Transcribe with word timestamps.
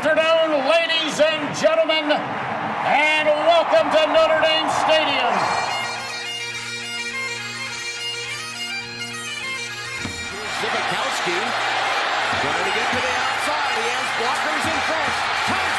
afternoon, 0.00 0.64
ladies 0.64 1.20
and 1.20 1.54
gentlemen, 1.60 2.08
and 2.08 3.28
welcome 3.28 3.84
to 3.92 4.00
Notre 4.08 4.40
Dame 4.40 4.70
Stadium. 4.80 5.34
Zbikowski 10.56 11.36
trying 12.40 12.64
to 12.64 12.72
get 12.72 12.88
to 12.88 13.00
the 13.04 13.14
outside. 13.28 13.76
He 13.76 13.88
has 13.92 14.08
blockers 14.16 14.64
in 14.72 14.80
front. 14.88 15.69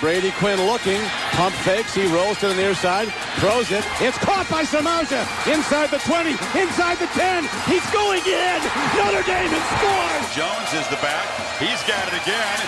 Brady 0.00 0.30
Quinn 0.36 0.60
looking, 0.68 1.00
pump 1.32 1.54
fakes, 1.64 1.94
he 1.94 2.04
rolls 2.12 2.36
to 2.44 2.48
the 2.52 2.54
near 2.54 2.74
side, 2.76 3.08
throws 3.40 3.72
it. 3.72 3.80
It's 3.96 4.20
caught 4.20 4.44
by 4.52 4.60
Samardzija 4.60 5.24
inside 5.48 5.88
the 5.88 5.96
20, 6.04 6.36
inside 6.52 7.00
the 7.00 7.08
10. 7.16 7.48
He's 7.64 7.84
going 7.96 8.20
in. 8.28 8.60
Notre 8.92 9.24
Dame 9.24 9.48
has 9.48 9.66
scored. 9.72 10.22
Jones 10.36 10.70
is 10.76 10.84
the 10.92 11.00
back. 11.00 11.24
He's 11.56 11.80
got 11.88 12.04
it 12.12 12.16
again. 12.20 12.58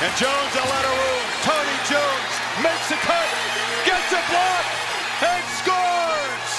And 0.00 0.12
Jones 0.16 0.52
a 0.56 0.64
lot 0.64 0.84
of 0.88 0.94
room. 0.96 1.24
Tony 1.44 1.76
Jones 1.92 2.32
makes 2.64 2.88
a 2.88 2.98
cut, 3.04 3.28
gets 3.84 4.08
a 4.16 4.22
block, 4.32 4.64
and 5.28 5.44
scores. 5.60 6.52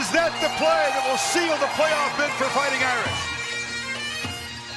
Is 0.00 0.08
that 0.16 0.32
the 0.40 0.48
play 0.56 0.84
that 0.96 1.04
will 1.04 1.20
seal 1.20 1.52
the 1.60 1.68
playoff 1.76 2.16
bid 2.16 2.32
for 2.40 2.48
Fighting 2.56 2.80
Irish? 2.80 3.20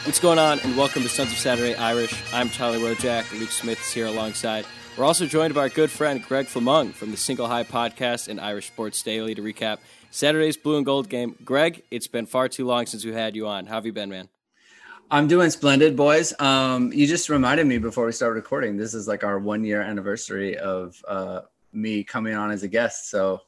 What's 0.04 0.20
going 0.20 0.40
on, 0.40 0.60
and 0.68 0.76
welcome 0.76 1.04
to 1.04 1.10
Sons 1.10 1.32
of 1.32 1.38
Saturday 1.38 1.76
Irish. 1.76 2.12
I'm 2.34 2.50
Tyler 2.50 2.80
Rojak. 2.80 3.32
Luke 3.40 3.52
Smith 3.52 3.80
is 3.80 3.94
here 3.94 4.08
alongside. 4.08 4.66
We're 4.98 5.06
also 5.06 5.26
joined 5.26 5.54
by 5.54 5.62
our 5.62 5.70
good 5.70 5.90
friend 5.90 6.22
Greg 6.22 6.48
Flamung 6.48 6.94
from 6.94 7.12
the 7.12 7.18
Single 7.18 7.48
High 7.48 7.64
podcast 7.64 8.28
and 8.28 8.42
Irish 8.42 8.68
Sports 8.68 9.02
Daily 9.02 9.34
to 9.34 9.42
recap 9.42 9.78
Saturday's 10.12 10.58
blue 10.58 10.76
and 10.76 10.86
gold 10.86 11.08
game. 11.08 11.36
Greg, 11.46 11.84
it's 11.90 12.08
been 12.08 12.26
far 12.26 12.50
too 12.50 12.66
long 12.66 12.86
since 12.86 13.06
we 13.06 13.14
had 13.14 13.36
you 13.36 13.48
on. 13.48 13.68
How 13.68 13.76
have 13.76 13.86
you 13.86 13.94
been, 13.94 14.10
man? 14.10 14.28
I'm 15.10 15.28
doing 15.28 15.50
splendid, 15.50 15.96
boys. 15.96 16.34
Um, 16.40 16.92
you 16.94 17.08
just 17.08 17.30
reminded 17.30 17.68
me 17.68 17.78
before 17.78 18.06
we 18.06 18.12
start 18.12 18.34
recording. 18.34 18.78
This 18.78 18.94
is 18.94 19.08
like 19.08 19.24
our 19.24 19.40
one 19.40 19.64
year 19.64 19.82
anniversary 19.82 20.58
of 20.58 21.04
uh, 21.08 21.42
me 21.74 22.04
coming 22.04 22.34
on 22.34 22.52
as 22.52 22.64
a 22.64 22.68
guest, 22.68 23.10
so 23.10 23.42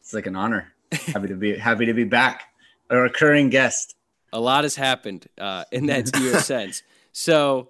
it's 0.00 0.12
like 0.12 0.26
an 0.26 0.36
honor. 0.36 0.72
happy 0.92 1.28
to 1.28 1.34
be 1.34 1.56
happy 1.56 1.86
to 1.86 1.94
be 1.94 2.04
back, 2.04 2.42
a 2.90 2.96
recurring 2.96 3.50
guest. 3.50 3.94
A 4.32 4.40
lot 4.40 4.64
has 4.64 4.76
happened 4.76 5.26
uh, 5.38 5.64
in 5.72 5.86
that 5.86 6.16
year 6.20 6.38
since. 6.40 6.82
So 7.12 7.68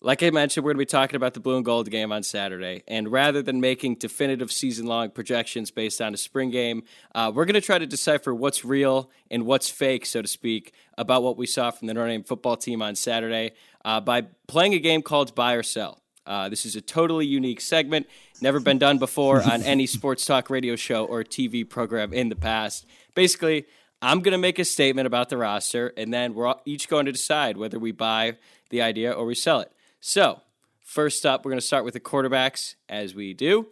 like 0.00 0.22
I 0.22 0.30
mentioned, 0.30 0.64
we're 0.64 0.74
going 0.74 0.86
to 0.86 0.92
be 0.92 0.98
talking 0.98 1.16
about 1.16 1.34
the 1.34 1.40
blue 1.40 1.56
and 1.56 1.64
gold 1.64 1.90
game 1.90 2.12
on 2.12 2.22
Saturday. 2.22 2.84
And 2.86 3.10
rather 3.10 3.42
than 3.42 3.60
making 3.60 3.96
definitive 3.96 4.52
season 4.52 4.86
long 4.86 5.10
projections 5.10 5.72
based 5.72 6.00
on 6.00 6.14
a 6.14 6.16
spring 6.16 6.50
game, 6.50 6.84
uh, 7.16 7.32
we're 7.34 7.46
going 7.46 7.54
to 7.54 7.60
try 7.60 7.78
to 7.78 7.86
decipher 7.86 8.32
what's 8.32 8.64
real 8.64 9.10
and 9.28 9.44
what's 9.44 9.68
fake, 9.68 10.06
so 10.06 10.22
to 10.22 10.28
speak, 10.28 10.72
about 10.96 11.24
what 11.24 11.36
we 11.36 11.46
saw 11.46 11.72
from 11.72 11.88
the 11.88 11.94
Notre 11.94 12.08
Dame 12.08 12.22
football 12.22 12.56
team 12.56 12.80
on 12.80 12.94
Saturday 12.94 13.52
uh, 13.84 14.00
by 14.00 14.22
playing 14.46 14.74
a 14.74 14.78
game 14.78 15.02
called 15.02 15.34
Buy 15.34 15.54
or 15.54 15.64
Sell. 15.64 16.00
Uh, 16.24 16.48
this 16.48 16.64
is 16.64 16.76
a 16.76 16.80
totally 16.80 17.26
unique 17.26 17.60
segment, 17.60 18.06
never 18.40 18.60
been 18.60 18.78
done 18.78 18.98
before 18.98 19.42
on 19.42 19.62
any 19.62 19.86
sports 19.86 20.24
talk 20.26 20.48
radio 20.48 20.76
show 20.76 21.06
or 21.06 21.24
TV 21.24 21.68
program 21.68 22.12
in 22.12 22.28
the 22.28 22.36
past. 22.36 22.86
Basically, 23.14 23.64
I'm 24.00 24.20
going 24.20 24.32
to 24.32 24.38
make 24.38 24.60
a 24.60 24.64
statement 24.64 25.06
about 25.06 25.28
the 25.28 25.38
roster, 25.38 25.92
and 25.96 26.12
then 26.12 26.34
we're 26.34 26.54
each 26.64 26.88
going 26.88 27.06
to 27.06 27.12
decide 27.12 27.56
whether 27.56 27.80
we 27.80 27.90
buy 27.90 28.36
the 28.70 28.82
idea 28.82 29.10
or 29.10 29.24
we 29.24 29.34
sell 29.34 29.60
it. 29.60 29.72
So, 30.00 30.42
first 30.84 31.26
up, 31.26 31.44
we're 31.44 31.50
going 31.50 31.60
to 31.60 31.66
start 31.66 31.84
with 31.84 31.94
the 31.94 32.00
quarterbacks 32.00 32.76
as 32.88 33.14
we 33.14 33.34
do. 33.34 33.68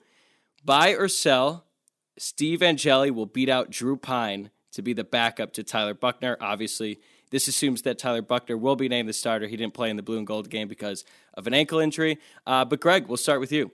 Buy 0.65 0.91
or 0.91 1.09
sell, 1.09 1.67
Steve 2.19 2.63
Angeli 2.63 3.11
will 3.11 3.27
beat 3.27 3.49
out 3.49 3.71
Drew 3.71 3.97
Pyne 3.97 4.51
to 4.73 4.83
be 4.83 4.93
the 4.93 5.05
backup 5.05 5.53
to 5.55 5.63
Tyler 5.63 5.95
Buchner. 5.95 6.37
Obviously, 6.41 6.99
this 7.31 7.47
assumes 7.49 7.83
that 7.83 7.99
Tyler 7.99 8.23
Buchner 8.23 8.57
will 8.57 8.77
be 8.77 8.89
named 8.89 9.09
the 9.09 9.13
starter. 9.13 9.47
He 9.47 9.57
didn't 9.57 9.75
play 9.75 9.91
in 9.91 9.97
the 9.97 10.03
blue 10.03 10.19
and 10.19 10.27
gold 10.27 10.51
game 10.51 10.69
because 10.69 11.05
of 11.35 11.47
an 11.47 11.55
ankle 11.55 11.79
injury. 11.79 12.19
Uh, 12.47 12.65
but, 12.65 12.81
Greg, 12.81 13.07
we'll 13.07 13.17
start 13.17 13.41
with 13.41 13.53
you. 13.53 13.71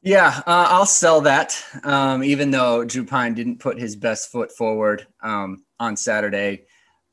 Yeah, 0.00 0.42
uh, 0.46 0.66
I'll 0.70 0.86
sell 0.86 1.20
that. 1.22 1.62
Um, 1.84 2.22
even 2.22 2.50
though 2.50 2.84
Drew 2.84 3.04
Pyne 3.04 3.34
didn't 3.34 3.58
put 3.58 3.78
his 3.78 3.96
best 3.96 4.30
foot 4.30 4.52
forward 4.52 5.06
um, 5.22 5.64
on 5.80 5.96
Saturday, 5.96 6.64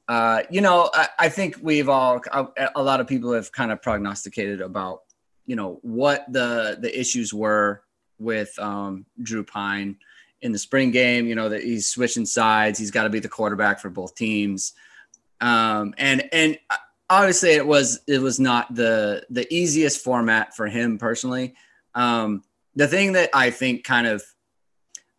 uh, 0.07 0.43
you 0.49 0.61
know, 0.61 0.89
I, 0.93 1.07
I, 1.17 1.29
think 1.29 1.57
we've 1.61 1.89
all 1.89 2.21
a, 2.31 2.47
a, 2.75 2.83
lot 2.83 2.99
of 2.99 3.07
people 3.07 3.33
have 3.33 3.51
kind 3.51 3.71
of 3.71 3.81
prognosticated 3.81 4.61
about 4.61 5.01
you 5.47 5.55
know 5.55 5.79
what 5.81 6.25
the 6.31 6.77
the 6.79 6.99
issues 6.99 7.33
were 7.33 7.81
with 8.19 8.57
um, 8.59 9.05
Drew 9.21 9.43
Pyne 9.43 9.97
in 10.41 10.51
the 10.51 10.59
spring 10.59 10.91
game. 10.91 11.25
You 11.25 11.33
know 11.33 11.49
that 11.49 11.63
he's 11.63 11.87
switching 11.87 12.25
sides. 12.25 12.77
He's 12.77 12.91
got 12.91 13.03
to 13.03 13.09
be 13.09 13.19
the 13.19 13.27
quarterback 13.29 13.79
for 13.79 13.89
both 13.89 14.13
teams, 14.13 14.73
um, 15.41 15.95
and 15.97 16.29
and 16.31 16.59
obviously 17.09 17.51
it 17.51 17.65
was 17.65 18.01
it 18.07 18.19
was 18.19 18.39
not 18.39 18.73
the 18.75 19.25
the 19.31 19.51
easiest 19.53 20.03
format 20.03 20.55
for 20.55 20.67
him 20.67 20.99
personally. 20.99 21.55
Um, 21.95 22.43
the 22.75 22.87
thing 22.87 23.13
that 23.13 23.31
I 23.33 23.49
think 23.49 23.83
kind 23.83 24.05
of 24.05 24.23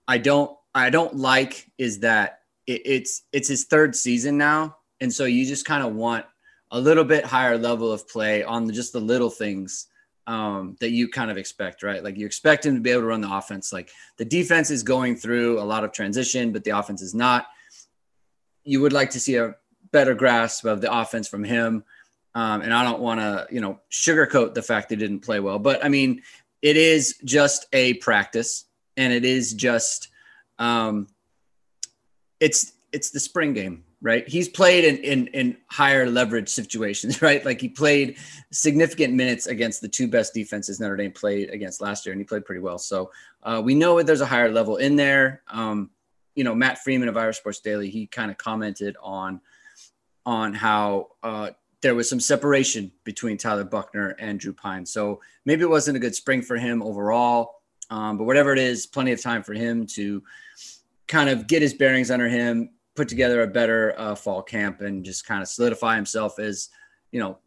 I 0.06 0.18
don't 0.18 0.56
I 0.74 0.90
don't 0.90 1.16
like 1.16 1.70
is 1.76 2.00
that 2.00 2.40
it, 2.66 2.82
it's 2.84 3.22
it's 3.32 3.48
his 3.48 3.64
third 3.64 3.94
season 3.94 4.36
now, 4.38 4.76
and 5.00 5.12
so 5.12 5.24
you 5.24 5.46
just 5.46 5.64
kind 5.64 5.84
of 5.84 5.94
want 5.94 6.24
a 6.70 6.80
little 6.80 7.04
bit 7.04 7.24
higher 7.24 7.56
level 7.56 7.92
of 7.92 8.08
play 8.08 8.42
on 8.42 8.64
the, 8.64 8.72
just 8.72 8.92
the 8.92 9.00
little 9.00 9.30
things 9.30 9.86
um, 10.26 10.76
that 10.80 10.90
you 10.90 11.08
kind 11.08 11.30
of 11.30 11.38
expect, 11.38 11.82
right? 11.82 12.02
Like 12.02 12.16
you 12.16 12.26
expect 12.26 12.66
him 12.66 12.74
to 12.74 12.80
be 12.80 12.90
able 12.90 13.02
to 13.02 13.06
run 13.06 13.20
the 13.20 13.32
offense. 13.32 13.72
Like 13.72 13.90
the 14.16 14.24
defense 14.24 14.70
is 14.70 14.82
going 14.82 15.16
through 15.16 15.60
a 15.60 15.62
lot 15.62 15.84
of 15.84 15.92
transition, 15.92 16.52
but 16.52 16.64
the 16.64 16.76
offense 16.76 17.02
is 17.02 17.14
not. 17.14 17.46
You 18.64 18.80
would 18.80 18.92
like 18.92 19.10
to 19.10 19.20
see 19.20 19.36
a 19.36 19.54
better 19.92 20.14
grasp 20.14 20.64
of 20.64 20.80
the 20.80 20.92
offense 20.92 21.28
from 21.28 21.44
him. 21.44 21.84
Um, 22.34 22.60
and 22.60 22.74
I 22.74 22.82
don't 22.82 23.00
want 23.00 23.20
to, 23.20 23.46
you 23.50 23.60
know, 23.60 23.80
sugarcoat 23.90 24.52
the 24.52 24.62
fact 24.62 24.88
they 24.88 24.96
didn't 24.96 25.20
play 25.20 25.40
well, 25.40 25.58
but 25.58 25.82
I 25.84 25.88
mean, 25.88 26.22
it 26.60 26.76
is 26.76 27.18
just 27.24 27.66
a 27.72 27.94
practice, 27.94 28.64
and 28.96 29.12
it 29.12 29.24
is 29.24 29.54
just, 29.54 30.08
um, 30.58 31.06
it's 32.40 32.72
it's 32.92 33.10
the 33.10 33.20
spring 33.20 33.52
game, 33.52 33.84
right? 34.00 34.26
He's 34.28 34.48
played 34.48 34.84
in, 34.84 34.98
in 34.98 35.26
in 35.28 35.56
higher 35.70 36.08
leverage 36.08 36.48
situations, 36.48 37.20
right? 37.28 37.44
Like 37.44 37.60
he 37.60 37.68
played 37.68 38.18
significant 38.52 39.14
minutes 39.14 39.46
against 39.46 39.80
the 39.80 39.88
two 39.88 40.08
best 40.08 40.34
defenses 40.34 40.80
Notre 40.80 40.96
Dame 40.96 41.12
played 41.12 41.50
against 41.50 41.80
last 41.80 42.06
year, 42.06 42.12
and 42.12 42.20
he 42.20 42.24
played 42.24 42.44
pretty 42.44 42.60
well. 42.60 42.78
So 42.78 43.10
uh, 43.42 43.60
we 43.64 43.74
know 43.74 44.02
there's 44.02 44.20
a 44.20 44.26
higher 44.26 44.50
level 44.50 44.76
in 44.76 44.96
there. 44.96 45.42
Um, 45.50 45.90
you 46.34 46.44
know, 46.44 46.54
Matt 46.54 46.78
Freeman 46.78 47.08
of 47.08 47.16
Irish 47.16 47.38
Sports 47.38 47.60
Daily, 47.60 47.90
he 47.90 48.06
kind 48.06 48.30
of 48.30 48.38
commented 48.38 48.96
on 49.02 49.40
on 50.24 50.52
how 50.52 51.08
uh, 51.22 51.50
there 51.82 51.94
was 51.94 52.08
some 52.08 52.20
separation 52.20 52.90
between 53.04 53.36
Tyler 53.36 53.64
Buchner 53.64 54.16
and 54.18 54.40
Drew 54.40 54.52
Pyne. 54.52 54.84
So 54.84 55.20
maybe 55.44 55.62
it 55.62 55.70
wasn't 55.70 55.96
a 55.96 56.00
good 56.00 56.14
spring 56.14 56.42
for 56.42 56.56
him 56.56 56.82
overall. 56.82 57.62
Um, 57.90 58.18
but 58.18 58.24
whatever 58.24 58.52
it 58.52 58.58
is, 58.58 58.86
plenty 58.86 59.12
of 59.12 59.22
time 59.22 59.42
for 59.44 59.54
him 59.54 59.86
to 59.88 60.22
kind 61.08 61.28
of 61.28 61.46
get 61.46 61.62
his 61.62 61.74
bearings 61.74 62.10
under 62.10 62.28
him, 62.28 62.70
put 62.94 63.08
together 63.08 63.42
a 63.42 63.46
better 63.46 63.94
uh, 63.98 64.14
fall 64.14 64.42
camp, 64.42 64.80
and 64.80 65.04
just 65.04 65.26
kind 65.26 65.42
of 65.42 65.48
solidify 65.48 65.96
himself 65.96 66.38
as, 66.38 66.68
you 67.12 67.20
know, 67.20 67.38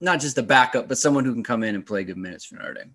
not 0.00 0.20
just 0.20 0.38
a 0.38 0.42
backup, 0.42 0.88
but 0.88 0.98
someone 0.98 1.24
who 1.24 1.32
can 1.32 1.42
come 1.42 1.62
in 1.62 1.74
and 1.74 1.86
play 1.86 2.04
good 2.04 2.18
minutes 2.18 2.44
for 2.44 2.56
Notre 2.56 2.74
Dame. 2.74 2.94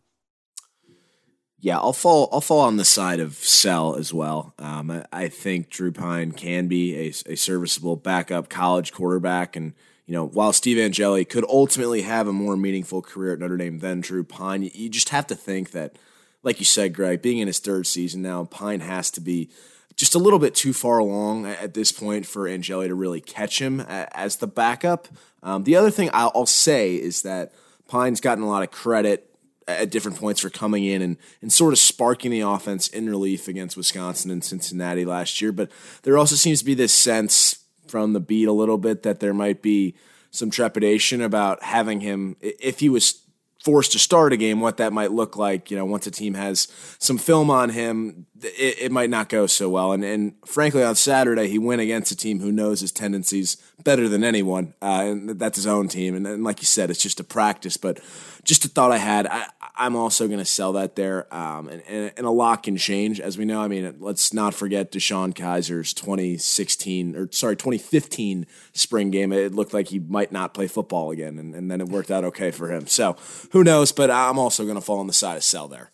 Yeah, 1.59 1.77
I'll 1.77 1.93
fall. 1.93 2.27
I'll 2.31 2.41
fall 2.41 2.61
on 2.61 2.77
the 2.77 2.85
side 2.85 3.19
of 3.19 3.35
sell 3.35 3.95
as 3.95 4.11
well. 4.11 4.55
Um, 4.57 4.89
I, 4.89 5.05
I, 5.13 5.27
think 5.27 5.69
Drew 5.69 5.91
Pyne 5.91 6.31
can 6.31 6.67
be 6.67 6.95
a, 6.95 7.13
a, 7.31 7.35
serviceable 7.35 7.95
backup 7.95 8.49
college 8.49 8.91
quarterback, 8.91 9.55
and 9.55 9.73
you 10.07 10.13
know, 10.13 10.25
while 10.25 10.53
Steve 10.53 10.79
Angeli 10.79 11.23
could 11.23 11.45
ultimately 11.47 12.01
have 12.01 12.27
a 12.27 12.33
more 12.33 12.57
meaningful 12.57 13.03
career 13.03 13.33
at 13.33 13.39
Notre 13.39 13.57
Dame 13.57 13.77
than 13.77 14.01
Drew 14.01 14.23
Pyne, 14.23 14.63
you, 14.63 14.71
you 14.73 14.89
just 14.89 15.09
have 15.09 15.27
to 15.27 15.35
think 15.35 15.69
that, 15.71 15.97
like 16.43 16.59
you 16.59 16.65
said, 16.65 16.93
Greg, 16.93 17.21
being 17.21 17.37
in 17.37 17.47
his 17.47 17.59
third 17.59 17.87
season 17.87 18.21
now, 18.21 18.45
Pyne 18.45 18.79
has 18.79 19.11
to 19.11 19.21
be 19.21 19.49
just 19.95 20.15
a 20.15 20.19
little 20.19 20.39
bit 20.39 20.55
too 20.55 20.73
far 20.73 20.97
along 20.97 21.45
at 21.45 21.73
this 21.73 21.91
point 21.91 22.25
for 22.25 22.47
Angeli 22.47 22.87
to 22.87 22.95
really 22.95 23.21
catch 23.21 23.61
him 23.61 23.81
as 23.81 24.37
the 24.37 24.47
backup. 24.47 25.07
Um, 25.43 25.63
the 25.63 25.75
other 25.75 25.91
thing 25.91 26.09
I'll, 26.13 26.45
say 26.45 26.95
is 26.95 27.21
that 27.23 27.53
Pyne's 27.87 28.21
gotten 28.21 28.43
a 28.43 28.47
lot 28.47 28.63
of 28.63 28.71
credit 28.71 29.27
at 29.67 29.91
different 29.91 30.17
points 30.17 30.41
for 30.41 30.49
coming 30.49 30.85
in 30.85 31.01
and, 31.01 31.17
and 31.41 31.51
sort 31.51 31.73
of 31.73 31.79
sparking 31.79 32.31
the 32.31 32.41
offense 32.41 32.87
in 32.87 33.09
relief 33.09 33.47
against 33.47 33.77
Wisconsin 33.77 34.31
and 34.31 34.43
Cincinnati 34.43 35.05
last 35.05 35.41
year. 35.41 35.51
But 35.51 35.71
there 36.03 36.17
also 36.17 36.35
seems 36.35 36.59
to 36.59 36.65
be 36.65 36.73
this 36.73 36.93
sense 36.93 37.63
from 37.87 38.13
the 38.13 38.19
beat 38.19 38.47
a 38.47 38.53
little 38.53 38.77
bit 38.77 39.03
that 39.03 39.19
there 39.19 39.33
might 39.33 39.61
be 39.61 39.95
some 40.31 40.49
trepidation 40.49 41.21
about 41.21 41.61
having 41.61 41.99
him, 41.99 42.37
if 42.41 42.79
he 42.79 42.89
was 42.89 43.21
forced 43.63 43.91
to 43.93 43.99
start 43.99 44.33
a 44.33 44.37
game, 44.37 44.59
what 44.59 44.77
that 44.77 44.93
might 44.93 45.11
look 45.11 45.37
like. 45.37 45.71
You 45.71 45.77
know, 45.77 45.85
once 45.85 46.07
a 46.07 46.11
team 46.11 46.33
has 46.33 46.67
some 46.99 47.17
film 47.17 47.49
on 47.49 47.69
him, 47.69 48.25
it, 48.43 48.77
it, 48.83 48.91
might 48.91 49.09
not 49.09 49.29
go 49.29 49.47
so 49.47 49.69
well. 49.69 49.91
And, 49.91 50.03
and 50.03 50.33
frankly, 50.45 50.83
on 50.83 50.95
Saturday, 50.95 51.47
he 51.47 51.59
went 51.59 51.81
against 51.81 52.11
a 52.11 52.15
team 52.15 52.39
who 52.39 52.51
knows 52.51 52.81
his 52.81 52.91
tendencies 52.91 53.57
better 53.83 54.07
than 54.07 54.23
anyone, 54.23 54.73
uh, 54.81 55.03
and 55.05 55.29
that's 55.39 55.57
his 55.57 55.67
own 55.67 55.87
team. 55.87 56.15
And, 56.15 56.25
and, 56.27 56.43
like 56.43 56.61
you 56.61 56.65
said, 56.65 56.89
it's 56.89 57.01
just 57.01 57.19
a 57.19 57.23
practice. 57.23 57.77
But 57.77 57.99
just 58.43 58.65
a 58.65 58.67
thought 58.67 58.91
I 58.91 58.97
had, 58.97 59.27
I, 59.27 59.45
am 59.77 59.95
also 59.95 60.27
going 60.27 60.39
to 60.39 60.45
sell 60.45 60.73
that 60.73 60.95
there. 60.95 61.33
Um, 61.33 61.69
and, 61.69 61.81
and, 61.87 62.13
and, 62.17 62.25
a 62.25 62.31
lot 62.31 62.63
can 62.63 62.77
change, 62.77 63.19
as 63.19 63.37
we 63.37 63.45
know. 63.45 63.61
I 63.61 63.67
mean, 63.67 63.95
let's 63.99 64.33
not 64.33 64.53
forget 64.53 64.91
DeShone 64.91 65.33
Kizer's 65.33 65.93
2016 65.93 67.15
or 67.15 67.29
sorry 67.31 67.55
2015 67.55 68.45
spring 68.73 69.11
game. 69.11 69.31
It 69.31 69.53
looked 69.53 69.73
like 69.73 69.89
he 69.89 69.99
might 69.99 70.31
not 70.31 70.53
play 70.53 70.67
football 70.67 71.11
again, 71.11 71.37
and, 71.37 71.55
and 71.55 71.69
then 71.69 71.81
it 71.81 71.89
worked 71.89 72.11
out 72.11 72.23
okay 72.25 72.51
for 72.51 72.71
him. 72.71 72.87
So 72.87 73.15
who 73.51 73.63
knows? 73.63 73.91
But 73.91 74.11
I'm 74.11 74.39
also 74.39 74.63
going 74.63 74.75
to 74.75 74.81
fall 74.81 74.99
on 74.99 75.07
the 75.07 75.13
side 75.13 75.37
of 75.37 75.43
sell 75.43 75.67
there. 75.67 75.91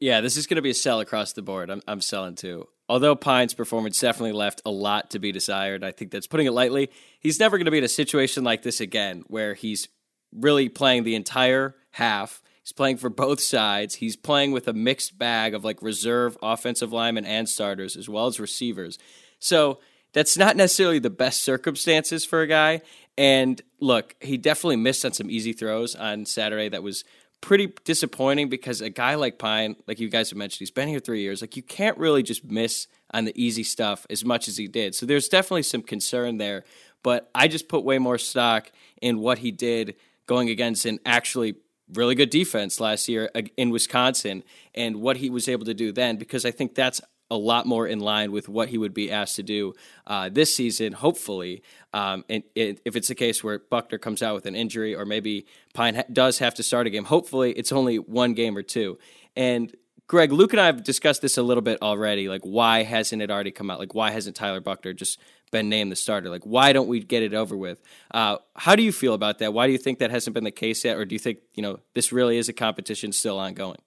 Yeah, 0.00 0.20
this 0.20 0.36
is 0.36 0.46
going 0.46 0.56
to 0.56 0.62
be 0.62 0.70
a 0.70 0.74
sell 0.74 1.00
across 1.00 1.32
the 1.32 1.42
board. 1.42 1.70
I'm, 1.70 1.82
I'm 1.86 2.00
selling 2.00 2.34
too. 2.34 2.68
Although 2.88 3.16
Pyne's 3.16 3.54
performance 3.54 4.00
definitely 4.00 4.32
left 4.32 4.62
a 4.64 4.70
lot 4.70 5.10
to 5.10 5.18
be 5.18 5.32
desired, 5.32 5.84
I 5.84 5.92
think 5.92 6.10
that's 6.10 6.26
putting 6.26 6.46
it 6.46 6.52
lightly. 6.52 6.90
He's 7.20 7.40
never 7.40 7.56
going 7.56 7.66
to 7.66 7.70
be 7.70 7.78
in 7.78 7.84
a 7.84 7.88
situation 7.88 8.44
like 8.44 8.62
this 8.62 8.80
again 8.80 9.24
where 9.26 9.54
he's 9.54 9.88
really 10.32 10.68
playing 10.68 11.04
the 11.04 11.14
entire 11.14 11.74
half. 11.92 12.42
He's 12.62 12.72
playing 12.72 12.96
for 12.96 13.10
both 13.10 13.40
sides. 13.40 13.96
He's 13.96 14.16
playing 14.16 14.52
with 14.52 14.68
a 14.68 14.72
mixed 14.72 15.18
bag 15.18 15.54
of 15.54 15.64
like 15.64 15.82
reserve 15.82 16.36
offensive 16.42 16.92
linemen 16.92 17.24
and 17.24 17.48
starters 17.48 17.96
as 17.96 18.08
well 18.08 18.26
as 18.26 18.40
receivers. 18.40 18.98
So 19.38 19.78
that's 20.12 20.36
not 20.36 20.56
necessarily 20.56 20.98
the 20.98 21.10
best 21.10 21.42
circumstances 21.42 22.24
for 22.24 22.40
a 22.42 22.46
guy. 22.46 22.82
And 23.18 23.60
look, 23.80 24.14
he 24.20 24.36
definitely 24.36 24.76
missed 24.76 25.04
on 25.04 25.12
some 25.12 25.30
easy 25.30 25.52
throws 25.52 25.94
on 25.94 26.26
Saturday 26.26 26.68
that 26.68 26.82
was 26.82 27.04
pretty 27.40 27.72
disappointing 27.84 28.48
because 28.48 28.80
a 28.80 28.90
guy 28.90 29.14
like 29.14 29.38
Pyne, 29.38 29.76
like 29.86 30.00
you 30.00 30.08
guys 30.08 30.30
have 30.30 30.38
mentioned, 30.38 30.58
he's 30.60 30.70
been 30.70 30.88
here 30.88 30.98
three 30.98 31.20
years. 31.20 31.40
Like 31.40 31.56
you 31.56 31.62
can't 31.62 31.96
really 31.98 32.22
just 32.22 32.44
miss 32.44 32.86
on 33.12 33.24
the 33.24 33.40
easy 33.40 33.62
stuff 33.62 34.06
as 34.10 34.24
much 34.24 34.48
as 34.48 34.56
he 34.56 34.66
did. 34.66 34.94
So 34.94 35.06
there's 35.06 35.28
definitely 35.28 35.62
some 35.62 35.82
concern 35.82 36.38
there. 36.38 36.64
But 37.02 37.30
I 37.34 37.46
just 37.48 37.68
put 37.68 37.84
way 37.84 37.98
more 37.98 38.18
stock 38.18 38.72
in 39.00 39.20
what 39.20 39.38
he 39.38 39.52
did 39.52 39.94
going 40.26 40.48
against 40.48 40.86
an 40.86 40.98
actually 41.06 41.54
really 41.92 42.14
good 42.14 42.30
defense 42.30 42.80
last 42.80 43.08
year 43.08 43.30
in 43.56 43.70
Wisconsin 43.70 44.42
and 44.74 44.96
what 44.96 45.18
he 45.18 45.30
was 45.30 45.48
able 45.48 45.64
to 45.66 45.74
do 45.74 45.92
then 45.92 46.16
because 46.16 46.44
I 46.44 46.50
think 46.50 46.74
that's 46.74 47.00
a 47.30 47.36
lot 47.36 47.66
more 47.66 47.86
in 47.86 47.98
line 47.98 48.32
with 48.32 48.48
what 48.48 48.68
he 48.68 48.78
would 48.78 48.94
be 48.94 49.10
asked 49.10 49.36
to 49.36 49.42
do 49.42 49.74
uh, 50.06 50.28
this 50.28 50.54
season, 50.54 50.92
hopefully. 50.92 51.62
Um, 51.92 52.24
and 52.28 52.42
if 52.54 52.96
it's 52.96 53.10
a 53.10 53.14
case 53.14 53.42
where 53.42 53.58
Buchner 53.58 53.98
comes 53.98 54.22
out 54.22 54.34
with 54.34 54.46
an 54.46 54.54
injury 54.54 54.94
or 54.94 55.04
maybe 55.04 55.46
Pyne 55.74 55.96
ha- 55.96 56.04
does 56.12 56.38
have 56.38 56.54
to 56.54 56.62
start 56.62 56.86
a 56.86 56.90
game, 56.90 57.04
hopefully 57.04 57.52
it's 57.52 57.72
only 57.72 57.96
one 57.98 58.34
game 58.34 58.56
or 58.56 58.62
two. 58.62 58.98
And 59.34 59.74
Greg, 60.08 60.30
Luke 60.30 60.52
and 60.52 60.60
I 60.60 60.66
have 60.66 60.84
discussed 60.84 61.20
this 61.20 61.36
a 61.36 61.42
little 61.42 61.62
bit 61.62 61.82
already. 61.82 62.28
Like, 62.28 62.42
why 62.42 62.84
hasn't 62.84 63.22
it 63.22 63.30
already 63.30 63.50
come 63.50 63.70
out? 63.70 63.80
Like, 63.80 63.92
why 63.92 64.12
hasn't 64.12 64.36
Tyler 64.36 64.60
Buchner 64.60 64.92
just 64.92 65.18
been 65.50 65.68
named 65.68 65.90
the 65.90 65.96
starter? 65.96 66.30
Like, 66.30 66.44
why 66.44 66.72
don't 66.72 66.86
we 66.86 67.00
get 67.00 67.24
it 67.24 67.34
over 67.34 67.56
with? 67.56 67.82
Uh, 68.12 68.36
how 68.54 68.76
do 68.76 68.84
you 68.84 68.92
feel 68.92 69.14
about 69.14 69.38
that? 69.38 69.52
Why 69.52 69.66
do 69.66 69.72
you 69.72 69.78
think 69.78 69.98
that 69.98 70.12
hasn't 70.12 70.34
been 70.34 70.44
the 70.44 70.52
case 70.52 70.84
yet? 70.84 70.96
Or 70.96 71.04
do 71.04 71.14
you 71.14 71.18
think, 71.18 71.38
you 71.54 71.62
know, 71.62 71.80
this 71.94 72.12
really 72.12 72.38
is 72.38 72.48
a 72.48 72.52
competition 72.52 73.10
still 73.10 73.38
ongoing? 73.38 73.78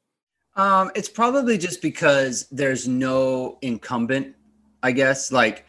Um, 0.56 0.92
it's 0.96 1.10
probably 1.10 1.58
just 1.58 1.82
because 1.82 2.48
there's 2.52 2.88
no 2.88 3.58
incumbent, 3.62 4.36
I 4.84 4.92
guess. 4.92 5.32
Like 5.32 5.66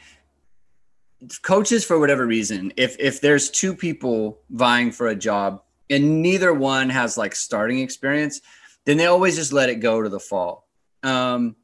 coaches, 1.42 1.84
for 1.84 1.98
whatever 1.98 2.26
reason, 2.26 2.72
if 2.76 2.96
if 2.98 3.20
there's 3.20 3.50
two 3.50 3.74
people 3.74 4.40
vying 4.50 4.90
for 4.90 5.08
a 5.08 5.14
job 5.14 5.62
and 5.88 6.22
neither 6.22 6.52
one 6.54 6.88
has 6.88 7.18
like 7.18 7.34
starting 7.34 7.80
experience, 7.80 8.40
then 8.84 8.96
they 8.96 9.06
always 9.06 9.36
just 9.36 9.52
let 9.52 9.68
it 9.68 9.76
go 9.76 10.02
to 10.02 10.08
the 10.08 10.20
fall. 10.20 10.66
Um, 11.02 11.56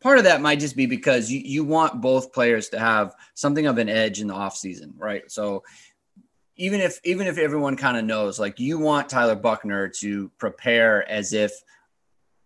part 0.00 0.18
of 0.18 0.24
that 0.24 0.40
might 0.40 0.58
just 0.58 0.76
be 0.76 0.86
because 0.86 1.30
you, 1.30 1.40
you 1.40 1.64
want 1.64 2.00
both 2.00 2.32
players 2.32 2.68
to 2.70 2.78
have 2.78 3.14
something 3.34 3.66
of 3.66 3.78
an 3.78 3.88
edge 3.88 4.20
in 4.20 4.26
the 4.26 4.34
offseason, 4.34 4.92
right? 4.96 5.30
So 5.30 5.62
even 6.56 6.80
if 6.80 7.00
even 7.04 7.26
if 7.26 7.38
everyone 7.38 7.76
kind 7.76 7.96
of 7.96 8.04
knows, 8.04 8.38
like 8.38 8.58
you 8.58 8.78
want 8.78 9.08
Tyler 9.08 9.36
Buchner 9.36 9.88
to 10.00 10.28
prepare 10.38 11.08
as 11.08 11.32
if 11.32 11.52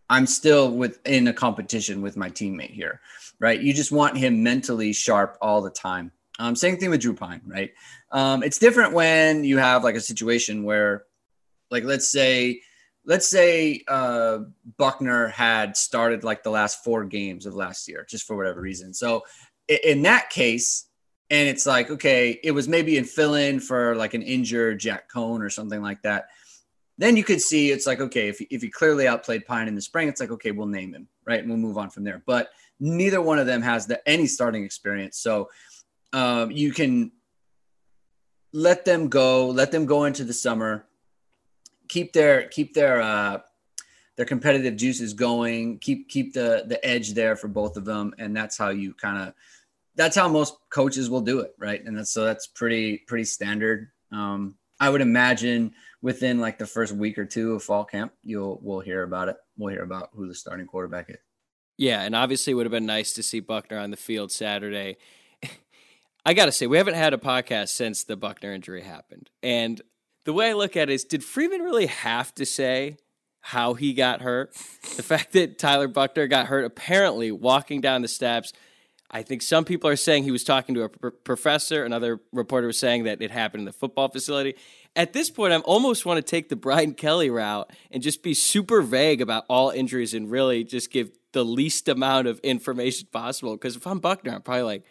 I'm 0.09 0.27
still 0.27 0.71
within 0.71 1.29
a 1.29 1.33
competition 1.33 2.01
with 2.03 2.17
my 2.17 2.31
teammate 2.31 2.71
here, 2.71 3.01
right? 3.41 3.61
You 3.61 3.73
just 3.73 3.93
want 3.93 4.17
him 4.17 4.43
mentally 4.43 4.93
sharp 4.93 5.37
all 5.41 5.63
the 5.63 5.71
time. 5.71 6.13
Um, 6.39 6.55
same 6.55 6.77
thing 6.77 6.91
with 6.91 7.01
Drew 7.01 7.15
Pyne, 7.15 7.41
right? 7.47 7.73
Um, 8.13 8.43
it's 8.43 8.59
different 8.59 8.93
when 8.93 9.43
you 9.43 9.59
have 9.59 9.85
like 9.85 9.95
a 9.95 10.01
situation 10.01 10.65
where, 10.65 11.05
like, 11.71 11.85
let's 11.85 12.11
say, 12.11 12.61
let's 13.05 13.29
say 13.29 13.83
uh, 13.89 14.41
Buchner 14.77 15.29
had 15.29 15.77
started 15.77 16.25
like 16.25 16.43
the 16.43 16.51
last 16.51 16.85
four 16.85 17.05
games 17.05 17.47
of 17.47 17.55
last 17.55 17.89
year, 17.89 18.07
just 18.09 18.27
for 18.27 18.37
whatever 18.37 18.61
reason. 18.61 18.93
So 18.93 19.23
in 19.69 20.03
that 20.03 20.31
case, 20.31 20.87
and 21.31 21.49
it's 21.49 21.67
like, 21.67 21.91
okay, 21.91 22.39
it 22.45 22.53
was 22.53 22.69
maybe 22.69 22.99
in 22.99 23.05
fill 23.05 23.35
in 23.35 23.59
for 23.59 23.97
like 23.97 24.15
an 24.15 24.23
injured 24.23 24.79
Jack 24.79 25.11
Coan 25.11 25.41
or 25.41 25.51
something 25.51 25.83
like 25.83 26.03
that 26.03 26.27
then 26.99 27.17
you 27.17 27.25
could 27.25 27.41
see 27.41 27.71
it's 27.71 27.87
like 27.87 28.01
okay 28.01 28.29
if, 28.29 28.41
if 28.51 28.63
he 28.63 28.69
clearly 28.69 29.07
outplayed 29.07 29.47
Pyne 29.47 29.69
in 29.69 29.75
the 29.75 29.81
spring 29.81 30.09
it's 30.09 30.21
like 30.21 30.31
okay 30.31 30.51
we'll 30.51 30.67
name 30.67 30.95
him 30.95 31.09
right? 31.27 31.41
And 31.41 31.49
we'll 31.49 31.59
move 31.59 31.77
on 31.77 31.91
from 31.91 32.05
there. 32.05 32.23
But 32.25 32.51
neither 32.81 33.21
one 33.21 33.39
of 33.39 33.47
them 33.47 33.61
has 33.63 33.87
the, 33.87 34.07
any 34.09 34.27
starting 34.27 34.65
experience. 34.65 35.19
So 35.19 35.51
um, 36.13 36.51
you 36.51 36.73
can 36.73 37.13
let 38.53 38.85
them 38.85 39.09
go 39.09 39.49
let 39.49 39.71
them 39.71 39.85
go 39.85 40.05
into 40.05 40.25
the 40.25 40.33
summer 40.33 40.87
keep 41.89 42.15
their 42.15 42.49
keep 42.49 42.73
their 42.73 43.03
uh, 43.03 43.41
their 44.17 44.25
competitive 44.25 44.77
juices 44.77 45.13
going 45.13 45.79
keep 45.79 46.09
keep 46.09 46.33
the 46.33 46.65
the 46.67 46.83
edge 46.87 47.13
there 47.13 47.37
for 47.37 47.49
both 47.49 47.77
of 47.77 47.85
them. 47.85 48.15
And 48.19 48.35
that's 48.35 48.57
how 48.57 48.71
you 48.71 48.95
kind 48.95 49.29
of 49.29 49.35
that's 49.97 50.17
how 50.17 50.29
most 50.29 50.57
coaches 50.71 51.11
will 51.11 51.21
do 51.21 51.41
it 51.41 51.55
right? 51.59 51.85
And 51.85 51.99
that's 51.99 52.13
so 52.13 52.25
that's 52.25 52.47
pretty 52.47 52.99
pretty 52.99 53.25
standard. 53.25 53.91
Um, 54.13 54.55
i 54.79 54.91
would 54.91 55.01
imagine 55.01 55.73
within 56.07 56.39
like 56.39 56.57
the 56.57 56.67
first 56.67 56.93
week 56.93 57.19
or 57.19 57.25
two 57.25 57.55
of 57.55 57.65
fall 57.65 57.85
camp, 57.85 58.13
you'll 58.23 58.61
we'll 58.63 58.79
hear 58.79 59.03
about 59.03 59.29
it. 59.29 59.37
We'll 59.57 59.73
hear 59.73 59.83
about 59.83 60.11
who 60.15 60.29
the 60.29 60.37
starting 60.37 60.69
quarterback 60.69 61.11
is. 61.11 61.17
Yeah, 61.79 62.03
and 62.03 62.15
obviously 62.15 62.53
it 62.53 62.55
would 62.55 62.65
have 62.65 62.71
been 62.71 62.87
nice 62.87 63.13
to 63.15 63.25
see 63.25 63.41
Buchner 63.41 63.77
on 63.77 63.91
the 63.91 63.97
field 63.97 64.31
Saturday. 64.31 64.99
I 66.25 66.33
got 66.33 66.45
to 66.47 66.53
say, 66.53 66.69
we 66.69 66.77
haven't 66.77 66.95
had 66.95 67.13
a 67.13 67.19
podcast 67.19 67.71
since 67.71 68.05
the 68.05 68.17
Buchner 68.17 68.53
injury 68.53 68.83
happened. 68.83 69.31
And 69.43 69.83
the 70.25 70.33
way 70.33 70.51
I 70.51 70.53
look 70.53 70.77
at 70.77 70.89
it 70.89 70.93
is, 70.95 71.05
did 71.05 71.25
Freeman 71.25 71.63
really 71.63 71.87
have 71.87 72.33
to 72.37 72.47
say 72.47 72.99
how 73.41 73.75
he 73.75 73.93
got 73.93 74.23
hurt? 74.23 74.55
the 74.97 75.03
fact 75.03 75.33
that 75.33 75.59
Tyler 75.59 75.89
Buchner 75.89 76.29
got 76.29 76.47
hurt 76.47 76.65
apparently 76.65 77.33
walking 77.33 77.81
down 77.81 78.03
the 78.03 78.09
steps. 78.09 78.53
I 79.11 79.23
think 79.23 79.43
some 79.43 79.65
people 79.65 79.91
are 79.91 79.97
saying 79.97 80.23
he 80.23 80.31
was 80.31 80.45
talking 80.45 80.77
to 80.77 80.85
a 80.85 80.89
pr- 80.89 81.09
professor. 81.09 81.85
Another 81.85 82.21
reporter 82.33 82.69
was 82.69 82.79
saying 82.79 83.05
that 83.05 83.21
it 83.21 83.33
happened 83.33 83.63
in 83.63 83.65
the 83.67 83.73
football 83.73 84.09
facility 84.09 84.55
at 84.97 85.13
this 85.13 85.31
point, 85.31 85.53
I 85.53 85.59
almost 85.59 86.07
want 86.07 86.17
to 86.17 86.23
take 86.23 86.49
the 86.49 86.57
Brian 86.57 86.95
Kelly 86.95 87.29
route 87.29 87.71
and 87.91 88.03
just 88.03 88.23
be 88.23 88.33
super 88.33 88.81
vague 88.81 89.21
about 89.21 89.45
all 89.49 89.71
injuries 89.71 90.15
and 90.15 90.31
really 90.31 90.65
just 90.65 90.91
give 90.91 91.11
the 91.33 91.45
least 91.45 91.87
amount 91.89 92.27
of 92.27 92.41
information 92.41 93.07
possible. 93.13 93.53
Because 93.53 93.77
if 93.77 93.87
I'm 93.87 94.01
Buchner, 94.01 94.35
I'm 94.35 94.43
probably 94.43 94.63
like, 94.63 94.85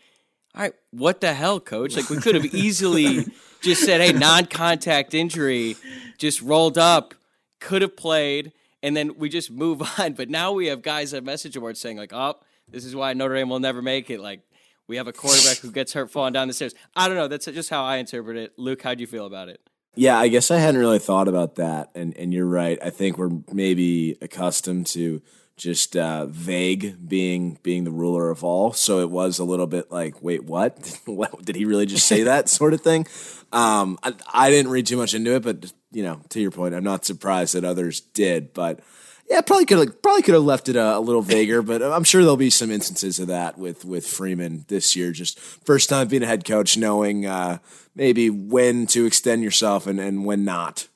all 0.54 0.62
right, 0.62 0.74
what 0.92 1.22
the 1.22 1.34
hell, 1.34 1.60
coach? 1.60 1.96
Like, 1.96 2.10
we 2.10 2.18
could 2.18 2.36
have 2.36 2.46
easily 2.54 3.26
just 3.62 3.84
said, 3.84 4.00
hey, 4.00 4.14
non 4.14 4.46
contact 4.46 5.16
injury, 5.16 5.76
just 6.20 6.42
rolled 6.42 6.78
up, 6.78 7.16
could 7.60 7.82
have 7.82 7.98
played, 7.98 8.54
and 8.84 8.96
then 8.96 9.18
we 9.18 9.28
just 9.28 9.50
move 9.50 9.82
on. 10.00 10.14
But 10.14 10.30
now 10.30 10.52
we 10.52 10.68
have 10.68 10.84
guys 10.84 11.14
at 11.16 11.24
message 11.24 11.56
boards 11.56 11.82
saying, 11.82 11.98
like, 11.98 12.14
oh, 12.14 12.36
this 12.70 12.86
is 12.86 12.96
why 12.96 13.14
Notre 13.14 13.36
Dame 13.36 13.50
will 13.50 13.60
never 13.60 13.82
make 13.82 14.10
it. 14.12 14.20
Like, 14.20 14.42
we 14.88 14.98
have 14.98 15.08
a 15.08 15.14
quarterback 15.14 15.58
who 15.58 15.72
gets 15.72 15.94
hurt 15.94 16.12
falling 16.12 16.34
down 16.34 16.48
the 16.48 16.54
stairs. 16.54 16.76
I 16.96 17.08
don't 17.08 17.18
know. 17.18 17.28
That's 17.28 17.46
just 17.46 17.72
how 17.72 17.84
I 17.84 17.98
interpret 17.98 18.38
it. 18.38 18.54
Luke, 18.58 18.84
how 18.84 18.94
do 18.94 19.02
you 19.02 19.08
feel 19.08 19.26
about 19.26 19.50
it? 19.50 19.60
Yeah, 19.96 20.18
I 20.18 20.28
guess 20.28 20.52
I 20.52 20.58
hadn't 20.58 20.80
really 20.80 21.00
thought 21.00 21.28
about 21.28 21.56
that, 21.56 21.90
and 21.96 22.16
and 22.18 22.34
you're 22.34 22.46
right. 22.46 22.78
I 22.82 22.90
think 22.90 23.18
we're 23.18 23.32
maybe 23.52 24.18
accustomed 24.22 24.88
to 24.88 25.22
just 25.58 25.96
uh, 25.96 26.26
vague 26.26 27.08
being 27.08 27.58
being 27.64 27.86
the 27.86 27.92
ruler 27.92 28.30
of 28.30 28.44
all. 28.44 28.74
So 28.74 29.00
it 29.00 29.10
was 29.10 29.40
a 29.40 29.44
little 29.44 29.68
bit 29.68 29.92
like, 29.92 30.22
wait, 30.22 30.44
what? 30.44 31.00
Did 31.44 31.56
he 31.56 31.66
really 31.66 31.86
just 31.86 32.06
say 32.06 32.24
that 32.24 32.50
sort 32.50 32.74
of 32.74 32.82
thing? 32.82 33.08
Um, 33.52 33.98
I, 34.04 34.14
I 34.34 34.50
didn't 34.50 34.72
read 34.72 34.86
too 34.86 34.98
much 34.98 35.14
into 35.14 35.36
it, 35.36 35.44
but 35.44 35.72
you 35.92 36.04
know, 36.04 36.20
to 36.30 36.42
your 36.42 36.52
point, 36.52 36.76
I'm 36.76 36.84
not 36.84 37.06
surprised 37.06 37.56
that 37.56 37.64
others 37.64 38.02
did. 38.02 38.54
But 38.54 38.82
yeah, 39.30 39.42
probably 39.42 39.66
could 39.66 39.78
have 39.80 40.02
probably 40.02 40.24
could 40.24 40.34
have 40.34 40.44
left 40.44 40.68
it 40.68 40.76
a, 40.76 40.98
a, 40.98 41.00
little 41.00 41.22
vaguer, 41.22 41.62
but 41.62 41.82
I'm 41.82 42.04
sure 42.04 42.22
there'll 42.22 42.38
be 42.38 42.50
some 42.50 42.70
instances 42.70 43.18
of 43.20 43.28
that 43.28 43.58
with 43.58 43.86
with 43.86 44.06
Freeman 44.06 44.66
this 44.68 44.96
year. 44.96 45.12
Just 45.14 45.40
first 45.40 45.88
time 45.88 46.10
being 46.10 46.24
a 46.24 46.28
head 46.28 46.44
coach, 46.44 46.78
knowing 46.78 47.26
uh, 47.26 47.60
maybe 47.96 48.30
when 48.30 48.88
to 48.88 49.06
extend 49.06 49.44
yourself 49.44 49.88
and, 49.88 50.00
and 50.00 50.26
when 50.26 50.44
not. 50.46 50.88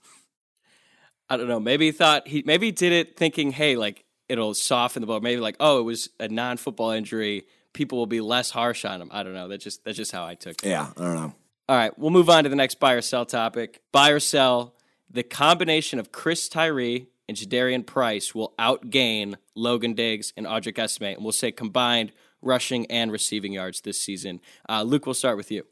I 1.30 1.38
don't 1.38 1.48
know. 1.48 1.60
Maybe 1.60 1.88
he 1.88 1.92
thought 1.92 2.28
he 2.28 2.44
maybe 2.46 2.68
he 2.68 2.72
did 2.72 2.92
it 2.92 3.16
thinking, 3.16 3.52
hey, 3.52 3.76
like 3.76 4.04
it'll 4.28 4.54
soften 4.54 5.02
the 5.02 5.08
blow. 5.08 5.20
Maybe 5.20 5.40
like, 5.40 5.58
oh, 5.60 5.80
it 5.80 5.84
was 5.84 6.10
a 6.20 6.28
non 6.28 6.58
football 6.58 6.92
injury. 6.92 7.46
People 7.74 8.00
will 8.00 8.08
be 8.08 8.22
less 8.22 8.50
harsh 8.50 8.84
on 8.84 9.02
him. 9.02 9.10
I 9.12 9.24
don't 9.24 9.34
know. 9.34 9.48
That's 9.48 9.64
just 9.64 9.84
that's 9.84 9.98
just 9.98 10.12
how 10.12 10.26
I 10.26 10.36
took 10.36 10.64
it. 10.64 10.70
Yeah, 10.70 10.88
I 10.98 11.02
don't 11.02 11.16
know. 11.16 11.34
All 11.68 11.76
right, 11.76 11.98
we'll 12.00 12.10
move 12.10 12.32
on 12.32 12.46
to 12.46 12.50
the 12.50 12.56
next 12.56 12.80
buy 12.80 12.94
or 12.94 13.02
sell 13.02 13.26
topic. 13.26 13.82
Buy 13.92 14.10
or 14.10 14.20
sell 14.20 14.74
the 15.08 15.22
combination 15.22 16.00
of 16.00 16.12
Chris 16.12 16.50
Tyree 16.50 17.08
and 17.28 17.38
Jadarian 17.38 17.86
Price 17.86 18.34
will 18.34 18.56
outgain 18.58 19.36
Logan 19.54 19.94
Diggs 19.94 20.34
and 20.36 20.48
Audric 20.48 20.80
Estime, 20.80 21.14
and 21.14 21.24
we'll 21.24 21.32
say 21.32 21.52
combined 21.52 22.12
rushing 22.42 22.88
and 22.88 23.12
receiving 23.12 23.54
yards 23.54 23.82
this 23.82 24.02
season. 24.02 24.42
Uh, 24.68 24.82
Luke, 24.82 25.06
we'll 25.06 25.14
start 25.14 25.38
with 25.38 25.52
you. 25.52 25.66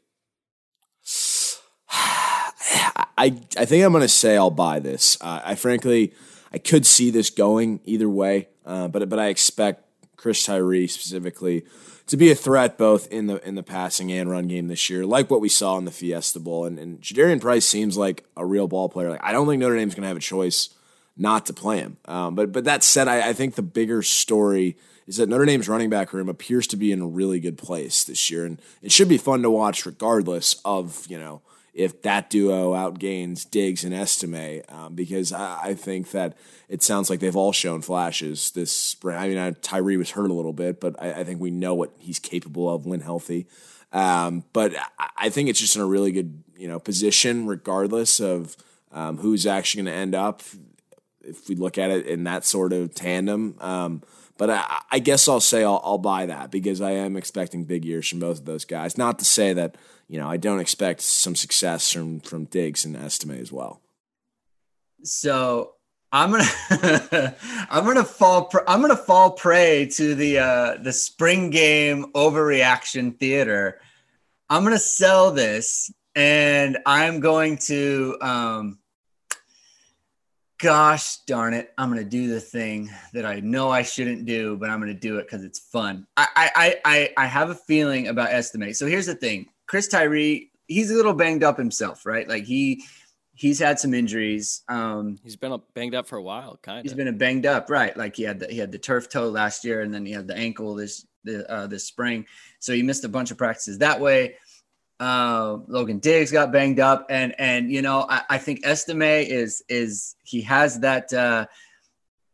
I 1.90 3.34
I 3.56 3.64
think 3.64 3.84
I'm 3.84 3.92
going 3.92 4.02
to 4.02 4.08
say 4.08 4.36
I'll 4.36 4.50
buy 4.50 4.78
this. 4.78 5.16
Uh, 5.20 5.40
I 5.44 5.54
frankly 5.54 6.12
I 6.52 6.58
could 6.58 6.86
see 6.86 7.10
this 7.10 7.30
going 7.30 7.80
either 7.84 8.08
way, 8.08 8.48
uh, 8.64 8.88
but 8.88 9.08
but 9.08 9.18
I 9.18 9.28
expect 9.28 9.84
Chris 10.16 10.44
Tyree 10.44 10.86
specifically 10.86 11.64
to 12.06 12.16
be 12.16 12.30
a 12.30 12.34
threat 12.34 12.78
both 12.78 13.06
in 13.08 13.26
the 13.26 13.46
in 13.46 13.54
the 13.54 13.62
passing 13.62 14.10
and 14.12 14.30
run 14.30 14.48
game 14.48 14.68
this 14.68 14.88
year, 14.90 15.04
like 15.04 15.30
what 15.30 15.40
we 15.40 15.48
saw 15.48 15.76
in 15.78 15.84
the 15.84 15.90
Fiesta 15.90 16.40
Bowl. 16.40 16.64
And, 16.64 16.78
and 16.78 17.00
Jadarian 17.00 17.40
Price 17.40 17.66
seems 17.66 17.96
like 17.96 18.24
a 18.36 18.44
real 18.44 18.66
ball 18.66 18.88
player. 18.88 19.10
Like 19.10 19.24
I 19.24 19.32
don't 19.32 19.46
think 19.46 19.60
Notre 19.60 19.76
Dame's 19.76 19.94
going 19.94 20.02
to 20.02 20.08
have 20.08 20.16
a 20.16 20.20
choice 20.20 20.70
not 21.16 21.46
to 21.46 21.52
play 21.52 21.78
him. 21.78 21.98
Um, 22.06 22.34
but 22.34 22.52
but 22.52 22.64
that 22.64 22.82
said, 22.82 23.08
I, 23.08 23.30
I 23.30 23.32
think 23.32 23.54
the 23.54 23.62
bigger 23.62 24.02
story 24.02 24.76
is 25.06 25.16
that 25.16 25.28
Notre 25.28 25.44
Dame's 25.44 25.68
running 25.68 25.90
back 25.90 26.12
room 26.12 26.28
appears 26.28 26.66
to 26.68 26.76
be 26.76 26.92
in 26.92 27.00
a 27.00 27.06
really 27.06 27.40
good 27.40 27.58
place 27.58 28.04
this 28.04 28.30
year, 28.30 28.44
and 28.44 28.60
it 28.82 28.92
should 28.92 29.08
be 29.08 29.18
fun 29.18 29.42
to 29.42 29.50
watch 29.50 29.84
regardless 29.84 30.60
of 30.64 31.06
you 31.08 31.18
know 31.18 31.42
if 31.78 32.02
that 32.02 32.28
duo 32.28 32.72
outgains 32.72 33.48
Diggs 33.48 33.84
and 33.84 33.94
Estime, 33.94 34.62
um, 34.68 34.96
because 34.96 35.32
I, 35.32 35.60
I, 35.62 35.74
think 35.74 36.10
that 36.10 36.36
it 36.68 36.82
sounds 36.82 37.08
like 37.08 37.20
they've 37.20 37.36
all 37.36 37.52
shown 37.52 37.82
flashes 37.82 38.50
this 38.50 38.72
spring. 38.72 39.16
I 39.16 39.28
mean, 39.28 39.38
I, 39.38 39.52
Tyree 39.52 39.96
was 39.96 40.10
hurt 40.10 40.28
a 40.28 40.34
little 40.34 40.52
bit, 40.52 40.80
but 40.80 41.00
I, 41.00 41.20
I, 41.20 41.24
think 41.24 41.40
we 41.40 41.52
know 41.52 41.76
what 41.76 41.92
he's 42.00 42.18
capable 42.18 42.68
of 42.68 42.84
when 42.84 42.98
healthy. 42.98 43.46
Um, 43.92 44.42
but 44.52 44.74
I 45.16 45.30
think 45.30 45.48
it's 45.48 45.60
just 45.60 45.76
in 45.76 45.82
a 45.82 45.86
really 45.86 46.10
good 46.10 46.42
you 46.56 46.66
know 46.66 46.80
position, 46.80 47.46
regardless 47.46 48.18
of 48.18 48.56
um, 48.90 49.18
who's 49.18 49.46
actually 49.46 49.84
going 49.84 49.94
to 49.94 50.00
end 50.00 50.14
up. 50.16 50.42
If 51.22 51.48
we 51.48 51.54
look 51.54 51.78
at 51.78 51.90
it 51.90 52.06
in 52.06 52.24
that 52.24 52.44
sort 52.44 52.72
of 52.72 52.92
tandem. 52.94 53.54
Um, 53.60 54.02
but 54.36 54.50
I, 54.50 54.82
I, 54.90 54.98
guess 54.98 55.28
I'll 55.28 55.40
say 55.40 55.62
I'll, 55.62 55.80
I'll 55.84 55.98
buy 55.98 56.26
that 56.26 56.50
because 56.50 56.80
I 56.80 56.92
am 56.92 57.16
expecting 57.16 57.64
big 57.64 57.84
years 57.84 58.08
from 58.08 58.20
both 58.20 58.38
of 58.38 58.44
those 58.46 58.64
guys. 58.64 58.96
Not 58.96 59.18
to 59.18 59.24
say 59.24 59.52
that 59.52 59.76
you 60.08 60.18
know, 60.18 60.28
I 60.28 60.38
don't 60.38 60.60
expect 60.60 61.02
some 61.02 61.36
success 61.36 61.92
from 61.92 62.20
from 62.20 62.44
Diggs 62.46 62.84
and 62.84 62.96
Estime 62.96 63.38
as 63.40 63.52
well. 63.52 63.80
So 65.04 65.74
I'm 66.10 66.30
gonna 66.30 67.36
I'm 67.70 67.84
gonna 67.84 68.04
fall 68.04 68.50
I'm 68.66 68.80
gonna 68.80 68.96
fall 68.96 69.32
prey 69.32 69.86
to 69.92 70.14
the 70.14 70.38
uh, 70.38 70.76
the 70.82 70.92
spring 70.92 71.50
game 71.50 72.06
overreaction 72.14 73.18
theater. 73.18 73.80
I'm 74.48 74.64
gonna 74.64 74.78
sell 74.78 75.30
this, 75.30 75.92
and 76.14 76.78
I'm 76.86 77.20
going 77.20 77.58
to. 77.66 78.16
Um, 78.20 78.78
gosh 80.60 81.18
darn 81.18 81.54
it, 81.54 81.72
I'm 81.78 81.88
gonna 81.88 82.02
do 82.02 82.28
the 82.28 82.40
thing 82.40 82.90
that 83.12 83.24
I 83.24 83.40
know 83.40 83.70
I 83.70 83.82
shouldn't 83.82 84.24
do, 84.26 84.56
but 84.56 84.70
I'm 84.70 84.80
gonna 84.80 84.94
do 84.94 85.18
it 85.18 85.26
because 85.26 85.44
it's 85.44 85.58
fun. 85.58 86.06
I 86.16 86.26
I 86.34 86.80
I 86.84 87.12
I 87.16 87.26
have 87.26 87.50
a 87.50 87.54
feeling 87.54 88.08
about 88.08 88.30
estime. 88.30 88.74
So 88.74 88.86
here's 88.86 89.06
the 89.06 89.14
thing. 89.14 89.48
Chris 89.68 89.86
Tyree, 89.86 90.50
he's 90.66 90.90
a 90.90 90.94
little 90.94 91.14
banged 91.14 91.44
up 91.44 91.56
himself, 91.56 92.04
right? 92.04 92.28
Like 92.28 92.44
he 92.44 92.82
he's 93.34 93.60
had 93.60 93.78
some 93.78 93.94
injuries. 93.94 94.62
Um, 94.68 95.16
he's 95.22 95.36
been 95.36 95.56
banged 95.74 95.94
up 95.94 96.08
for 96.08 96.16
a 96.16 96.22
while, 96.22 96.58
kind 96.60 96.78
of. 96.78 96.84
He's 96.84 96.94
been 96.94 97.16
banged 97.16 97.46
up, 97.46 97.70
right? 97.70 97.96
Like 97.96 98.16
he 98.16 98.24
had 98.24 98.40
the, 98.40 98.48
he 98.48 98.58
had 98.58 98.72
the 98.72 98.78
turf 98.78 99.08
toe 99.08 99.28
last 99.28 99.64
year, 99.64 99.82
and 99.82 99.94
then 99.94 100.04
he 100.04 100.12
had 100.12 100.26
the 100.26 100.36
ankle 100.36 100.74
this 100.74 101.06
the, 101.22 101.48
uh, 101.50 101.66
this 101.68 101.84
spring. 101.84 102.26
So 102.58 102.72
he 102.72 102.82
missed 102.82 103.04
a 103.04 103.08
bunch 103.08 103.30
of 103.30 103.38
practices 103.38 103.78
that 103.78 104.00
way. 104.00 104.36
Uh, 104.98 105.58
Logan 105.68 106.00
Diggs 106.00 106.32
got 106.32 106.50
banged 106.50 106.80
up, 106.80 107.06
and 107.10 107.34
and 107.38 107.70
you 107.70 107.82
know 107.82 108.06
I, 108.08 108.22
I 108.30 108.38
think 108.38 108.66
Estime 108.66 109.02
is 109.02 109.62
is 109.68 110.16
he 110.24 110.42
has 110.42 110.80
that. 110.80 111.12
Uh, 111.12 111.46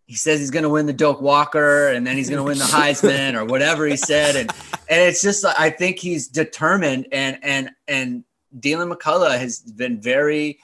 he 0.06 0.14
says 0.16 0.38
he's 0.38 0.50
going 0.50 0.64
to 0.64 0.68
win 0.68 0.86
the 0.86 0.92
Doak 0.92 1.22
Walker 1.22 1.88
and 1.88 2.06
then 2.06 2.16
he's 2.16 2.28
going 2.28 2.38
to 2.38 2.44
win 2.44 2.58
the 2.58 2.64
Heisman 2.64 3.34
or 3.34 3.44
whatever 3.44 3.86
he 3.86 3.96
said. 3.96 4.36
And, 4.36 4.50
and 4.88 5.00
it's 5.00 5.22
just, 5.22 5.44
I 5.44 5.70
think 5.70 5.98
he's 5.98 6.28
determined 6.28 7.08
and, 7.10 7.38
and, 7.42 7.70
and 7.88 8.24
Deland 8.58 8.92
McCullough 8.92 9.38
has 9.38 9.60
been 9.60 10.00
very, 10.00 10.58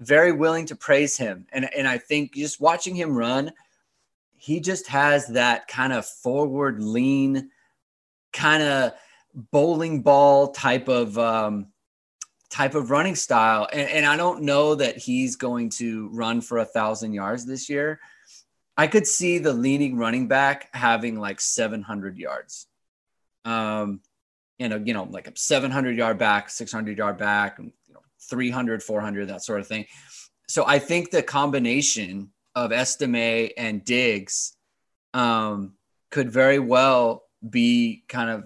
very 0.00 0.32
willing 0.32 0.66
to 0.66 0.76
praise 0.76 1.16
him. 1.16 1.46
And, 1.52 1.68
and 1.74 1.88
I 1.88 1.96
think 1.96 2.34
just 2.34 2.60
watching 2.60 2.94
him 2.94 3.16
run, 3.16 3.52
he 4.36 4.60
just 4.60 4.86
has 4.88 5.28
that 5.28 5.66
kind 5.66 5.94
of 5.94 6.04
forward 6.04 6.82
lean, 6.82 7.50
kind 8.34 8.62
of 8.62 8.92
bowling 9.32 10.02
ball 10.02 10.48
type 10.48 10.88
of, 10.88 11.16
um, 11.16 11.68
type 12.50 12.74
of 12.74 12.90
running 12.90 13.14
style. 13.14 13.66
And, 13.72 13.88
and 13.88 14.06
I 14.06 14.18
don't 14.18 14.42
know 14.42 14.74
that 14.74 14.98
he's 14.98 15.36
going 15.36 15.70
to 15.70 16.10
run 16.12 16.42
for 16.42 16.58
a 16.58 16.66
thousand 16.66 17.14
yards 17.14 17.46
this 17.46 17.70
year 17.70 17.98
I 18.76 18.86
could 18.86 19.06
see 19.06 19.38
the 19.38 19.52
leading 19.52 19.96
running 19.96 20.26
back 20.26 20.68
having 20.74 21.18
like 21.18 21.40
700 21.40 22.18
yards. 22.18 22.66
Um, 23.44 24.00
you 24.58 24.68
know, 24.68 24.76
you 24.76 24.94
know, 24.94 25.04
like 25.04 25.28
a 25.28 25.36
700 25.36 25.96
yard 25.96 26.18
back, 26.18 26.50
600 26.50 26.98
yard 26.98 27.18
back, 27.18 27.58
you 27.58 27.72
know, 27.92 28.00
300, 28.28 28.82
400, 28.82 29.28
that 29.28 29.42
sort 29.42 29.60
of 29.60 29.66
thing. 29.66 29.86
So 30.48 30.66
I 30.66 30.78
think 30.78 31.10
the 31.10 31.22
combination 31.22 32.30
of 32.54 32.72
Estime 32.72 33.50
and 33.56 33.84
Diggs 33.84 34.56
um, 35.12 35.74
could 36.10 36.30
very 36.30 36.58
well 36.58 37.24
be 37.48 38.04
kind 38.08 38.30
of 38.30 38.44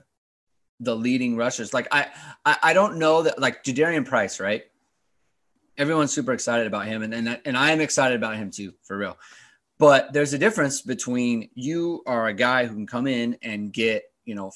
the 0.81 0.95
leading 0.95 1.37
rushers. 1.37 1.75
Like 1.75 1.89
I, 1.91 2.07
I, 2.45 2.57
I 2.63 2.73
don't 2.73 2.99
know 2.99 3.23
that 3.23 3.39
like 3.39 3.65
Jadarian 3.65 4.07
Price, 4.07 4.41
right? 4.41 4.65
Everyone's 5.77 6.13
super 6.13 6.33
excited 6.33 6.67
about 6.67 6.87
him, 6.87 7.03
and 7.03 7.15
and 7.15 7.41
and 7.45 7.57
I 7.57 7.71
am 7.71 7.81
excited 7.81 8.17
about 8.17 8.37
him 8.37 8.51
too, 8.51 8.75
for 8.83 8.99
real. 8.99 9.17
But 9.79 10.13
there's 10.13 10.33
a 10.33 10.39
difference 10.39 10.83
between 10.83 11.51
you 11.55 12.03
are 12.07 12.27
a 12.27 12.35
guy 12.35 12.67
who 12.67 12.75
can 12.75 12.87
come 12.87 13.07
in 13.07 13.39
and 13.43 13.73
get, 13.73 14.05
you 14.25 14.35
know, 14.35 14.51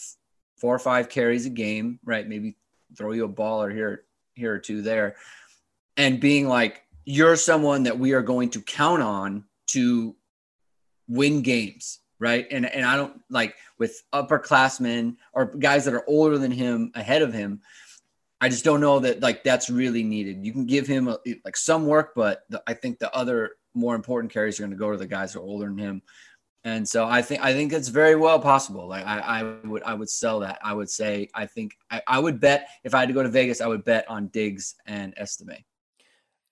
four 0.56 0.74
or 0.74 0.80
five 0.80 1.08
carries 1.08 1.46
a 1.46 1.50
game, 1.50 2.00
right? 2.04 2.28
Maybe 2.28 2.56
throw 2.96 3.12
you 3.12 3.24
a 3.24 3.28
ball 3.28 3.62
or 3.62 3.70
here, 3.70 4.04
here 4.34 4.52
or 4.52 4.58
two 4.58 4.82
there, 4.82 5.16
and 5.96 6.20
being 6.20 6.48
like, 6.48 6.82
you're 7.04 7.36
someone 7.36 7.84
that 7.84 7.98
we 7.98 8.12
are 8.12 8.22
going 8.22 8.50
to 8.50 8.60
count 8.60 9.02
on 9.02 9.44
to 9.68 10.14
win 11.08 11.42
games, 11.42 12.00
right? 12.18 12.46
And 12.50 12.66
and 12.66 12.84
I 12.84 12.96
don't 12.96 13.20
like 13.28 13.56
with 13.78 14.02
upperclassmen 14.12 15.16
or 15.32 15.46
guys 15.46 15.84
that 15.84 15.94
are 15.94 16.08
older 16.08 16.38
than 16.38 16.52
him 16.52 16.92
ahead 16.94 17.22
of 17.22 17.32
him. 17.32 17.60
I 18.40 18.48
just 18.48 18.64
don't 18.64 18.80
know 18.80 19.00
that 19.00 19.20
like 19.20 19.44
that's 19.44 19.70
really 19.70 20.02
needed. 20.02 20.44
You 20.44 20.52
can 20.52 20.66
give 20.66 20.86
him 20.86 21.08
a, 21.08 21.18
like 21.44 21.56
some 21.56 21.86
work, 21.86 22.12
but 22.14 22.42
the, 22.50 22.62
I 22.66 22.74
think 22.74 22.98
the 22.98 23.14
other 23.14 23.52
more 23.74 23.94
important 23.94 24.32
carries 24.32 24.58
are 24.58 24.62
going 24.62 24.70
to 24.70 24.76
go 24.76 24.90
to 24.90 24.98
the 24.98 25.06
guys 25.06 25.32
who 25.32 25.40
are 25.40 25.44
older 25.44 25.66
than 25.66 25.78
him. 25.78 26.02
And 26.64 26.88
so 26.88 27.06
I 27.06 27.22
think 27.22 27.42
I 27.42 27.52
think 27.52 27.72
it's 27.72 27.88
very 27.88 28.14
well 28.14 28.38
possible. 28.38 28.86
Like 28.86 29.04
I, 29.04 29.18
I 29.18 29.66
would 29.66 29.82
I 29.82 29.94
would 29.94 30.08
sell 30.08 30.40
that. 30.40 30.60
I 30.62 30.72
would 30.72 30.88
say 30.88 31.28
I 31.34 31.46
think 31.46 31.76
I, 31.90 32.02
I 32.06 32.18
would 32.20 32.40
bet 32.40 32.68
if 32.84 32.94
I 32.94 33.00
had 33.00 33.08
to 33.08 33.14
go 33.14 33.22
to 33.22 33.28
Vegas, 33.28 33.60
I 33.60 33.66
would 33.66 33.84
bet 33.84 34.08
on 34.08 34.28
Diggs 34.28 34.76
and 34.86 35.12
Estime. 35.16 35.64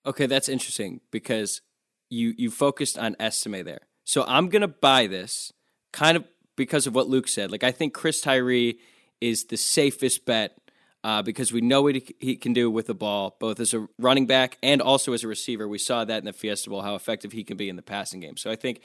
Okay, 0.05 0.25
that's 0.25 0.49
interesting 0.49 0.99
because 1.11 1.61
you 2.09 2.33
you 2.37 2.51
focused 2.51 2.97
on 2.97 3.15
Estime 3.21 3.63
there. 3.63 3.87
So 4.03 4.25
I'm 4.27 4.49
gonna 4.49 4.67
buy 4.67 5.07
this 5.07 5.53
kind 5.93 6.17
of 6.17 6.25
because 6.57 6.87
of 6.87 6.93
what 6.93 7.07
Luke 7.07 7.29
said. 7.29 7.49
Like 7.49 7.63
I 7.63 7.71
think 7.71 7.93
Chris 7.93 8.19
Tyree 8.19 8.79
is 9.21 9.45
the 9.45 9.57
safest 9.57 10.25
bet 10.25 10.57
uh, 11.03 11.21
because 11.21 11.51
we 11.51 11.61
know 11.61 11.81
what 11.81 11.95
he, 12.19 12.35
can 12.35 12.53
do 12.53 12.69
with 12.69 12.87
the 12.87 12.93
ball, 12.93 13.35
both 13.39 13.59
as 13.59 13.73
a 13.73 13.87
running 13.97 14.27
back 14.27 14.57
and 14.61 14.81
also 14.81 15.13
as 15.13 15.23
a 15.23 15.27
receiver. 15.27 15.67
We 15.67 15.77
saw 15.77 16.05
that 16.05 16.19
in 16.19 16.25
the 16.25 16.33
Fiesta 16.33 16.69
Bowl, 16.69 16.81
how 16.81 16.95
effective 16.95 17.31
he 17.31 17.43
can 17.43 17.57
be 17.57 17.69
in 17.69 17.75
the 17.75 17.81
passing 17.81 18.19
game. 18.19 18.37
So 18.37 18.51
I 18.51 18.55
think 18.55 18.81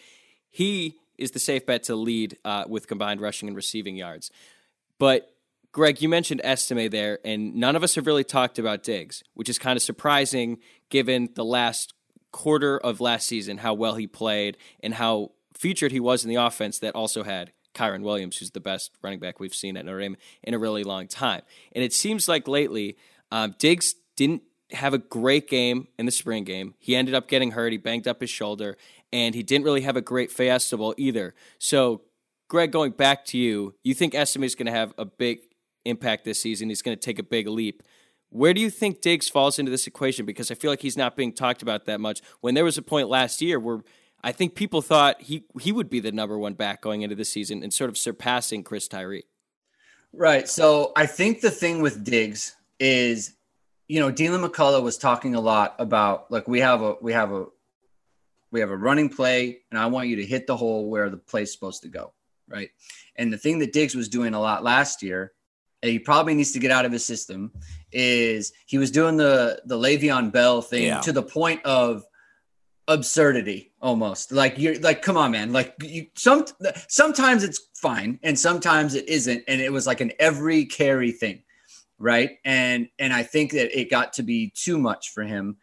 he 0.50 0.96
is 1.18 1.32
the 1.32 1.38
safe 1.38 1.66
bet 1.66 1.84
to 1.84 1.96
lead 1.96 2.38
uh, 2.44 2.64
with 2.68 2.86
combined 2.88 3.20
rushing 3.20 3.48
and 3.48 3.56
receiving 3.56 3.96
yards. 3.96 4.30
But 4.98 5.32
Greg, 5.72 6.00
you 6.00 6.08
mentioned 6.08 6.40
Estime 6.42 6.88
there, 6.88 7.18
and 7.24 7.54
none 7.56 7.76
of 7.76 7.82
us 7.82 7.96
have 7.96 8.06
really 8.06 8.24
talked 8.24 8.58
about 8.58 8.82
Diggs, 8.82 9.22
which 9.34 9.48
is 9.48 9.58
kind 9.58 9.76
of 9.76 9.82
surprising 9.82 10.58
given 10.88 11.28
the 11.34 11.44
last 11.44 11.92
quarter 12.32 12.78
of 12.78 13.00
last 13.00 13.26
season, 13.26 13.58
how 13.58 13.74
well 13.74 13.94
he 13.94 14.06
played 14.06 14.56
and 14.80 14.94
how 14.94 15.32
featured 15.54 15.92
he 15.92 16.00
was 16.00 16.24
in 16.24 16.30
the 16.30 16.36
offense 16.36 16.78
that 16.78 16.94
also 16.94 17.24
had 17.24 17.52
Kyren 17.76 18.02
Williams, 18.02 18.38
who's 18.38 18.50
the 18.50 18.60
best 18.60 18.92
running 19.02 19.20
back 19.20 19.38
we've 19.38 19.54
seen 19.54 19.76
at 19.76 19.84
Notre 19.84 20.00
Dame 20.00 20.16
in 20.42 20.54
a 20.54 20.58
really 20.58 20.82
long 20.82 21.06
time. 21.06 21.42
And 21.72 21.84
it 21.84 21.92
seems 21.92 22.28
like 22.28 22.48
lately, 22.48 22.96
um, 23.30 23.54
Diggs 23.58 23.94
didn't 24.16 24.42
have 24.72 24.94
a 24.94 24.98
great 24.98 25.48
game 25.48 25.88
in 25.98 26.06
the 26.06 26.12
spring 26.12 26.44
game. 26.44 26.74
He 26.78 26.96
ended 26.96 27.14
up 27.14 27.28
getting 27.28 27.52
hurt. 27.52 27.72
He 27.72 27.78
banged 27.78 28.08
up 28.08 28.20
his 28.20 28.30
shoulder, 28.30 28.76
and 29.12 29.34
he 29.34 29.42
didn't 29.42 29.64
really 29.64 29.82
have 29.82 29.96
a 29.96 30.00
great 30.00 30.32
festival 30.32 30.94
either. 30.96 31.34
So, 31.58 32.02
Greg, 32.48 32.72
going 32.72 32.92
back 32.92 33.24
to 33.26 33.38
you, 33.38 33.74
you 33.84 33.94
think 33.94 34.14
Estime 34.14 34.44
is 34.44 34.54
going 34.54 34.66
to 34.66 34.72
have 34.72 34.92
a 34.98 35.04
big 35.04 35.40
impact 35.84 36.24
this 36.24 36.40
season. 36.40 36.68
He's 36.68 36.82
going 36.82 36.96
to 36.96 37.00
take 37.00 37.18
a 37.18 37.24
big 37.24 37.46
leap. 37.46 37.82
Where 38.30 38.52
do 38.52 38.60
you 38.60 38.70
think 38.70 39.00
Diggs 39.00 39.28
falls 39.28 39.58
into 39.58 39.70
this 39.70 39.86
equation? 39.86 40.26
Because 40.26 40.50
I 40.50 40.54
feel 40.54 40.70
like 40.70 40.82
he's 40.82 40.96
not 40.96 41.16
being 41.16 41.32
talked 41.32 41.62
about 41.62 41.86
that 41.86 42.00
much. 42.00 42.20
When 42.40 42.54
there 42.54 42.64
was 42.64 42.76
a 42.76 42.82
point 42.82 43.08
last 43.08 43.40
year 43.40 43.58
where 43.60 43.80
I 44.26 44.32
think 44.32 44.54
people 44.54 44.82
thought 44.82 45.22
he 45.22 45.44
he 45.60 45.70
would 45.72 45.88
be 45.88 46.00
the 46.00 46.12
number 46.12 46.36
one 46.38 46.54
back 46.54 46.82
going 46.82 47.02
into 47.02 47.14
the 47.14 47.24
season 47.24 47.62
and 47.62 47.72
sort 47.72 47.88
of 47.90 47.96
surpassing 47.96 48.62
Chris 48.64 48.88
Tyree. 48.88 49.24
Right. 50.12 50.48
So 50.48 50.92
I 50.96 51.06
think 51.06 51.40
the 51.40 51.50
thing 51.50 51.80
with 51.80 52.02
Diggs 52.04 52.56
is, 52.80 53.36
you 53.86 54.00
know, 54.00 54.10
Deland 54.10 54.42
McCullough 54.44 54.82
was 54.82 54.98
talking 54.98 55.34
a 55.34 55.40
lot 55.40 55.76
about 55.78 56.30
like 56.30 56.48
we 56.48 56.60
have 56.60 56.82
a 56.82 56.96
we 57.00 57.12
have 57.12 57.30
a 57.32 57.46
We 58.52 58.60
have 58.60 58.70
a 58.70 58.76
running 58.88 59.08
play, 59.10 59.58
and 59.70 59.78
I 59.78 59.86
want 59.86 60.08
you 60.08 60.16
to 60.16 60.24
hit 60.24 60.46
the 60.46 60.56
hole 60.56 60.88
where 60.88 61.10
the 61.10 61.16
play's 61.30 61.52
supposed 61.52 61.82
to 61.82 61.88
go, 61.88 62.12
right? 62.48 62.70
And 63.16 63.32
the 63.32 63.38
thing 63.38 63.58
that 63.60 63.72
Diggs 63.72 63.94
was 63.94 64.08
doing 64.08 64.34
a 64.34 64.40
lot 64.40 64.62
last 64.62 65.02
year, 65.02 65.32
and 65.82 65.90
he 65.90 65.98
probably 65.98 66.34
needs 66.34 66.52
to 66.52 66.60
get 66.60 66.70
out 66.70 66.86
of 66.86 66.92
his 66.92 67.04
system, 67.04 67.50
is 67.92 68.52
he 68.66 68.78
was 68.78 68.90
doing 68.90 69.16
the 69.16 69.60
the 69.66 69.76
Le'Veon 69.76 70.32
Bell 70.32 70.62
thing 70.62 70.84
Yeah. 70.84 71.00
to 71.00 71.12
the 71.12 71.22
point 71.22 71.60
of 71.64 72.04
absurdity 72.88 73.72
almost. 73.80 74.32
Like 74.32 74.58
you're 74.58 74.78
like 74.80 75.02
come 75.02 75.16
on 75.16 75.32
man. 75.32 75.52
Like 75.52 75.74
you 75.82 76.06
some 76.14 76.44
sometimes 76.88 77.44
it's 77.44 77.68
fine 77.74 78.18
and 78.22 78.38
sometimes 78.38 78.94
it 78.94 79.08
isn't 79.08 79.44
and 79.48 79.60
it 79.60 79.72
was 79.72 79.86
like 79.86 80.00
an 80.00 80.12
every 80.18 80.64
carry 80.64 81.12
thing 81.12 81.42
right? 81.98 82.38
And 82.44 82.88
and 82.98 83.12
i 83.12 83.22
think 83.22 83.52
that 83.52 83.78
it 83.78 83.90
got 83.90 84.14
to 84.14 84.22
be 84.22 84.50
too 84.50 84.78
much 84.78 85.10
for 85.10 85.22
him. 85.22 85.56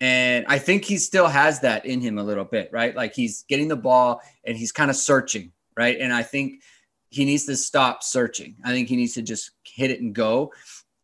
And 0.00 0.46
i 0.48 0.58
think 0.58 0.84
he 0.84 0.96
still 0.96 1.28
has 1.28 1.60
that 1.60 1.84
in 1.84 2.00
him 2.00 2.18
a 2.18 2.24
little 2.24 2.44
bit 2.44 2.70
right? 2.72 2.94
Like 2.94 3.14
he's 3.14 3.44
getting 3.48 3.68
the 3.68 3.76
ball 3.76 4.20
and 4.44 4.56
he's 4.56 4.72
kind 4.72 4.90
of 4.90 4.96
searching 4.96 5.52
right? 5.76 5.98
And 6.00 6.12
i 6.12 6.22
think 6.22 6.62
he 7.10 7.24
needs 7.24 7.44
to 7.46 7.56
stop 7.56 8.04
searching. 8.04 8.54
I 8.64 8.70
think 8.70 8.88
he 8.88 8.94
needs 8.94 9.14
to 9.14 9.22
just 9.22 9.50
hit 9.64 9.90
it 9.90 10.00
and 10.00 10.14
go. 10.14 10.52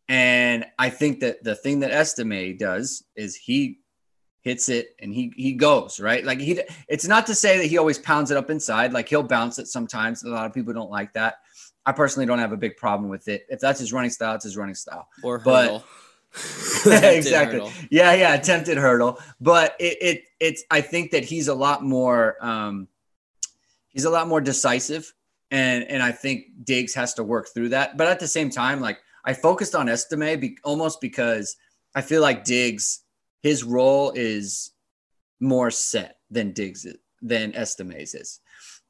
And 0.09 0.65
i 0.79 0.89
think 0.89 1.19
that 1.21 1.43
the 1.43 1.55
thing 1.55 1.81
that 1.81 1.91
estime 1.91 2.57
does 2.57 3.03
is 3.15 3.35
he 3.35 3.79
hits 4.47 4.69
it 4.69 4.95
and 5.01 5.13
he 5.13 5.23
he 5.35 5.51
goes 5.53 5.99
right? 5.99 6.23
Like 6.23 6.39
he 6.39 6.51
it's 6.87 7.07
not 7.07 7.25
to 7.27 7.35
say 7.35 7.57
that 7.57 7.65
he 7.71 7.77
always 7.77 7.99
pounds 7.99 8.31
it 8.31 8.37
up 8.37 8.49
inside. 8.49 8.93
Like 8.93 9.07
he'll 9.09 9.23
bounce 9.37 9.59
it 9.59 9.67
sometimes. 9.67 10.23
A 10.23 10.29
lot 10.29 10.45
of 10.45 10.53
people 10.53 10.73
don't 10.73 10.91
like 10.99 11.11
that. 11.13 11.35
I 11.85 11.91
personally 11.91 12.25
don't 12.25 12.39
have 12.39 12.53
a 12.53 12.57
big 12.65 12.77
problem 12.77 13.09
with 13.09 13.27
it. 13.27 13.45
If 13.49 13.59
that's 13.59 13.79
his 13.79 13.91
running 13.93 14.11
style 14.11 14.35
it's 14.35 14.45
his 14.45 14.57
running 14.57 14.75
style. 14.75 15.07
Or 15.23 15.39
But- 15.39 15.63
hurdle. 15.65 15.83
Attempted 16.85 17.15
exactly. 17.15 17.59
hurdle. 17.59 17.71
yeah 17.89 18.13
yeah 18.13 18.33
attempted 18.35 18.77
hurdle. 18.77 19.19
But 19.41 19.75
it, 19.79 19.97
it 20.01 20.23
it's 20.39 20.63
i 20.69 20.81
think 20.81 21.11
that 21.11 21.23
he's 21.23 21.47
a 21.47 21.53
lot 21.55 21.83
more 21.83 22.35
um 22.45 22.87
he's 23.87 24.05
a 24.05 24.09
lot 24.09 24.27
more 24.27 24.41
decisive 24.41 25.13
and 25.51 25.85
and 25.85 26.03
i 26.03 26.11
think 26.11 26.37
diggs 26.63 26.93
has 26.93 27.13
to 27.15 27.23
work 27.23 27.47
through 27.53 27.69
that. 27.69 27.97
But 27.97 28.07
at 28.07 28.19
the 28.19 28.27
same 28.27 28.49
time 28.49 28.81
like 28.81 28.99
i 29.25 29.33
focused 29.33 29.73
on 29.73 29.87
estime 29.87 30.39
be, 30.39 30.57
almost 30.63 30.99
because 31.01 31.55
i 31.95 32.01
feel 32.01 32.21
like 32.21 32.43
diggs 32.43 33.01
his 33.43 33.63
role 33.63 34.11
is 34.15 34.71
more 35.39 35.71
set 35.71 36.17
than 36.31 36.51
diggs 36.51 36.85
than 37.21 37.55
estime's 37.55 38.13
is 38.13 38.39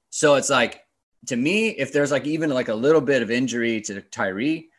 so 0.10 0.36
it's 0.36 0.50
like 0.50 0.82
to 1.26 1.36
me 1.36 1.70
if 1.70 1.92
there's 1.92 2.12
like 2.12 2.26
even 2.26 2.50
like 2.50 2.70
a 2.70 2.76
little 2.76 3.02
bit 3.02 3.22
of 3.22 3.32
injury 3.32 3.82
to 3.82 4.02
tyree 4.02 4.70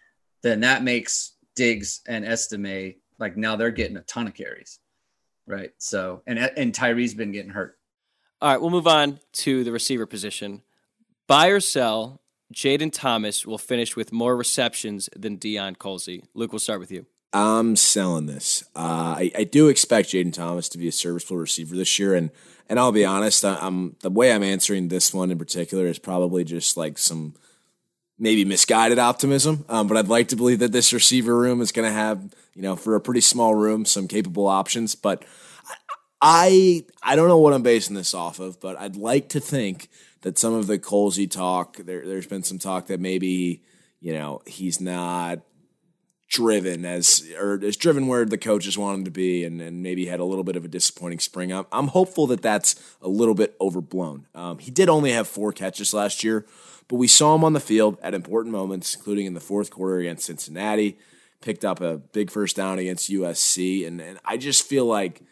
then 0.43 0.61
that 0.61 0.83
makes 0.83 1.35
Diggs 1.59 2.03
and 2.07 2.25
Estime 2.25 2.95
like 3.19 3.37
now 3.37 3.57
they're 3.57 3.73
getting 3.73 3.97
a 3.97 4.03
ton 4.03 4.29
of 4.29 4.35
carries, 4.35 4.79
right? 5.45 5.71
So 5.79 6.23
and 6.27 6.39
and 6.39 6.73
Tyree's 6.73 7.15
been 7.15 7.33
getting 7.33 7.51
hurt. 7.51 7.77
All 8.41 8.51
right, 8.51 8.61
we'll 8.61 8.71
move 8.71 8.87
on 8.87 9.19
to 9.33 9.65
the 9.65 9.73
receiver 9.73 10.07
position. 10.07 10.63
Buy 11.27 11.49
or 11.49 11.59
sell, 11.59 12.21
Jayden 12.55 12.93
Thomas 12.93 13.45
will 13.45 13.59
finish 13.59 13.97
with 13.97 14.13
more 14.13 14.37
receptions 14.37 15.09
than 15.17 15.37
Deion 15.37 15.77
Colzie. 15.77 16.23
Luke, 16.33 16.53
we'll 16.53 16.61
start 16.61 16.79
with 16.79 16.93
you. 16.93 17.07
I'm 17.33 17.77
selling 17.77 18.27
this. 18.27 18.65
Uh, 18.75 19.17
I, 19.19 19.33
I 19.37 19.45
do 19.45 19.69
expect 19.69 20.11
Jayden 20.11 20.33
Thomas 20.33 20.69
to 20.71 20.79
be 20.79 20.89
a 20.89 20.93
serviceable 20.93 21.37
receiver 21.37 21.77
this 21.77 21.99
year, 21.99 22.15
and 22.15 22.31
and 22.69 22.79
I'll 22.79 22.93
be 22.93 23.05
honest, 23.05 23.45
I, 23.45 23.57
I'm 23.61 23.97
the 24.01 24.11
way 24.11 24.33
I'm 24.33 24.43
answering 24.43 24.89
this 24.89 25.13
one 25.13 25.31
in 25.31 25.39
particular 25.39 25.87
is 25.87 25.99
probably 25.99 26.45
just 26.45 26.77
like 26.77 26.99
some 26.99 27.35
maybe 28.19 28.45
misguided 28.45 28.99
optimism. 28.99 29.65
Um, 29.69 29.87
but 29.87 29.97
I'd 29.97 30.09
like 30.09 30.29
to 30.29 30.37
believe 30.37 30.59
that 30.59 30.73
this 30.73 30.93
receiver 30.93 31.37
room 31.37 31.61
is 31.61 31.73
going 31.73 31.89
to 31.89 31.95
have 31.95 32.35
you 32.55 32.63
know 32.63 32.77
for 32.77 32.95
a 32.95 33.01
pretty 33.01 33.21
small 33.21 33.55
room 33.55 33.85
some 33.85 34.09
capable 34.09 34.47
options. 34.47 34.95
But 34.95 35.25
I 36.23 36.85
I 37.03 37.15
don't 37.15 37.29
know 37.29 37.39
what 37.39 37.53
I'm 37.53 37.63
basing 37.63 37.95
this 37.95 38.15
off 38.15 38.41
of, 38.41 38.59
but 38.61 38.79
I'd 38.79 38.97
like 38.97 39.29
to 39.31 39.41
think 39.41 39.89
that 40.23 40.39
some 40.39 40.55
of 40.55 40.67
the 40.67 40.79
Colzie 40.79 41.31
talk 41.31 41.77
there, 41.77 42.07
there's 42.07 42.27
been 42.27 42.43
some 42.43 42.59
talk 42.59 42.87
that 42.87 43.01
maybe 43.01 43.63
you 44.01 44.15
know 44.15 44.41
he's 44.47 44.81
not 44.81 45.41
driven 46.29 46.85
as 46.85 47.27
or 47.39 47.59
as 47.65 47.77
driven 47.77 48.07
where 48.07 48.25
the 48.25 48.39
coaches 48.39 48.77
want 48.77 48.99
him 48.99 49.05
to 49.05 49.11
be 49.11 49.45
and, 49.45 49.61
and 49.61 49.83
maybe 49.83 50.07
had 50.07 50.21
a 50.21 50.25
little 50.25 50.45
bit 50.45 50.57
of 50.57 50.65
a 50.65 50.69
disappointing 50.69 51.19
spring. 51.19 51.53
I'm, 51.53 51.67
I'm 51.73 51.89
hopeful 51.89 52.27
that 52.29 52.43
that's 52.43 52.75
a 53.01 53.09
little 53.09 53.35
bit 53.35 53.57
overblown. 53.61 54.27
Um, 54.35 54.59
he 54.59 54.71
did 54.71 54.89
only 54.89 55.13
have 55.13 55.27
four 55.27 55.53
catches 55.53 55.95
last 55.95 56.23
year, 56.23 56.47
but 56.87 56.97
we 56.97 57.09
saw 57.09 57.35
him 57.35 57.45
on 57.45 57.55
the 57.55 57.61
field 57.61 57.97
at 58.03 58.15
important 58.15 58.53
moments, 58.53 58.95
including 58.95 59.27
in 59.27 59.35
the 59.35 59.41
fourth 59.41 59.71
quarter 59.71 59.99
against 59.99 60.27
Cincinnati, 60.27 60.99
picked 61.41 61.65
up 61.65 61.81
a 61.81 61.97
big 61.97 62.31
first 62.31 62.57
down 62.57 62.79
against 62.79 63.11
USC. 63.11 63.87
And, 63.87 64.01
and 64.01 64.19
I 64.25 64.37
just 64.37 64.67
feel 64.67 64.85
like 64.85 65.23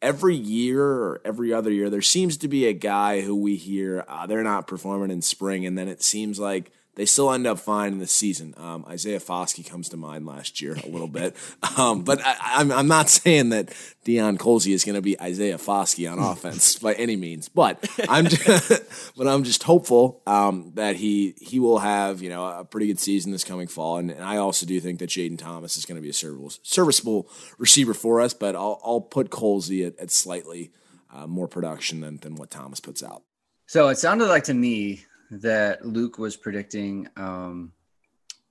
every 0.00 0.36
year 0.36 0.82
or 0.82 1.20
every 1.24 1.52
other 1.52 1.72
year, 1.72 1.90
there 1.90 2.02
seems 2.02 2.36
to 2.36 2.46
be 2.48 2.66
a 2.66 2.72
guy 2.72 3.22
who 3.22 3.34
we 3.34 3.56
hear 3.56 4.04
uh, 4.06 4.26
they're 4.26 4.44
not 4.44 4.68
performing 4.68 5.10
in 5.10 5.22
spring, 5.22 5.66
and 5.66 5.76
then 5.76 5.88
it 5.88 6.02
seems 6.02 6.38
like 6.38 6.70
they 6.96 7.06
still 7.06 7.32
end 7.32 7.46
up 7.46 7.58
fine 7.58 7.92
in 7.92 7.98
the 7.98 8.06
season. 8.06 8.54
Um, 8.56 8.84
Isaiah 8.88 9.20
Foskey 9.20 9.68
comes 9.68 9.88
to 9.90 9.96
mind 9.96 10.26
last 10.26 10.60
year 10.60 10.74
a 10.74 10.88
little 10.88 11.08
bit, 11.08 11.36
um, 11.78 12.02
but 12.02 12.20
I, 12.24 12.36
I'm, 12.40 12.72
I'm 12.72 12.88
not 12.88 13.08
saying 13.08 13.50
that 13.50 13.68
Deion 14.04 14.38
Colzie 14.38 14.72
is 14.72 14.84
going 14.84 14.94
to 14.94 15.02
be 15.02 15.20
Isaiah 15.20 15.58
Foskey 15.58 16.10
on 16.10 16.18
offense 16.18 16.78
by 16.78 16.94
any 16.94 17.16
means, 17.16 17.48
but 17.48 17.84
I'm 18.08 18.26
just, 18.26 19.12
but 19.16 19.26
I'm 19.26 19.44
just 19.44 19.62
hopeful 19.62 20.22
um, 20.26 20.72
that 20.74 20.96
he 20.96 21.34
he 21.40 21.58
will 21.58 21.78
have 21.78 22.22
you 22.22 22.30
know 22.30 22.46
a 22.46 22.64
pretty 22.64 22.86
good 22.86 23.00
season 23.00 23.32
this 23.32 23.44
coming 23.44 23.66
fall, 23.66 23.98
and, 23.98 24.10
and 24.10 24.22
I 24.22 24.36
also 24.36 24.66
do 24.66 24.78
think 24.80 24.98
that 25.00 25.10
Jayden 25.10 25.38
Thomas 25.38 25.76
is 25.76 25.84
going 25.84 25.96
to 25.96 26.02
be 26.02 26.10
a 26.10 26.14
serviceable 26.14 26.50
serviceable 26.62 27.28
receiver 27.58 27.94
for 27.94 28.20
us, 28.20 28.34
but 28.34 28.54
I'll 28.54 28.80
I'll 28.84 29.00
put 29.00 29.30
Colzie 29.30 29.86
at, 29.86 29.98
at 29.98 30.10
slightly 30.10 30.70
uh, 31.12 31.26
more 31.26 31.48
production 31.48 32.00
than 32.00 32.18
than 32.18 32.36
what 32.36 32.50
Thomas 32.50 32.80
puts 32.80 33.02
out. 33.02 33.22
So 33.66 33.88
it 33.88 33.96
sounded 33.96 34.26
like 34.26 34.44
to 34.44 34.54
me 34.54 35.04
that 35.42 35.84
Luke 35.86 36.18
was 36.18 36.36
predicting. 36.36 37.08
Um, 37.16 37.72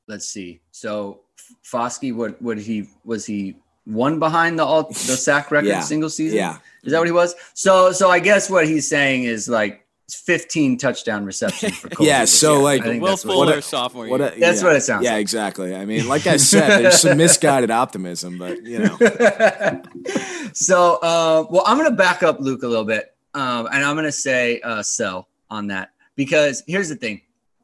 let's 0.08 0.28
see. 0.28 0.62
So 0.72 1.22
Foskey, 1.64 2.14
what 2.16 2.42
what 2.42 2.58
he 2.58 2.88
was 3.06 3.26
he 3.26 3.56
one 3.86 4.18
behind 4.20 4.58
the 4.58 4.64
all 4.66 4.84
the 4.84 4.94
sack 5.18 5.52
record 5.52 5.68
Yeah. 5.68 5.82
single 5.82 6.10
season? 6.10 6.38
Yeah. 6.38 6.58
Is 6.84 6.92
that 6.92 7.00
what 7.00 7.08
he 7.08 7.12
was? 7.14 7.36
So 7.54 7.92
so 7.92 8.10
I 8.10 8.20
guess 8.20 8.50
what 8.50 8.68
he's 8.68 8.88
saying 8.90 9.24
is 9.24 9.48
like 9.50 9.80
15 10.12 10.78
touchdown 10.78 11.26
receptions 11.26 11.78
for 11.78 11.90
Colzie 11.96 12.06
Yeah, 12.06 12.22
this 12.22 12.38
so, 12.40 12.56
year. 12.56 12.64
like, 12.64 12.82
I 12.82 12.86
think 12.86 13.02
Will 13.02 13.10
that's 13.12 13.26
what- 13.26 13.34
Fuller, 13.34 13.46
what 13.48 13.58
a- 13.58 13.62
sophomore 13.62 14.08
What 14.10 14.20
year. 14.20 14.34
a- 14.36 14.40
That's 14.40 14.62
yeah. 14.62 14.68
what 14.68 14.76
it 14.76 14.82
sounds 14.82 15.06
Yeah, 15.06 15.14
like. 15.14 15.22
exactly. 15.22 15.74
I 15.76 15.86
mean, 15.86 16.08
like 16.08 16.28
I 16.28 16.38
said, 16.38 16.82
there's 16.84 17.00
some 17.02 17.18
misguided 17.18 17.72
optimism, 17.72 18.38
but 18.38 18.64
you 18.66 18.80
know, 18.80 18.98
so 20.54 20.98
uh, 21.02 21.46
well 21.50 21.64
i'm 21.66 21.78
going 21.78 21.90
to 21.90 21.96
back 21.96 22.22
up 22.22 22.40
luke 22.40 22.64
a 22.64 22.68
little 22.68 22.86
bit 22.86 23.16
um, 23.34 23.68
and 23.72 23.84
i'm 23.84 23.96
going 23.96 24.06
to 24.06 24.12
say 24.12 24.62
uh, 24.62 24.84
sell 24.84 25.28
on 25.50 25.68
that 25.68 25.92
because 26.16 26.64
here's 26.68 26.90
the 26.90 26.96
thing 26.96 27.22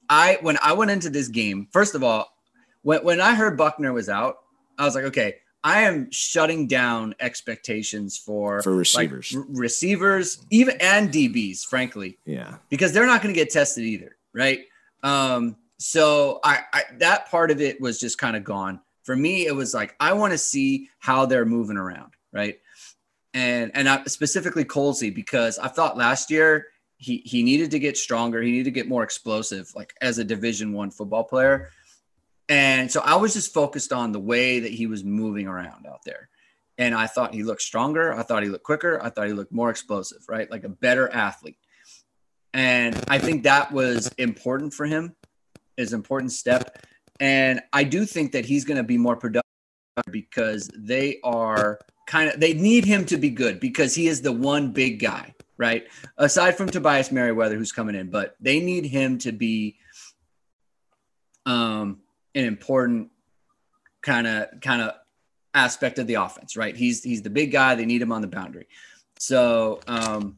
i 0.09 0.37
when 0.41 0.57
i 0.63 0.73
went 0.73 0.91
into 0.91 1.09
this 1.09 1.27
game 1.27 1.67
first 1.71 1.95
of 1.95 2.03
all 2.03 2.31
when, 2.81 3.03
when 3.03 3.21
i 3.21 3.33
heard 3.33 3.57
buchner 3.57 3.93
was 3.93 4.09
out 4.09 4.37
i 4.77 4.85
was 4.85 4.95
like 4.95 5.03
okay 5.05 5.35
i 5.63 5.81
am 5.81 6.09
shutting 6.11 6.67
down 6.67 7.13
expectations 7.19 8.17
for 8.17 8.61
For 8.61 8.71
like, 8.71 8.79
receivers. 9.11 9.35
r- 9.35 9.45
receivers 9.49 10.45
even 10.49 10.77
and 10.81 11.09
dbs 11.11 11.63
frankly 11.65 12.17
yeah. 12.25 12.55
because 12.69 12.93
they're 12.93 13.05
not 13.05 13.21
going 13.21 13.33
to 13.33 13.39
get 13.39 13.49
tested 13.51 13.83
either, 13.83 14.15
right? 14.33 14.61
Um, 15.03 15.55
so 15.77 16.39
I, 16.43 16.59
I 16.73 16.81
that 16.97 17.29
part 17.31 17.51
of 17.51 17.61
it 17.61 17.79
was 17.79 17.99
just 17.99 18.17
kind 18.17 18.35
of 18.35 18.43
gone. 18.43 18.81
For 19.03 19.15
me, 19.15 19.45
it 19.47 19.55
was 19.55 19.73
like 19.73 19.95
I 19.99 20.11
want 20.13 20.33
to 20.33 20.37
see 20.37 20.89
how 20.99 21.25
they're 21.25 21.45
moving 21.45 21.77
around, 21.77 22.13
right? 22.33 22.59
And 23.33 23.71
and 23.73 23.87
I, 23.87 24.03
specifically 24.05 24.65
Colzie 24.65 25.13
because 25.13 25.57
I 25.57 25.67
thought 25.69 25.97
last 25.97 26.29
year 26.31 26.67
he 26.99 27.23
he 27.25 27.43
needed 27.43 27.71
to 27.71 27.79
get 27.79 27.97
stronger, 27.97 28.41
he 28.41 28.51
needed 28.51 28.65
to 28.65 28.71
get 28.71 28.87
more 28.87 29.03
explosive, 29.03 29.71
like 29.75 29.93
as 30.01 30.19
a 30.19 30.23
Division 30.23 30.73
One 30.73 30.91
football 30.91 31.23
player. 31.23 31.69
And 32.49 32.91
so 32.91 33.01
I 33.01 33.15
was 33.15 33.33
just 33.33 33.53
focused 33.53 33.93
on 33.93 34.11
the 34.11 34.19
way 34.19 34.59
that 34.59 34.71
he 34.71 34.85
was 34.85 35.03
moving 35.03 35.47
around 35.47 35.85
out 35.87 36.01
there. 36.05 36.29
And 36.77 36.95
I 36.95 37.07
thought 37.07 37.33
he 37.33 37.43
looked 37.43 37.61
stronger. 37.61 38.13
I 38.13 38.23
thought 38.23 38.43
he 38.43 38.49
looked 38.49 38.63
quicker. 38.63 39.01
I 39.01 39.09
thought 39.09 39.27
he 39.27 39.33
looked 39.33 39.51
more 39.51 39.69
explosive, 39.69 40.19
right? 40.27 40.49
Like 40.49 40.63
a 40.63 40.69
better 40.69 41.09
athlete. 41.09 41.57
And 42.53 43.01
I 43.07 43.19
think 43.19 43.43
that 43.43 43.71
was 43.71 44.09
important 44.17 44.73
for 44.73 44.85
him, 44.85 45.15
is 45.77 45.93
important 45.93 46.31
step. 46.31 46.85
And 47.19 47.61
I 47.71 47.83
do 47.83 48.05
think 48.05 48.31
that 48.31 48.45
he's 48.45 48.65
going 48.65 48.77
to 48.77 48.83
be 48.83 48.97
more 48.97 49.15
productive 49.15 49.43
because 50.11 50.69
they 50.75 51.19
are 51.23 51.79
kind 52.07 52.31
of 52.31 52.39
they 52.39 52.53
need 52.53 52.85
him 52.85 53.05
to 53.05 53.17
be 53.17 53.29
good 53.29 53.59
because 53.59 53.93
he 53.93 54.07
is 54.07 54.21
the 54.21 54.31
one 54.31 54.71
big 54.71 54.99
guy, 54.99 55.33
right? 55.59 55.87
Aside 56.17 56.57
from 56.57 56.69
Tobias 56.69 57.11
Merriweather 57.11 57.57
who's 57.57 57.73
coming 57.73 57.93
in, 57.93 58.09
but 58.09 58.35
they 58.39 58.59
need 58.61 58.85
him 58.85 59.19
to 59.19 59.31
be 59.31 59.77
um 61.45 61.99
an 62.33 62.45
important 62.45 63.11
kind 64.01 64.25
of 64.25 64.47
kind 64.61 64.81
of 64.81 64.93
aspect 65.53 65.99
of 65.99 66.07
the 66.07 66.15
offense, 66.15 66.57
right? 66.57 66.75
He's 66.75 67.03
he's 67.03 67.21
the 67.21 67.29
big 67.29 67.51
guy. 67.51 67.75
They 67.75 67.85
need 67.85 68.01
him 68.01 68.11
on 68.11 68.21
the 68.21 68.27
boundary. 68.27 68.67
So 69.19 69.81
um 69.87 70.37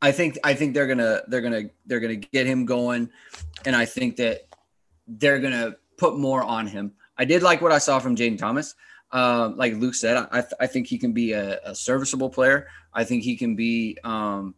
I 0.00 0.12
think 0.12 0.38
I 0.44 0.54
think 0.54 0.72
they're 0.72 0.86
gonna 0.86 1.22
they're 1.26 1.40
gonna 1.40 1.64
they're 1.86 2.00
gonna 2.00 2.16
get 2.16 2.46
him 2.46 2.64
going, 2.64 3.10
and 3.66 3.74
I 3.74 3.84
think 3.84 4.16
that 4.16 4.46
they're 5.08 5.40
gonna 5.40 5.74
put 5.96 6.16
more 6.16 6.42
on 6.42 6.68
him. 6.68 6.92
I 7.16 7.24
did 7.24 7.42
like 7.42 7.60
what 7.60 7.72
I 7.72 7.78
saw 7.78 7.98
from 7.98 8.14
Jayden 8.14 8.38
Thomas. 8.38 8.76
Um, 9.10 9.56
like 9.56 9.74
Luke 9.74 9.94
said, 9.94 10.28
I, 10.30 10.40
th- 10.42 10.52
I 10.60 10.66
think 10.66 10.86
he 10.86 10.98
can 10.98 11.12
be 11.12 11.32
a, 11.32 11.58
a, 11.64 11.74
serviceable 11.74 12.28
player. 12.28 12.68
I 12.92 13.04
think 13.04 13.22
he 13.22 13.36
can 13.36 13.56
be 13.56 13.96
um, 14.04 14.54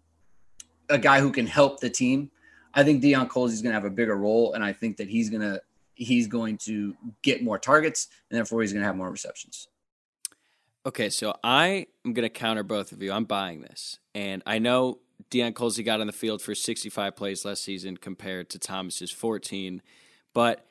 a 0.88 0.98
guy 0.98 1.20
who 1.20 1.30
can 1.30 1.46
help 1.46 1.78
the 1.78 1.88
team. 1.88 2.32
I 2.74 2.82
think 2.82 3.02
Deion 3.02 3.28
Colzie 3.28 3.52
is 3.52 3.62
going 3.62 3.70
to 3.70 3.74
have 3.74 3.84
a 3.84 3.94
bigger 3.94 4.16
role, 4.16 4.54
and 4.54 4.64
I 4.64 4.72
think 4.72 4.96
that 4.96 5.08
he's 5.08 5.30
going 5.30 5.42
to 5.42 5.60
he's 5.94 6.26
going 6.26 6.56
to 6.58 6.96
get 7.22 7.44
more 7.44 7.58
targets, 7.58 8.08
and 8.30 8.36
therefore 8.36 8.62
he's 8.62 8.72
going 8.72 8.80
to 8.80 8.86
have 8.86 8.96
more 8.96 9.10
receptions. 9.10 9.68
Okay, 10.84 11.10
so 11.10 11.36
I 11.44 11.86
am 12.04 12.14
going 12.14 12.24
to 12.24 12.30
counter 12.30 12.62
both 12.62 12.90
of 12.90 13.02
you. 13.02 13.12
I'm 13.12 13.26
buying 13.26 13.60
this, 13.60 13.98
and 14.14 14.42
I 14.46 14.58
know 14.58 14.98
Deion 15.30 15.52
Colzie 15.52 15.84
got 15.84 16.00
on 16.00 16.06
the 16.06 16.12
field 16.12 16.42
for 16.42 16.54
65 16.54 17.14
plays 17.14 17.44
last 17.44 17.62
season 17.62 17.96
compared 17.96 18.50
to 18.50 18.58
Thomas's 18.58 19.10
14, 19.10 19.82
but 20.32 20.66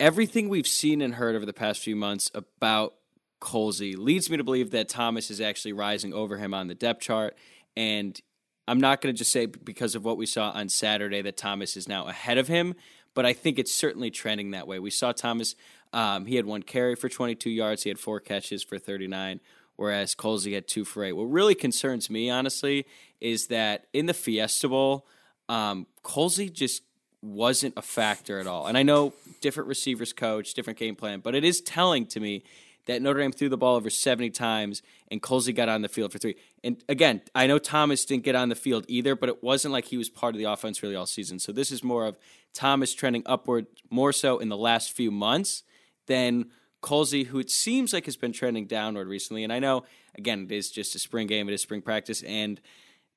everything 0.00 0.48
we've 0.48 0.66
seen 0.66 1.00
and 1.00 1.14
heard 1.14 1.36
over 1.36 1.46
the 1.46 1.52
past 1.52 1.80
few 1.80 1.96
months 1.96 2.30
about 2.34 2.94
Colzie 3.40 3.96
leads 3.96 4.30
me 4.30 4.36
to 4.36 4.44
believe 4.44 4.70
that 4.70 4.88
Thomas 4.88 5.30
is 5.30 5.40
actually 5.40 5.72
rising 5.72 6.12
over 6.12 6.38
him 6.38 6.54
on 6.54 6.66
the 6.68 6.74
depth 6.74 7.02
chart, 7.02 7.36
and 7.76 8.18
I'm 8.66 8.80
not 8.80 9.00
going 9.00 9.14
to 9.14 9.18
just 9.18 9.32
say 9.32 9.46
because 9.46 9.94
of 9.94 10.04
what 10.04 10.16
we 10.16 10.26
saw 10.26 10.50
on 10.50 10.68
Saturday 10.68 11.20
that 11.22 11.36
Thomas 11.36 11.76
is 11.76 11.86
now 11.86 12.08
ahead 12.08 12.38
of 12.38 12.48
him, 12.48 12.74
but 13.12 13.26
I 13.26 13.32
think 13.32 13.58
it's 13.58 13.74
certainly 13.74 14.10
trending 14.10 14.52
that 14.52 14.66
way. 14.66 14.78
We 14.78 14.90
saw 14.90 15.12
Thomas, 15.12 15.54
um, 15.92 16.26
he 16.26 16.36
had 16.36 16.46
one 16.46 16.62
carry 16.62 16.96
for 16.96 17.08
22 17.08 17.50
yards, 17.50 17.82
he 17.82 17.90
had 17.90 17.98
four 17.98 18.20
catches 18.20 18.62
for 18.62 18.78
39, 18.78 19.40
whereas 19.76 20.14
Colzie 20.14 20.54
had 20.54 20.66
two 20.66 20.84
for 20.84 21.04
eight. 21.04 21.12
What 21.12 21.24
really 21.24 21.54
concerns 21.54 22.08
me, 22.08 22.30
honestly, 22.30 22.86
is 23.20 23.48
that 23.48 23.86
in 23.92 24.06
the 24.06 24.14
Fiesta 24.14 24.68
Bowl, 24.68 25.06
um, 25.48 25.86
Colzie 26.02 26.50
just 26.50 26.82
wasn't 27.20 27.74
a 27.76 27.82
factor 27.82 28.38
at 28.38 28.46
all. 28.46 28.66
And 28.66 28.76
I 28.76 28.82
know 28.82 29.12
different 29.44 29.68
receivers 29.68 30.14
coach, 30.14 30.54
different 30.54 30.78
game 30.78 30.96
plan, 30.96 31.20
but 31.20 31.34
it 31.34 31.44
is 31.44 31.60
telling 31.60 32.06
to 32.06 32.18
me 32.18 32.42
that 32.86 33.02
Notre 33.02 33.20
Dame 33.20 33.30
threw 33.30 33.50
the 33.50 33.58
ball 33.58 33.76
over 33.76 33.90
70 33.90 34.30
times 34.30 34.80
and 35.08 35.20
Colzie 35.20 35.54
got 35.54 35.68
on 35.68 35.82
the 35.82 35.88
field 35.88 36.12
for 36.12 36.18
three. 36.18 36.36
And 36.64 36.82
again, 36.88 37.20
I 37.34 37.46
know 37.46 37.58
Thomas 37.58 38.06
didn't 38.06 38.24
get 38.24 38.34
on 38.34 38.48
the 38.48 38.54
field 38.54 38.86
either, 38.88 39.14
but 39.14 39.28
it 39.28 39.42
wasn't 39.42 39.72
like 39.72 39.84
he 39.84 39.98
was 39.98 40.08
part 40.08 40.34
of 40.34 40.38
the 40.38 40.44
offense 40.44 40.82
really 40.82 40.96
all 40.96 41.04
season. 41.04 41.38
So 41.38 41.52
this 41.52 41.70
is 41.70 41.84
more 41.84 42.06
of 42.06 42.16
Thomas 42.54 42.94
trending 42.94 43.22
upward 43.26 43.66
more 43.90 44.14
so 44.14 44.38
in 44.38 44.48
the 44.48 44.56
last 44.56 44.92
few 44.92 45.10
months 45.10 45.62
than 46.06 46.46
Colzie, 46.82 47.26
who 47.26 47.38
it 47.38 47.50
seems 47.50 47.92
like 47.92 48.06
has 48.06 48.16
been 48.16 48.32
trending 48.32 48.64
downward 48.64 49.08
recently. 49.08 49.44
And 49.44 49.52
I 49.52 49.58
know, 49.58 49.84
again, 50.14 50.46
it 50.48 50.52
is 50.52 50.70
just 50.70 50.94
a 50.94 50.98
spring 50.98 51.26
game, 51.26 51.50
it 51.50 51.52
is 51.52 51.60
spring 51.60 51.82
practice, 51.82 52.22
and 52.22 52.62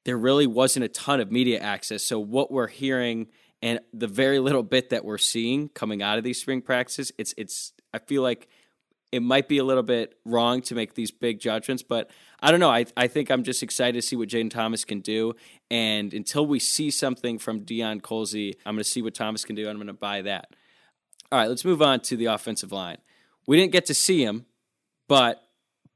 there 0.03 0.17
really 0.17 0.47
wasn't 0.47 0.83
a 0.83 0.89
ton 0.89 1.21
of 1.21 1.31
media 1.31 1.59
access. 1.59 2.03
So 2.03 2.19
what 2.19 2.51
we're 2.51 2.67
hearing 2.67 3.27
and 3.61 3.79
the 3.93 4.07
very 4.07 4.39
little 4.39 4.63
bit 4.63 4.91
that 4.91 5.03
we're 5.03 5.17
seeing 5.17 5.69
coming 5.69 6.01
out 6.01 6.17
of 6.17 6.23
these 6.23 6.39
spring 6.39 6.61
practices, 6.61 7.11
it's 7.17 7.33
it's 7.37 7.73
I 7.93 7.99
feel 7.99 8.21
like 8.21 8.47
it 9.11 9.21
might 9.21 9.47
be 9.47 9.57
a 9.57 9.63
little 9.63 9.83
bit 9.83 10.17
wrong 10.25 10.61
to 10.61 10.75
make 10.75 10.93
these 10.93 11.11
big 11.11 11.39
judgments, 11.39 11.81
but 11.81 12.11
I 12.41 12.51
don't 12.51 12.59
know. 12.59 12.69
I, 12.69 12.85
I 12.97 13.07
think 13.07 13.31
I'm 13.31 13.43
just 13.43 13.63
excited 13.63 13.93
to 13.93 14.01
see 14.01 14.17
what 14.17 14.27
Jayden 14.27 14.51
Thomas 14.51 14.83
can 14.83 14.99
do. 14.99 15.33
And 15.71 16.13
until 16.13 16.45
we 16.45 16.59
see 16.59 16.91
something 16.91 17.39
from 17.39 17.61
Deion 17.61 18.01
Colzie, 18.01 18.55
I'm 18.65 18.75
going 18.75 18.83
to 18.83 18.89
see 18.89 19.01
what 19.01 19.15
Thomas 19.15 19.45
can 19.45 19.55
do, 19.55 19.61
and 19.63 19.71
I'm 19.71 19.77
going 19.77 19.87
to 19.87 19.93
buy 19.93 20.23
that. 20.23 20.49
All 21.31 21.39
right, 21.39 21.47
let's 21.47 21.63
move 21.63 21.81
on 21.81 22.01
to 22.01 22.17
the 22.17 22.25
offensive 22.25 22.71
line. 22.71 22.97
We 23.47 23.57
didn't 23.57 23.71
get 23.71 23.85
to 23.85 23.93
see 23.93 24.23
him, 24.23 24.45
but 25.07 25.41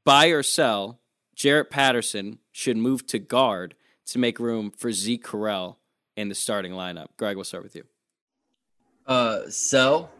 buy 0.04 0.28
or 0.28 0.42
sell, 0.42 1.00
Jarrett 1.34 1.70
Patterson 1.70 2.38
should 2.50 2.78
move 2.78 3.06
to 3.08 3.18
guard 3.18 3.74
to 4.06 4.18
make 4.18 4.38
room 4.38 4.70
for 4.70 4.90
Zeke 4.90 5.24
Correll 5.24 5.76
in 6.16 6.28
the 6.28 6.34
starting 6.34 6.72
lineup. 6.72 7.08
Greg, 7.16 7.36
we'll 7.36 7.44
start 7.44 7.62
with 7.62 7.76
you. 7.76 7.84
Uh, 9.06 9.48
sell, 9.48 10.10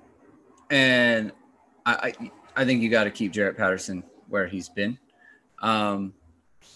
and 0.71 1.33
I, 1.87 2.15
I 2.21 2.31
I 2.57 2.65
think 2.65 2.83
you 2.83 2.91
got 2.91 3.05
to 3.05 3.11
keep 3.11 3.33
Jarrett 3.33 3.57
Patterson 3.57 4.03
where 4.29 4.47
he's 4.47 4.69
been. 4.69 4.99
Um, 5.61 6.15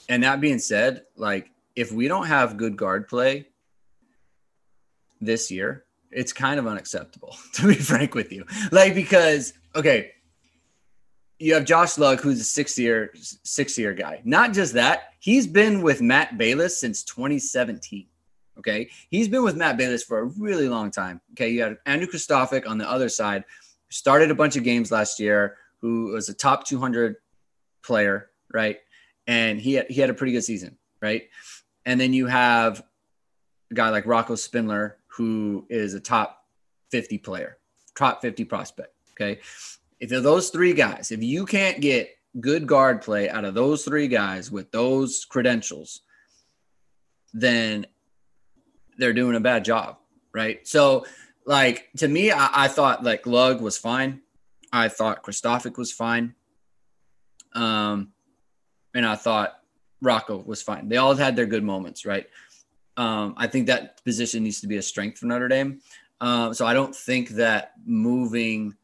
and 0.08 0.22
that 0.22 0.40
being 0.40 0.58
said, 0.58 1.02
like 1.16 1.50
if 1.74 1.92
we 1.92 2.08
don't 2.08 2.26
have 2.26 2.56
good 2.56 2.76
guard 2.76 3.08
play 3.08 3.48
this 5.20 5.50
year, 5.50 5.84
it's 6.10 6.32
kind 6.32 6.58
of 6.58 6.66
unacceptable 6.66 7.36
to 7.54 7.66
be 7.66 7.74
frank 7.74 8.14
with 8.14 8.32
you. 8.32 8.44
Like 8.70 8.94
because 8.94 9.52
okay, 9.74 10.12
you 11.38 11.54
have 11.54 11.64
Josh 11.64 11.98
Lugg, 11.98 12.20
who's 12.20 12.40
a 12.40 12.44
six 12.44 12.78
year 12.78 13.10
six 13.14 13.76
year 13.76 13.92
guy. 13.92 14.20
Not 14.24 14.52
just 14.52 14.74
that, 14.74 15.14
he's 15.18 15.46
been 15.46 15.82
with 15.82 16.00
Matt 16.00 16.38
Balis 16.38 16.70
since 16.70 17.02
2017. 17.04 18.06
Okay, 18.58 18.88
he's 19.10 19.28
been 19.28 19.42
with 19.42 19.56
Matt 19.56 19.78
Balis 19.78 20.04
for 20.04 20.20
a 20.20 20.24
really 20.24 20.68
long 20.68 20.90
time. 20.90 21.20
Okay, 21.32 21.50
you 21.50 21.62
had 21.62 21.76
Andrew 21.86 22.08
Kristofic 22.08 22.66
on 22.66 22.78
the 22.78 22.88
other 22.88 23.08
side, 23.08 23.44
started 23.90 24.30
a 24.30 24.34
bunch 24.34 24.56
of 24.56 24.64
games 24.64 24.90
last 24.90 25.20
year, 25.20 25.56
who 25.80 26.12
was 26.12 26.28
a 26.28 26.34
top 26.34 26.64
200 26.64 27.16
player, 27.84 28.30
right? 28.52 28.78
And 29.26 29.60
he 29.60 29.80
he 29.88 30.00
had 30.00 30.10
a 30.10 30.14
pretty 30.14 30.32
good 30.32 30.44
season, 30.44 30.76
right? 31.00 31.28
And 31.84 32.00
then 32.00 32.12
you 32.12 32.26
have 32.26 32.82
a 33.70 33.74
guy 33.74 33.90
like 33.90 34.06
Rocco 34.06 34.34
Spindler, 34.34 34.98
who 35.08 35.66
is 35.68 35.94
a 35.94 36.00
top 36.00 36.44
50 36.90 37.18
player, 37.18 37.58
top 37.96 38.22
50 38.22 38.44
prospect. 38.44 38.94
Okay. 39.12 39.40
If 39.98 40.10
those 40.10 40.50
three 40.50 40.74
guys, 40.74 41.10
if 41.10 41.22
you 41.22 41.46
can't 41.46 41.80
get 41.80 42.10
good 42.40 42.66
guard 42.66 43.00
play 43.00 43.30
out 43.30 43.44
of 43.44 43.54
those 43.54 43.84
three 43.84 44.08
guys 44.08 44.50
with 44.50 44.70
those 44.70 45.24
credentials, 45.24 46.02
then 47.32 47.86
they're 48.98 49.12
doing 49.12 49.36
a 49.36 49.40
bad 49.40 49.64
job. 49.64 49.98
Right. 50.32 50.66
So, 50.66 51.06
like, 51.46 51.88
to 51.98 52.08
me, 52.08 52.30
I, 52.30 52.64
I 52.64 52.68
thought 52.68 53.04
like 53.04 53.26
Lugg 53.26 53.60
was 53.60 53.78
fine. 53.78 54.20
I 54.72 54.88
thought 54.88 55.22
Kristofic 55.22 55.78
was 55.78 55.92
fine. 55.92 56.34
Um, 57.54 58.12
and 58.94 59.06
I 59.06 59.16
thought 59.16 59.60
Rocco 60.02 60.42
was 60.44 60.62
fine. 60.62 60.88
They 60.88 60.96
all 60.96 61.14
had 61.14 61.36
their 61.36 61.46
good 61.46 61.64
moments, 61.64 62.04
right? 62.04 62.26
Um, 62.96 63.34
I 63.36 63.46
think 63.46 63.66
that 63.66 64.02
position 64.04 64.42
needs 64.42 64.60
to 64.60 64.66
be 64.66 64.76
a 64.76 64.82
strength 64.82 65.18
for 65.18 65.26
Notre 65.26 65.48
Dame. 65.48 65.80
Um, 66.20 66.54
so 66.54 66.66
I 66.66 66.74
don't 66.74 66.94
think 66.94 67.30
that 67.30 67.72
moving 67.84 68.74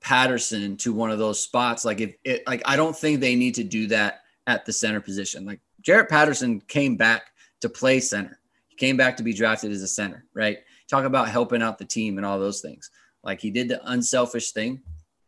Patterson 0.00 0.76
to 0.78 0.92
one 0.92 1.10
of 1.10 1.18
those 1.18 1.40
spots, 1.40 1.84
like 1.84 2.00
if 2.00 2.14
it, 2.24 2.46
like 2.46 2.62
I 2.64 2.76
don't 2.76 2.96
think 2.96 3.20
they 3.20 3.36
need 3.36 3.54
to 3.56 3.64
do 3.64 3.86
that 3.88 4.22
at 4.46 4.64
the 4.64 4.72
center 4.72 5.00
position. 5.00 5.44
Like 5.44 5.60
Jarrett 5.80 6.08
Patterson 6.08 6.60
came 6.60 6.96
back 6.96 7.30
to 7.60 7.68
play 7.68 8.00
center. 8.00 8.38
Came 8.76 8.96
back 8.96 9.16
to 9.16 9.22
be 9.22 9.32
drafted 9.32 9.72
as 9.72 9.82
a 9.82 9.88
center, 9.88 10.24
right? 10.34 10.58
Talk 10.88 11.04
about 11.04 11.28
helping 11.28 11.62
out 11.62 11.78
the 11.78 11.84
team 11.84 12.18
and 12.18 12.26
all 12.26 12.38
those 12.38 12.60
things. 12.60 12.90
Like 13.22 13.40
he 13.40 13.50
did 13.50 13.68
the 13.68 13.80
unselfish 13.90 14.52
thing, 14.52 14.82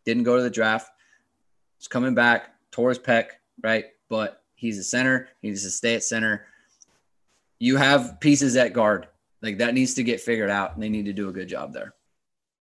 didn't 0.05 0.23
go 0.25 0.37
to 0.37 0.43
the 0.43 0.51
draft, 0.51 0.91
He's 1.79 1.89
coming 1.89 2.15
back, 2.15 2.51
tore 2.71 2.89
his 2.91 2.99
pec, 2.99 3.27
right? 3.63 3.87
But 4.09 4.43
he's 4.55 4.79
a 4.79 4.85
center. 4.85 5.29
He 5.41 5.49
needs 5.49 5.63
to 5.63 5.71
stay 5.71 5.95
at 5.95 6.03
center. 6.03 6.47
You 7.59 7.77
have 7.77 8.19
pieces 8.21 8.57
at 8.57 8.73
guard. 8.73 9.09
Like 9.41 9.59
that 9.59 9.75
needs 9.75 9.95
to 9.95 10.03
get 10.03 10.21
figured 10.21 10.51
out, 10.51 10.75
and 10.75 10.83
they 10.83 10.89
need 10.89 11.05
to 11.05 11.13
do 11.13 11.29
a 11.29 11.33
good 11.33 11.49
job 11.49 11.73
there. 11.73 11.95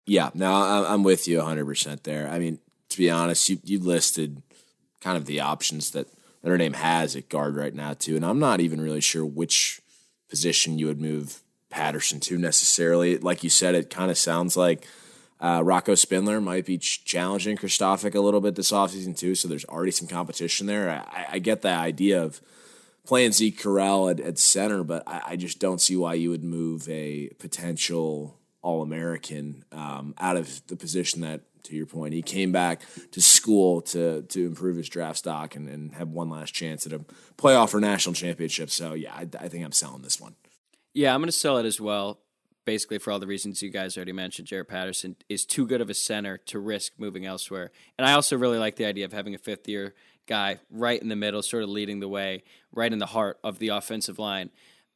Yeah, 0.05 0.29
no, 0.33 0.53
I'm 0.53 1.03
with 1.03 1.27
you 1.27 1.39
100% 1.39 2.03
there. 2.03 2.29
I 2.29 2.39
mean, 2.39 2.59
to 2.89 2.97
be 2.97 3.09
honest, 3.09 3.49
you, 3.49 3.59
you 3.63 3.79
listed 3.79 4.41
kind 5.01 5.17
of 5.17 5.25
the 5.25 5.41
options 5.41 5.91
that 5.91 6.07
Notre 6.43 6.57
Dame 6.57 6.73
has 6.73 7.15
at 7.15 7.27
guard 7.27 7.57
right 7.57 7.73
now, 7.73 7.93
too. 7.93 8.15
And 8.15 8.25
I'm 8.25 8.39
not 8.39 8.61
even 8.61 8.79
really 8.79 9.01
sure 9.01 9.25
which 9.25 9.81
position 10.29 10.79
you 10.79 10.87
would 10.87 11.01
move 11.01 11.41
Patterson 11.69 12.19
to 12.21 12.37
necessarily. 12.37 13.17
Like 13.17 13.43
you 13.43 13.49
said, 13.49 13.75
it 13.75 13.89
kind 13.89 14.11
of 14.11 14.17
sounds 14.17 14.57
like– 14.57 14.87
uh, 15.39 15.61
Rocco 15.63 15.95
Spindler 15.95 16.41
might 16.41 16.65
be 16.65 16.77
ch- 16.77 17.03
challenging 17.05 17.57
Kristofic 17.57 18.15
a 18.15 18.19
little 18.19 18.41
bit 18.41 18.55
this 18.55 18.71
offseason, 18.71 19.15
too. 19.15 19.35
So 19.35 19.47
there's 19.47 19.65
already 19.65 19.91
some 19.91 20.07
competition 20.07 20.65
there. 20.67 20.89
I, 20.89 21.25
I 21.33 21.39
get 21.39 21.61
the 21.61 21.69
idea 21.69 22.21
of 22.21 22.41
playing 23.05 23.33
Zeke 23.33 23.61
Correll 23.61 24.09
at, 24.09 24.19
at 24.19 24.39
center, 24.39 24.83
but 24.83 25.03
I, 25.07 25.21
I, 25.27 25.35
just 25.35 25.59
don't 25.59 25.79
see 25.79 25.95
why 25.95 26.15
you 26.15 26.29
would 26.29 26.43
move 26.43 26.89
a 26.89 27.29
potential 27.39 28.37
All 28.61 28.81
American 28.81 29.63
um, 29.71 30.15
out 30.17 30.37
of 30.37 30.65
the 30.67 30.75
position 30.75 31.21
that, 31.21 31.41
to 31.67 31.75
your 31.75 31.85
point, 31.85 32.13
he 32.13 32.21
came 32.21 32.51
back 32.51 32.81
to 33.11 33.21
school 33.21 33.81
to 33.81 34.23
to 34.23 34.45
improve 34.45 34.77
his 34.77 34.89
draft 34.89 35.19
stock 35.19 35.55
and, 35.55 35.69
and 35.69 35.93
have 35.93 36.09
one 36.09 36.29
last 36.29 36.53
chance 36.53 36.85
at 36.85 36.93
a 36.93 36.99
playoff 37.37 37.73
or 37.73 37.79
national 37.79 38.13
championship. 38.13 38.69
So, 38.69 38.93
yeah, 38.93 39.13
I, 39.13 39.27
I 39.39 39.47
think 39.47 39.63
I'm 39.63 39.71
selling 39.71 40.01
this 40.01 40.19
one. 40.19 40.35
Yeah, 40.93 41.13
I'm 41.13 41.21
going 41.21 41.27
to 41.27 41.31
sell 41.31 41.57
it 41.57 41.65
as 41.65 41.79
well 41.79 42.19
basically 42.67 42.97
for 42.97 43.11
all 43.11 43.19
the 43.19 43.25
reasons 43.25 43.61
you 43.61 43.69
guys 43.69 43.95
already 43.95 44.11
mentioned, 44.11 44.45
Jarrett 44.45 44.67
Patterson 44.67 45.15
is 45.29 45.45
too 45.45 45.65
good 45.65 45.79
of 45.79 45.89
a 45.89 45.93
center 45.93 46.37
to 46.37 46.59
risk 46.59 46.91
moving 46.97 47.25
elsewhere. 47.25 47.71
And 47.97 48.05
I 48.05 48.11
also 48.11 48.37
really 48.37 48.59
like 48.59 48.75
the 48.75 48.83
idea 48.83 49.05
of 49.05 49.13
having 49.13 49.33
a 49.33 49.37
fifth 49.37 49.69
year 49.69 49.95
guy 50.27 50.59
right 50.69 51.01
in 51.01 51.07
the 51.07 51.15
middle, 51.15 51.41
sort 51.41 51.63
of 51.63 51.69
leading 51.69 52.01
the 52.01 52.09
way, 52.09 52.43
right 52.73 52.91
in 52.91 52.99
the 52.99 53.05
heart 53.05 53.39
of 53.41 53.59
the 53.59 53.69
offensive 53.69 54.19
line. 54.19 54.49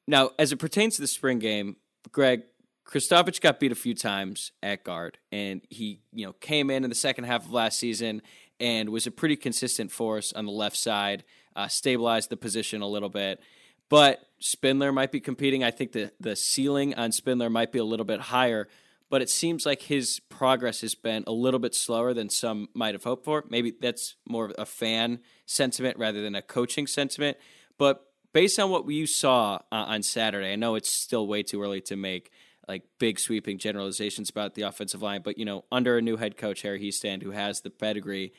Now, 0.06 0.32
as 0.38 0.52
it 0.52 0.58
pertains 0.58 0.98
to 0.98 1.02
the 1.02 1.08
spring 1.08 1.40
game, 1.40 1.78
Greg, 2.12 2.44
Kristofic 2.92 3.40
got 3.40 3.60
beat 3.60 3.72
a 3.72 3.76
few 3.76 3.96
times 3.96 4.52
at 4.62 4.84
guard, 4.84 5.18
and 5.32 5.62
he, 5.70 6.02
you 6.12 6.26
know, 6.26 6.34
came 6.34 6.70
in 6.70 6.84
in 6.84 6.90
the 6.90 6.96
second 6.96 7.24
half 7.24 7.46
of 7.46 7.54
last 7.54 7.80
season 7.80 8.22
and 8.60 8.90
was 8.90 9.08
a 9.08 9.12
pretty 9.12 9.38
consistent 9.38 9.92
force 9.92 10.34
on 10.34 10.46
the 10.46 10.52
left 10.52 10.76
side, 10.76 11.24
uh, 11.56 11.70
stabilized 11.70 12.30
the 12.30 12.36
position 12.38 12.82
a 12.82 12.88
little 12.88 13.08
bit. 13.08 13.40
But 13.88 14.20
Spindler 14.40 14.92
might 14.92 15.12
be 15.12 15.22
competing. 15.22 15.64
I 15.64 15.72
think 15.72 15.94
the, 15.94 16.12
the 16.20 16.36
ceiling 16.36 16.94
on 16.96 17.14
Spindler 17.14 17.50
might 17.50 17.72
be 17.72 17.80
a 17.80 17.84
little 17.84 18.06
bit 18.06 18.20
higher. 18.20 18.68
but 19.12 19.22
it 19.22 19.30
seems 19.30 19.66
like 19.66 19.82
his 19.84 20.22
progress 20.30 20.80
has 20.80 20.96
been 20.96 21.26
a 21.28 21.34
little 21.34 21.60
bit 21.60 21.76
slower 21.76 22.14
than 22.14 22.30
some 22.30 22.70
might 22.74 22.96
have 22.96 23.04
hoped 23.04 23.26
for. 23.26 23.44
Maybe 23.50 23.74
that's 23.78 24.16
more 24.26 24.46
of 24.46 24.56
a 24.58 24.66
fan 24.66 25.20
sentiment 25.46 25.98
rather 26.00 26.22
than 26.22 26.34
a 26.34 26.42
coaching 26.42 26.88
sentiment. 26.88 27.38
But 27.78 28.06
based 28.32 28.58
on 28.58 28.70
what 28.70 28.88
you 28.90 29.06
saw 29.06 29.56
uh, 29.56 29.60
on 29.76 30.02
Saturday, 30.02 30.54
I 30.54 30.56
know 30.56 30.76
it's 30.76 30.90
still 30.90 31.28
way 31.28 31.44
too 31.44 31.62
early 31.62 31.82
to 31.82 31.98
make 31.98 32.32
like 32.68 32.84
big 33.00 33.20
sweeping 33.20 33.58
generalizations 33.58 34.30
about 34.30 34.56
the 34.56 34.62
offensive 34.64 35.02
line, 35.02 35.22
but 35.24 35.38
you 35.38 35.46
know, 35.46 35.66
under 35.72 35.98
a 35.98 36.02
new 36.02 36.18
head 36.18 36.38
coach 36.38 36.62
Harry 36.62 36.80
Hiestand 36.80 37.24
who 37.24 37.32
has 37.32 37.62
the 37.62 37.70
pedigree, 37.70 38.34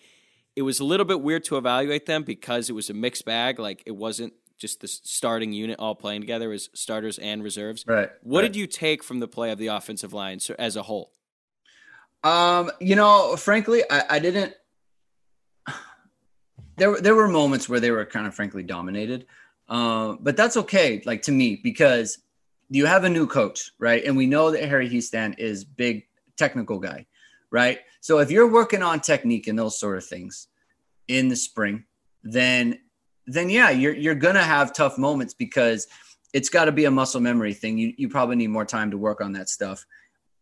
it 0.54 0.62
was 0.62 0.80
a 0.80 0.84
little 0.84 1.06
bit 1.06 1.20
weird 1.20 1.44
to 1.44 1.56
evaluate 1.56 2.06
them 2.06 2.22
because 2.22 2.68
it 2.68 2.74
was 2.74 2.90
a 2.90 2.94
mixed 2.94 3.24
bag. 3.24 3.58
Like 3.58 3.82
it 3.86 3.96
wasn't 3.96 4.34
just 4.58 4.80
the 4.80 4.88
starting 4.88 5.52
unit 5.52 5.76
all 5.78 5.94
playing 5.94 6.20
together; 6.20 6.46
it 6.46 6.54
was 6.54 6.70
starters 6.74 7.18
and 7.18 7.42
reserves. 7.42 7.84
Right. 7.86 8.10
What 8.22 8.40
right. 8.40 8.52
did 8.52 8.56
you 8.56 8.66
take 8.66 9.02
from 9.02 9.20
the 9.20 9.28
play 9.28 9.50
of 9.50 9.58
the 9.58 9.68
offensive 9.68 10.12
line 10.12 10.38
as 10.58 10.76
a 10.76 10.82
whole? 10.82 11.12
Um, 12.24 12.70
you 12.80 12.94
know, 12.94 13.36
frankly, 13.36 13.82
I, 13.90 14.04
I 14.10 14.18
didn't. 14.18 14.54
There, 16.76 16.98
there 17.00 17.14
were 17.14 17.28
moments 17.28 17.68
where 17.68 17.80
they 17.80 17.90
were 17.90 18.04
kind 18.06 18.26
of 18.26 18.34
frankly 18.34 18.62
dominated, 18.62 19.26
uh, 19.68 20.16
but 20.20 20.36
that's 20.36 20.56
okay. 20.56 21.02
Like 21.04 21.22
to 21.22 21.32
me, 21.32 21.60
because 21.62 22.18
you 22.74 22.86
have 22.86 23.04
a 23.04 23.08
new 23.08 23.26
coach, 23.26 23.72
right? 23.78 24.02
And 24.04 24.16
we 24.16 24.26
know 24.26 24.50
that 24.50 24.64
Harry 24.64 24.88
Hiestand 24.88 25.38
is 25.38 25.64
big 25.64 26.06
technical 26.36 26.78
guy, 26.78 27.06
right? 27.50 27.80
So 28.00 28.18
if 28.18 28.30
you're 28.30 28.50
working 28.50 28.82
on 28.82 29.00
technique 29.00 29.46
and 29.46 29.58
those 29.58 29.78
sort 29.78 29.98
of 29.98 30.06
things 30.06 30.48
in 31.08 31.28
the 31.28 31.36
spring, 31.36 31.84
then 32.24 32.78
then 33.26 33.50
yeah, 33.50 33.70
you're 33.70 33.94
you're 33.94 34.14
gonna 34.14 34.42
have 34.42 34.72
tough 34.72 34.98
moments 34.98 35.34
because 35.34 35.86
it's 36.32 36.48
got 36.48 36.64
to 36.64 36.72
be 36.72 36.86
a 36.86 36.90
muscle 36.90 37.20
memory 37.20 37.52
thing. 37.52 37.76
You 37.76 37.92
you 37.96 38.08
probably 38.08 38.36
need 38.36 38.48
more 38.48 38.64
time 38.64 38.90
to 38.90 38.98
work 38.98 39.20
on 39.20 39.32
that 39.34 39.48
stuff, 39.48 39.84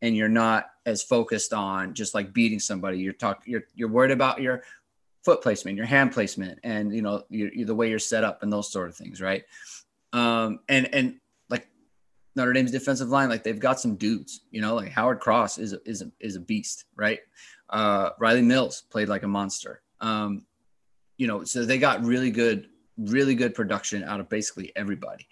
and 0.01 0.16
you're 0.16 0.29
not 0.29 0.66
as 0.87 1.03
focused 1.03 1.53
on 1.53 1.95
just 1.95 2.14
like 2.14 2.33
beating 2.33 2.61
somebody. 2.61 2.99
You're 2.99 3.12
talk 3.12 3.43
you're 3.45 3.64
you're 3.75 3.88
worried 3.88 4.12
about 4.12 4.40
your 4.40 4.62
foot 5.25 5.43
placement, 5.43 5.77
your 5.77 5.87
hand 5.87 6.12
placement, 6.12 6.61
and 6.62 6.95
you 6.95 7.03
know 7.03 7.25
the 7.29 7.75
way 7.75 7.90
you're 7.90 7.99
set 7.99 8.25
up 8.25 8.43
and 8.43 8.53
those 8.53 8.71
sort 8.71 8.88
of 8.88 8.95
things, 8.97 9.21
right? 9.21 9.43
Um, 10.12 10.61
and 10.69 10.95
and 10.95 11.19
Notre 12.37 12.53
Dame's 12.53 12.71
defensive 12.71 13.09
line, 13.09 13.29
like 13.29 13.43
they've 13.43 13.59
got 13.59 13.81
some 13.81 13.97
dudes, 13.97 14.43
you 14.51 14.61
know, 14.61 14.75
like 14.75 14.90
Howard 14.90 15.21
Cross 15.21 15.59
is 15.59 15.73
a, 15.73 15.81
is 15.85 16.03
a, 16.03 16.11
is 16.21 16.37
a 16.37 16.40
beast, 16.40 16.85
right? 16.97 17.19
Uh, 17.69 18.11
Riley 18.19 18.43
Mills 18.43 18.83
played 18.90 19.09
like 19.09 19.23
a 19.23 19.29
monster. 19.29 19.83
Um, 20.01 20.47
you 21.16 21.27
know, 21.27 21.45
so 21.45 21.64
they 21.64 21.79
got 21.79 22.05
really 22.05 22.31
good, 22.31 22.69
really 22.97 23.35
good 23.35 23.55
production 23.55 24.05
out 24.05 24.21
of 24.21 24.29
basically 24.29 24.73
everybody. 24.77 25.27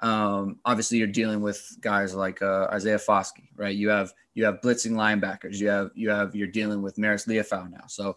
Um, 0.00 0.58
obviously, 0.64 0.98
you're 0.98 1.06
dealing 1.06 1.40
with 1.40 1.76
guys 1.80 2.14
like 2.14 2.42
uh, 2.42 2.68
Isaiah 2.72 2.98
Foskey, 2.98 3.48
right? 3.56 3.74
You 3.74 3.90
have 3.90 4.12
you 4.34 4.44
have 4.44 4.60
blitzing 4.60 4.92
linebackers. 4.92 5.56
You 5.56 5.68
have 5.68 5.90
you 5.94 6.10
have 6.10 6.34
you're 6.34 6.48
dealing 6.48 6.82
with 6.82 6.96
Marist 6.96 7.28
Liufau 7.28 7.70
now. 7.70 7.84
So 7.86 8.16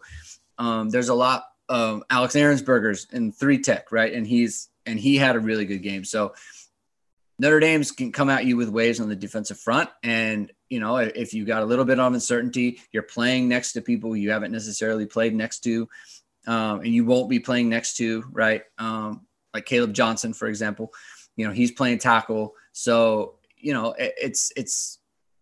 um, 0.58 0.90
there's 0.90 1.08
a 1.08 1.14
lot 1.14 1.44
of 1.68 2.02
Alex 2.10 2.34
Ehrensberger's 2.34 3.06
in 3.12 3.32
three 3.32 3.58
tech, 3.58 3.92
right? 3.92 4.12
And 4.12 4.26
he's 4.26 4.70
and 4.86 4.98
he 4.98 5.16
had 5.16 5.36
a 5.36 5.40
really 5.40 5.64
good 5.64 5.82
game. 5.82 6.04
So 6.04 6.34
Notre 7.38 7.60
Dame's 7.60 7.90
can 7.90 8.12
come 8.12 8.30
at 8.30 8.44
you 8.44 8.56
with 8.56 8.68
waves 8.68 9.00
on 9.00 9.08
the 9.08 9.16
defensive 9.16 9.58
front, 9.58 9.90
and 10.02 10.52
you 10.68 10.80
know 10.80 10.96
if 10.98 11.34
you 11.34 11.44
got 11.44 11.62
a 11.62 11.66
little 11.66 11.84
bit 11.84 11.98
of 11.98 12.12
uncertainty, 12.12 12.80
you're 12.92 13.02
playing 13.02 13.48
next 13.48 13.72
to 13.72 13.80
people 13.80 14.16
you 14.16 14.30
haven't 14.30 14.52
necessarily 14.52 15.06
played 15.06 15.34
next 15.34 15.60
to, 15.60 15.88
um, 16.46 16.80
and 16.80 16.88
you 16.88 17.04
won't 17.04 17.28
be 17.28 17.40
playing 17.40 17.68
next 17.68 17.96
to, 17.96 18.24
right? 18.30 18.62
Um, 18.78 19.26
like 19.52 19.66
Caleb 19.66 19.94
Johnson, 19.94 20.32
for 20.32 20.46
example, 20.46 20.92
you 21.36 21.46
know 21.46 21.52
he's 21.52 21.72
playing 21.72 21.98
tackle, 21.98 22.54
so 22.72 23.34
you 23.56 23.72
know 23.72 23.92
it, 23.92 24.14
it's 24.16 24.52
it's 24.56 25.00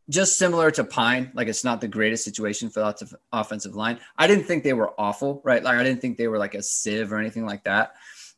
just 0.08 0.38
similar 0.38 0.70
to 0.70 0.84
Pyne, 0.84 1.30
Like 1.34 1.48
it's 1.48 1.64
not 1.64 1.80
the 1.80 1.88
greatest 1.88 2.24
situation 2.24 2.70
for 2.70 2.80
of 2.80 3.14
offensive 3.32 3.74
line. 3.74 3.98
I 4.16 4.26
didn't 4.26 4.44
think 4.44 4.64
they 4.64 4.72
were 4.72 4.92
awful, 4.98 5.40
right? 5.44 5.62
Like 5.62 5.76
I 5.76 5.82
didn't 5.84 6.00
think 6.00 6.18
they 6.18 6.28
were 6.28 6.38
like 6.38 6.54
a 6.54 6.62
sieve 6.62 7.12
or 7.12 7.18
anything 7.18 7.46
like 7.46 7.64
that. 7.64 7.94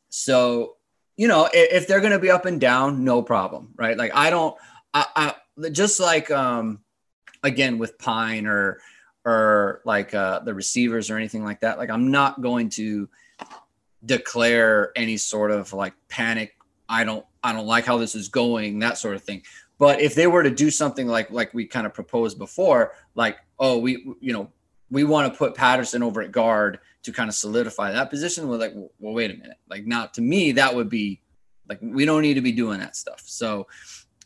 So 0.09 0.77
you 1.16 1.29
know, 1.29 1.48
if, 1.53 1.83
if 1.83 1.88
they're 1.88 2.00
going 2.00 2.12
to 2.12 2.18
be 2.18 2.31
up 2.31 2.46
and 2.46 2.61
down, 2.61 3.05
no 3.05 3.22
problem, 3.22 3.72
right? 3.77 3.96
Like 3.96 4.14
I 4.14 4.31
don't, 4.31 4.57
I, 4.92 5.07
I 5.16 5.68
just 5.70 6.00
like 6.00 6.31
um, 6.31 6.81
again 7.42 7.79
with 7.79 7.98
Pyne 7.98 8.46
or 8.46 8.81
or 9.24 9.81
like 9.85 10.14
uh, 10.14 10.40
the 10.40 10.53
receivers 10.53 11.11
or 11.11 11.16
anything 11.16 11.44
like 11.44 11.61
that. 11.61 11.79
Like 11.79 11.90
I'm 11.90 12.11
not 12.11 12.42
going 12.42 12.68
to 12.70 13.09
declare 14.05 14.92
any 14.96 15.16
sort 15.16 15.50
of 15.50 15.72
like 15.72 15.94
panic. 16.09 16.57
I 16.88 17.05
don't, 17.05 17.24
I 17.42 17.53
don't 17.53 17.66
like 17.66 17.87
how 17.87 17.96
this 17.96 18.14
is 18.14 18.29
going, 18.29 18.81
that 18.81 18.98
sort 18.98 19.16
of 19.16 19.22
thing. 19.22 19.42
But 19.79 20.00
if 20.00 20.14
they 20.14 20.27
were 20.27 20.42
to 20.42 20.50
do 20.50 20.70
something 20.70 21.07
like 21.07 21.31
like 21.31 21.53
we 21.55 21.66
kind 21.66 21.87
of 21.87 21.94
proposed 21.94 22.38
before, 22.38 22.92
like 23.14 23.38
oh 23.59 23.79
we 23.79 24.14
you 24.20 24.33
know 24.33 24.50
we 24.94 25.02
want 25.02 25.30
to 25.30 25.37
put 25.37 25.57
Patterson 25.57 26.04
over 26.04 26.22
at 26.22 26.30
guard 26.30 26.78
to 27.02 27.12
kind 27.12 27.28
of 27.28 27.35
solidify 27.35 27.90
that 27.90 28.11
position. 28.11 28.48
We're 28.48 28.59
like, 28.59 28.74
well, 28.74 29.12
wait 29.12 29.33
a 29.33 29.35
minute. 29.35 29.57
Like, 29.68 29.87
not 29.87 30.14
to 30.14 30.22
me, 30.22 30.52
that 30.52 30.72
would 30.72 30.88
be 30.88 31.20
like, 31.68 31.80
we 31.83 32.04
don't 32.04 32.22
need 32.22 32.35
to 32.35 32.40
be 32.40 32.52
doing 32.52 32.78
that 32.78 32.94
stuff. 32.94 33.20
So, 33.26 33.66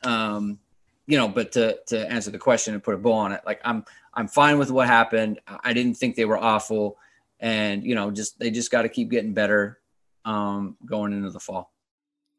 um, 0.03 0.59
you 1.07 1.17
know, 1.17 1.27
but 1.27 1.53
to, 1.53 1.79
to 1.87 2.13
answer 2.13 2.31
the 2.31 2.39
question 2.39 2.75
and 2.75 2.83
put 2.83 2.95
a 2.95 2.99
bow 2.99 3.15
on 3.15 3.33
it, 3.33 3.41
like 3.47 3.63
I'm, 3.65 3.83
I'm 4.13 4.29
fine 4.29 4.59
with 4.59 4.71
what 4.71 4.87
happened. 4.87 5.41
I 5.47 5.73
didn't 5.73 5.95
think 5.95 6.17
they 6.17 6.27
were 6.27 6.37
awful 6.37 6.99
and, 7.41 7.83
you 7.83 7.95
know, 7.95 8.11
just, 8.11 8.39
they 8.39 8.51
just 8.51 8.71
got 8.71 8.83
to 8.83 8.91
keep 8.91 9.11
getting 9.11 9.33
better, 9.33 9.81
um, 10.27 10.77
going 10.85 11.15
into 11.15 11.31
the 11.31 11.41
fall. 11.41 11.73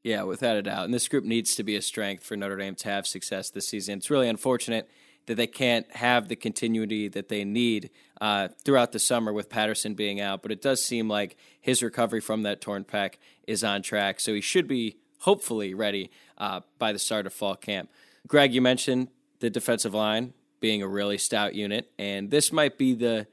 Yeah, 0.03 0.21
without 0.21 0.55
a 0.55 0.61
doubt. 0.61 0.85
And 0.85 0.93
this 0.93 1.07
group 1.07 1.23
needs 1.23 1.55
to 1.55 1.63
be 1.63 1.75
a 1.75 1.81
strength 1.81 2.23
for 2.23 2.37
Notre 2.37 2.57
Dame 2.57 2.75
to 2.75 2.89
have 2.89 3.07
success 3.07 3.49
this 3.49 3.67
season. 3.67 3.97
It's 3.97 4.11
really 4.11 4.29
unfortunate 4.29 4.87
that 5.29 5.35
they 5.35 5.45
can't 5.45 5.85
have 5.91 6.27
the 6.27 6.35
continuity 6.35 7.07
that 7.07 7.29
they 7.29 7.45
need 7.45 7.91
uh, 8.19 8.47
throughout 8.65 8.91
the 8.93 8.97
summer 8.97 9.31
with 9.31 9.47
Patterson 9.47 9.93
being 9.93 10.19
out. 10.19 10.41
But 10.41 10.51
it 10.51 10.59
does 10.59 10.83
seem 10.83 11.07
like 11.07 11.37
his 11.61 11.83
recovery 11.83 12.19
from 12.19 12.41
that 12.41 12.61
torn 12.61 12.83
pec 12.83 13.17
is 13.45 13.63
on 13.63 13.83
track. 13.83 14.19
So 14.19 14.33
he 14.33 14.41
should 14.41 14.67
be 14.67 14.97
hopefully 15.19 15.75
ready 15.75 16.09
uh, 16.39 16.61
by 16.79 16.91
the 16.91 16.97
start 16.97 17.27
of 17.27 17.33
fall 17.33 17.55
camp. 17.55 17.91
Greg, 18.27 18.55
you 18.55 18.61
mentioned 18.63 19.09
the 19.39 19.51
defensive 19.51 19.93
line 19.93 20.33
being 20.59 20.81
a 20.81 20.87
really 20.87 21.19
stout 21.19 21.53
unit, 21.53 21.91
and 21.99 22.31
this 22.31 22.51
might 22.51 22.79
be 22.79 22.95
the 22.95 23.27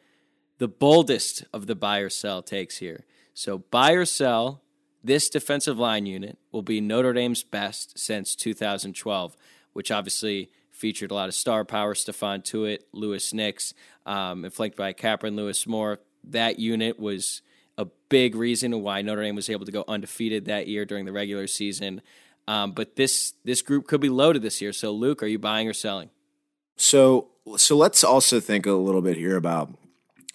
the 0.58 0.68
boldest 0.68 1.44
of 1.54 1.66
the 1.66 1.74
buy 1.74 2.00
or 2.00 2.10
sell 2.10 2.42
takes 2.42 2.76
here. 2.76 3.06
So 3.32 3.58
buy 3.70 3.92
or 3.92 4.04
sell, 4.04 4.60
this 5.02 5.30
defensive 5.30 5.78
line 5.78 6.04
unit 6.04 6.36
will 6.52 6.62
be 6.62 6.82
Notre 6.82 7.14
Dame's 7.14 7.42
best 7.42 7.98
since 7.98 8.36
2012, 8.36 9.34
which 9.72 9.90
obviously 9.90 10.50
featured 10.76 11.10
a 11.10 11.14
lot 11.14 11.28
of 11.28 11.34
star 11.34 11.64
power, 11.64 11.94
Stephon 11.94 12.44
Tuitt, 12.44 12.80
Louis 12.92 13.32
Nix, 13.32 13.74
um, 14.04 14.44
and 14.44 14.52
flanked 14.52 14.76
by 14.76 14.92
Kapron 14.92 15.34
Lewis 15.34 15.66
Moore. 15.66 16.00
That 16.24 16.58
unit 16.58 17.00
was 17.00 17.42
a 17.78 17.86
big 18.08 18.34
reason 18.34 18.82
why 18.82 19.02
Notre 19.02 19.22
Dame 19.22 19.36
was 19.36 19.48
able 19.50 19.66
to 19.66 19.72
go 19.72 19.84
undefeated 19.88 20.44
that 20.46 20.68
year 20.68 20.84
during 20.84 21.04
the 21.04 21.12
regular 21.12 21.46
season. 21.46 22.02
Um, 22.48 22.72
but 22.72 22.96
this 22.96 23.34
this 23.44 23.62
group 23.62 23.86
could 23.86 24.00
be 24.00 24.08
loaded 24.08 24.42
this 24.42 24.60
year. 24.60 24.72
So, 24.72 24.92
Luke, 24.92 25.22
are 25.22 25.26
you 25.26 25.38
buying 25.38 25.68
or 25.68 25.72
selling? 25.72 26.10
So, 26.76 27.28
so 27.56 27.76
let's 27.76 28.04
also 28.04 28.38
think 28.38 28.66
a 28.66 28.72
little 28.72 29.02
bit 29.02 29.16
here 29.16 29.36
about 29.36 29.74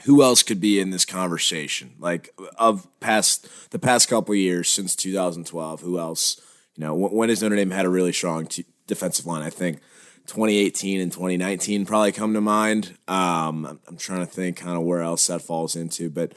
who 0.06 0.24
else 0.24 0.44
could 0.44 0.60
be 0.60 0.80
in 0.80 0.90
this 0.90 1.06
conversation. 1.06 1.94
Like 2.00 2.34
of 2.58 2.88
past 3.00 3.48
the 3.72 3.80
past 3.80 4.10
couple 4.10 4.36
years 4.36 4.70
since 4.70 4.96
2012, 4.96 5.82
who 5.82 6.00
else? 6.00 6.42
You 6.76 6.86
know, 6.86 6.96
when 6.96 7.30
has 7.30 7.42
Notre 7.42 7.56
Dame 7.56 7.72
had 7.72 7.86
a 7.86 7.90
really 7.90 8.14
strong 8.14 8.48
t- 8.48 8.66
defensive 8.88 9.26
line? 9.26 9.44
I 9.44 9.50
think 9.50 9.80
2018 10.32 11.02
and 11.02 11.12
2019 11.12 11.86
probably 11.86 12.14
come 12.14 12.34
to 12.34 12.40
mind. 12.40 12.98
Um, 13.06 13.80
I'm 13.86 13.98
trying 13.98 14.22
to 14.22 14.26
think 14.26 14.56
kind 14.56 14.78
of 14.78 14.84
where 14.84 15.02
else 15.02 15.28
that 15.28 15.42
falls 15.42 15.76
into, 15.76 16.10
but 16.10 16.34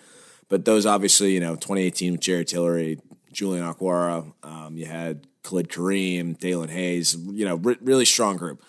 but 0.49 0.65
those 0.65 0.85
obviously, 0.85 1.33
you 1.33 1.41
know, 1.41 1.55
2018 1.55 2.13
with 2.13 2.21
Jerry 2.21 2.45
Tillery, 2.45 2.99
Julian 3.33 3.65
Okwara, 3.65 4.33
um, 4.43 4.77
you 4.77 4.87
had 4.87 5.29
Khalid 5.45 5.69
Kareem, 5.69 6.37
Daelin 6.37 6.71
Hayes, 6.71 7.15
you 7.15 7.45
know, 7.45 7.55
re- 7.55 7.79
really 7.81 8.05
strong 8.05 8.37
group. 8.37 8.63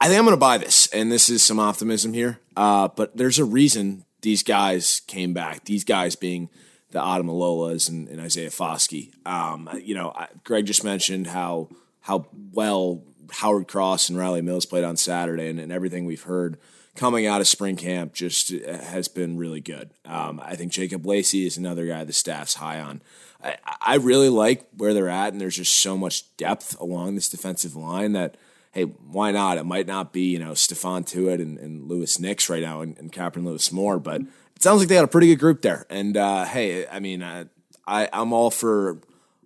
I 0.00 0.06
think 0.06 0.18
I'm 0.18 0.24
going 0.24 0.36
to 0.36 0.40
buy 0.40 0.56
this, 0.56 0.86
and 0.92 1.10
this 1.10 1.28
is 1.28 1.42
some 1.42 1.58
optimism 1.58 2.12
here. 2.12 2.38
Uh, 2.56 2.88
but 2.88 3.16
there's 3.16 3.40
a 3.40 3.44
reason 3.44 4.04
these 4.20 4.44
guys 4.44 5.00
came 5.08 5.34
back. 5.34 5.64
These 5.64 5.84
guys 5.84 6.14
being 6.14 6.48
the 6.92 7.00
Ademilolas 7.00 7.88
and, 7.88 8.08
and 8.08 8.20
Isaiah 8.20 8.50
Foskey. 8.50 9.10
Um, 9.26 9.68
you 9.82 9.96
know, 9.96 10.12
I, 10.14 10.28
Greg 10.44 10.66
just 10.66 10.84
mentioned 10.84 11.26
how 11.26 11.70
how 12.02 12.26
well 12.52 13.02
Howard 13.30 13.68
Cross 13.68 14.08
and 14.08 14.18
Riley 14.18 14.42
Mills 14.42 14.66
played 14.66 14.84
on 14.84 14.96
Saturday, 14.96 15.48
and, 15.48 15.60
and 15.60 15.72
everything 15.72 16.04
we've 16.04 16.22
heard 16.22 16.58
coming 16.94 17.26
out 17.26 17.40
of 17.40 17.48
spring 17.48 17.76
camp 17.76 18.12
just 18.12 18.52
uh, 18.52 18.78
has 18.78 19.08
been 19.08 19.36
really 19.36 19.60
good. 19.60 19.90
Um, 20.04 20.40
I 20.44 20.56
think 20.56 20.72
Jacob 20.72 21.06
Lacey 21.06 21.46
is 21.46 21.56
another 21.56 21.86
guy 21.86 22.04
the 22.04 22.12
staff's 22.12 22.54
high 22.54 22.80
on. 22.80 23.02
I, 23.42 23.56
I, 23.80 23.94
really 23.96 24.28
like 24.28 24.68
where 24.76 24.94
they're 24.94 25.08
at, 25.08 25.32
and 25.32 25.40
there's 25.40 25.56
just 25.56 25.74
so 25.74 25.96
much 25.96 26.36
depth 26.36 26.78
along 26.80 27.14
this 27.14 27.28
defensive 27.28 27.74
line 27.74 28.12
that, 28.12 28.36
hey, 28.72 28.84
why 28.84 29.32
not? 29.32 29.58
It 29.58 29.64
might 29.64 29.86
not 29.86 30.12
be, 30.12 30.30
you 30.30 30.38
know, 30.38 30.52
Stephon 30.52 31.04
Tuitt 31.04 31.40
and, 31.40 31.58
and 31.58 31.88
Louis 31.88 32.20
Nix 32.20 32.48
right 32.48 32.62
now 32.62 32.82
and, 32.82 32.96
and 32.98 33.10
Kapron 33.10 33.44
Lewis 33.44 33.72
Moore, 33.72 33.98
but 33.98 34.20
it 34.20 34.62
sounds 34.62 34.80
like 34.80 34.88
they 34.88 34.94
got 34.94 35.04
a 35.04 35.08
pretty 35.08 35.28
good 35.28 35.40
group 35.40 35.62
there. 35.62 35.86
And, 35.90 36.16
uh, 36.16 36.44
hey, 36.44 36.86
I 36.86 37.00
mean, 37.00 37.22
I, 37.22 37.46
I, 37.86 38.08
I'm 38.12 38.32
all 38.32 38.50
for 38.50 39.00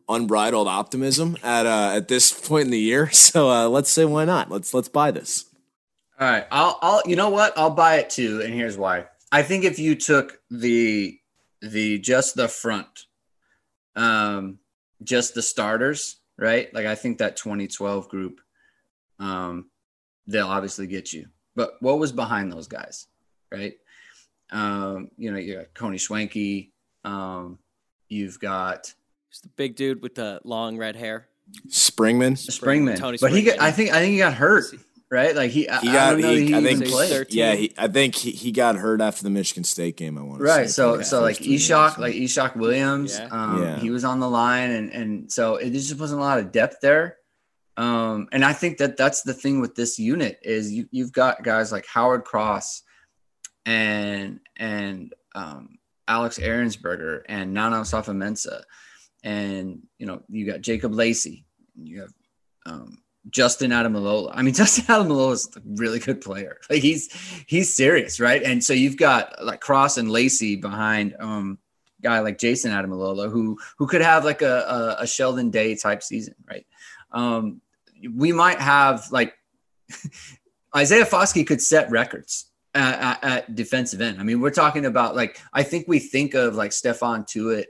unbridled 0.09 0.69
optimism 0.69 1.37
at 1.42 1.66
uh, 1.66 1.92
at 1.95 2.09
this 2.09 2.33
point 2.33 2.66
in 2.66 2.71
the 2.71 2.79
year. 2.79 3.11
So 3.12 3.51
uh, 3.51 3.69
let's 3.69 3.90
say 3.90 4.05
why 4.05 4.25
not? 4.25 4.51
Let's 4.51 4.73
let's 4.73 4.88
buy 4.88 5.11
this. 5.11 5.47
All 6.19 6.27
right, 6.27 6.47
I'll, 6.51 6.79
I'll, 6.81 7.03
you 7.05 7.14
know 7.14 7.29
what? 7.29 7.59
I'll 7.59 7.71
buy 7.75 7.97
it 7.97 8.09
too, 8.09 8.40
and 8.40 8.55
here's 8.55 8.79
why. 8.79 9.05
I 9.31 9.42
think 9.42 9.64
if 9.64 9.79
you 9.79 9.95
took 9.95 10.40
the, 10.51 11.19
the 11.61 11.99
just 11.99 12.37
the 12.37 12.49
front, 12.49 13.05
um, 13.97 14.59
just 15.03 15.35
the 15.35 15.42
starters, 15.42 16.16
right? 16.38 16.73
Like 16.73 16.87
I 16.87 16.95
think 16.95 17.19
that 17.19 17.37
2012 17.37 18.09
group, 18.09 18.40
um, 19.19 19.69
they'll 20.27 20.47
obviously 20.47 20.87
get 20.87 21.12
you. 21.12 21.27
But 21.55 21.73
what 21.81 21.99
was 21.99 22.12
behind 22.12 22.51
those 22.51 22.69
guys, 22.69 23.09
right? 23.53 23.75
Um, 24.51 25.11
you 25.19 25.33
know, 25.33 25.38
you 25.38 25.57
got 25.57 25.75
Kona 25.75 25.97
Schwenke. 25.97 26.71
Um, 27.05 27.59
you've 28.09 28.40
got 28.40 28.95
It's 29.37 29.42
the 29.42 29.49
big 29.51 29.77
dude 29.77 30.01
with 30.01 30.14
the 30.14 30.40
long 30.44 30.79
red 30.79 30.96
hair. 30.96 31.27
Springmann. 31.68 32.33
Springmann, 32.38 32.96
Tony 32.96 33.18
but 33.20 33.33
he 33.33 33.42
got, 33.42 33.59
Springmann. 33.59 33.61
I 33.61 33.70
think 33.70 33.90
I 33.90 33.99
think 34.01 34.12
he 34.12 34.16
got 34.18 34.33
hurt, 34.33 34.64
right? 35.11 35.37
Like 35.37 35.51
he, 35.51 35.61
He 35.64 35.68
I 35.68 35.81
got. 35.83 36.11
don't 36.12 36.20
know 36.22 36.33
He, 36.33 36.53
that 36.53 36.57
I 36.57 36.62
think. 36.75 36.87
played. 36.87 37.27
Yeah, 37.35 37.55
he, 37.55 37.75
I 37.77 37.87
think 37.88 38.14
he, 38.14 38.31
he 38.31 38.51
got 38.51 38.77
hurt 38.77 39.03
after 39.03 39.22
the 39.25 39.29
Michigan 39.29 39.62
State 39.64 39.99
game. 39.99 40.16
I 40.16 40.22
want 40.22 40.38
to 40.38 40.44
Right. 40.46 40.66
Say, 40.68 40.72
So 40.72 40.96
for 40.96 41.05
so 41.05 41.20
like 41.20 41.37
first 41.37 41.44
three 41.46 41.57
Ishaq, 41.59 41.88
games. 41.88 41.99
like 41.99 42.14
Ishaq 42.14 42.57
Williams, 42.57 43.18
Yeah. 43.18 43.29
um, 43.31 43.62
Yeah. 43.62 43.79
he 43.79 43.90
was 43.90 44.05
on 44.05 44.20
the 44.20 44.31
line, 44.31 44.70
and 44.70 44.90
and 44.90 45.31
so 45.31 45.57
it 45.57 45.68
just 45.72 45.99
wasn't 46.01 46.18
a 46.22 46.25
lot 46.25 46.38
of 46.38 46.51
depth 46.51 46.79
there. 46.81 47.18
Um, 47.77 48.29
and 48.33 48.42
I 48.42 48.55
think 48.55 48.79
that 48.79 48.96
that's 48.96 49.20
the 49.20 49.35
thing 49.35 49.61
with 49.61 49.75
this 49.75 49.99
unit 49.99 50.38
is 50.40 50.72
you 50.72 50.88
you've 50.92 51.12
got 51.12 51.42
guys 51.44 51.70
like 51.72 51.85
Howard 51.87 52.25
Cross, 52.25 52.85
and 53.66 54.40
and 54.57 55.12
um, 55.35 55.77
Alex 56.09 56.38
Ehrensberger 56.38 57.20
and 57.29 57.53
Nana 57.53 57.81
Safamensa, 57.83 58.62
and 59.27 59.83
you 59.99 60.07
know 60.07 60.23
you 60.29 60.47
got 60.47 60.62
Jacob 60.62 60.95
Lacey, 60.95 61.45
you 61.75 62.03
have 62.03 62.12
um, 62.65 63.03
Justin 63.29 63.73
Ademilola. 63.73 64.31
I 64.33 64.43
mean, 64.43 64.55
Justin 64.62 64.85
Ademilola 64.85 65.33
is 65.33 65.51
a 65.57 65.61
really 65.65 65.99
good 65.99 66.21
player. 66.21 66.61
Like 66.71 66.81
he's 66.81 67.12
he's 67.47 67.75
serious, 67.75 68.21
right? 68.21 68.43
And 68.43 68.62
so 68.62 68.73
you've 68.73 68.97
got 68.97 69.45
like 69.45 69.61
Cross 69.61 69.99
and 69.99 70.11
Lacey 70.11 70.57
behind 70.57 71.17
um 71.19 71.59
guy 72.03 72.21
like 72.21 72.39
Jayson 72.39 72.71
Ademilola 72.71 73.31
who 73.31 73.59
who 73.79 73.89
could 73.89 74.03
have 74.03 74.25
like 74.25 74.43
a, 74.43 74.97
a, 74.99 75.03
a 75.03 75.07
Sheldon 75.07 75.51
Day 75.51 75.75
type 75.75 76.05
season, 76.05 76.37
right? 76.49 76.67
Um, 77.11 77.61
we 78.15 78.33
might 78.33 78.61
have 78.61 79.11
like 79.11 79.35
Isaiah 80.77 81.07
Foskey 81.07 81.45
could 81.45 81.61
set 81.61 81.91
records 81.91 82.53
at, 82.75 83.25
at, 83.25 83.55
defensive 83.55 84.03
end. 84.03 84.21
I 84.21 84.23
mean, 84.23 84.41
we're 84.41 84.51
talking 84.51 84.85
about 84.85 85.17
like 85.17 85.41
I 85.53 85.65
think 85.65 85.89
we 85.89 85.99
think 85.99 86.35
of 86.35 86.55
like 86.55 86.71
Stephon 86.71 87.27
Tuitt 87.27 87.67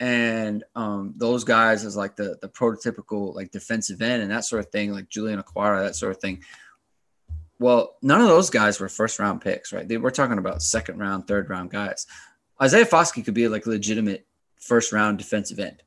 and 0.00 0.64
um, 0.76 1.14
those 1.16 1.44
guys 1.44 1.84
as 1.84 1.96
like 1.96 2.16
the 2.16 2.38
the 2.40 2.48
prototypical 2.48 3.34
like 3.34 3.50
defensive 3.50 4.00
end 4.00 4.22
and 4.22 4.30
that 4.30 4.44
sort 4.44 4.64
of 4.64 4.70
thing, 4.70 4.92
like 4.92 5.08
Julian 5.08 5.42
Okwara, 5.42 5.84
that 5.84 5.96
sort 5.96 6.12
of 6.12 6.18
thing. 6.20 6.42
Well, 7.58 7.96
none 8.02 8.20
of 8.20 8.28
those 8.28 8.50
guys 8.50 8.78
were 8.78 8.88
first 8.88 9.18
round 9.18 9.40
picks, 9.40 9.72
right? 9.72 9.88
They 9.88 9.96
were 9.96 10.12
talking 10.12 10.38
about 10.38 10.62
second 10.62 10.98
round, 11.00 11.26
third 11.26 11.50
round 11.50 11.70
guys. 11.70 12.06
Isaiah 12.62 12.86
Foskey 12.86 13.24
could 13.24 13.34
be 13.34 13.48
like 13.48 13.66
a 13.66 13.70
legitimate 13.70 14.26
first 14.60 14.92
round 14.92 15.18
defensive 15.18 15.58
end. 15.58 15.82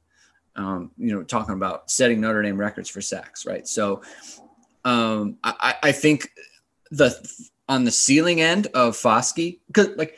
Um, 0.58 0.92
you 0.98 1.14
know, 1.14 1.24
talking 1.24 1.54
about 1.54 1.90
setting 1.90 2.20
Notre 2.20 2.42
Dame 2.42 2.60
records 2.60 2.90
for 2.90 3.00
sacks, 3.00 3.46
right? 3.46 3.66
So 3.66 4.02
um, 4.84 5.38
I, 5.44 5.76
I 5.82 5.92
think 5.94 6.30
the 6.90 7.16
on 7.70 7.86
the 7.86 7.92
ceiling 7.92 8.42
end 8.42 8.68
of 8.74 8.98
Foskey, 8.98 9.60
because 9.68 9.96
like 9.96 10.18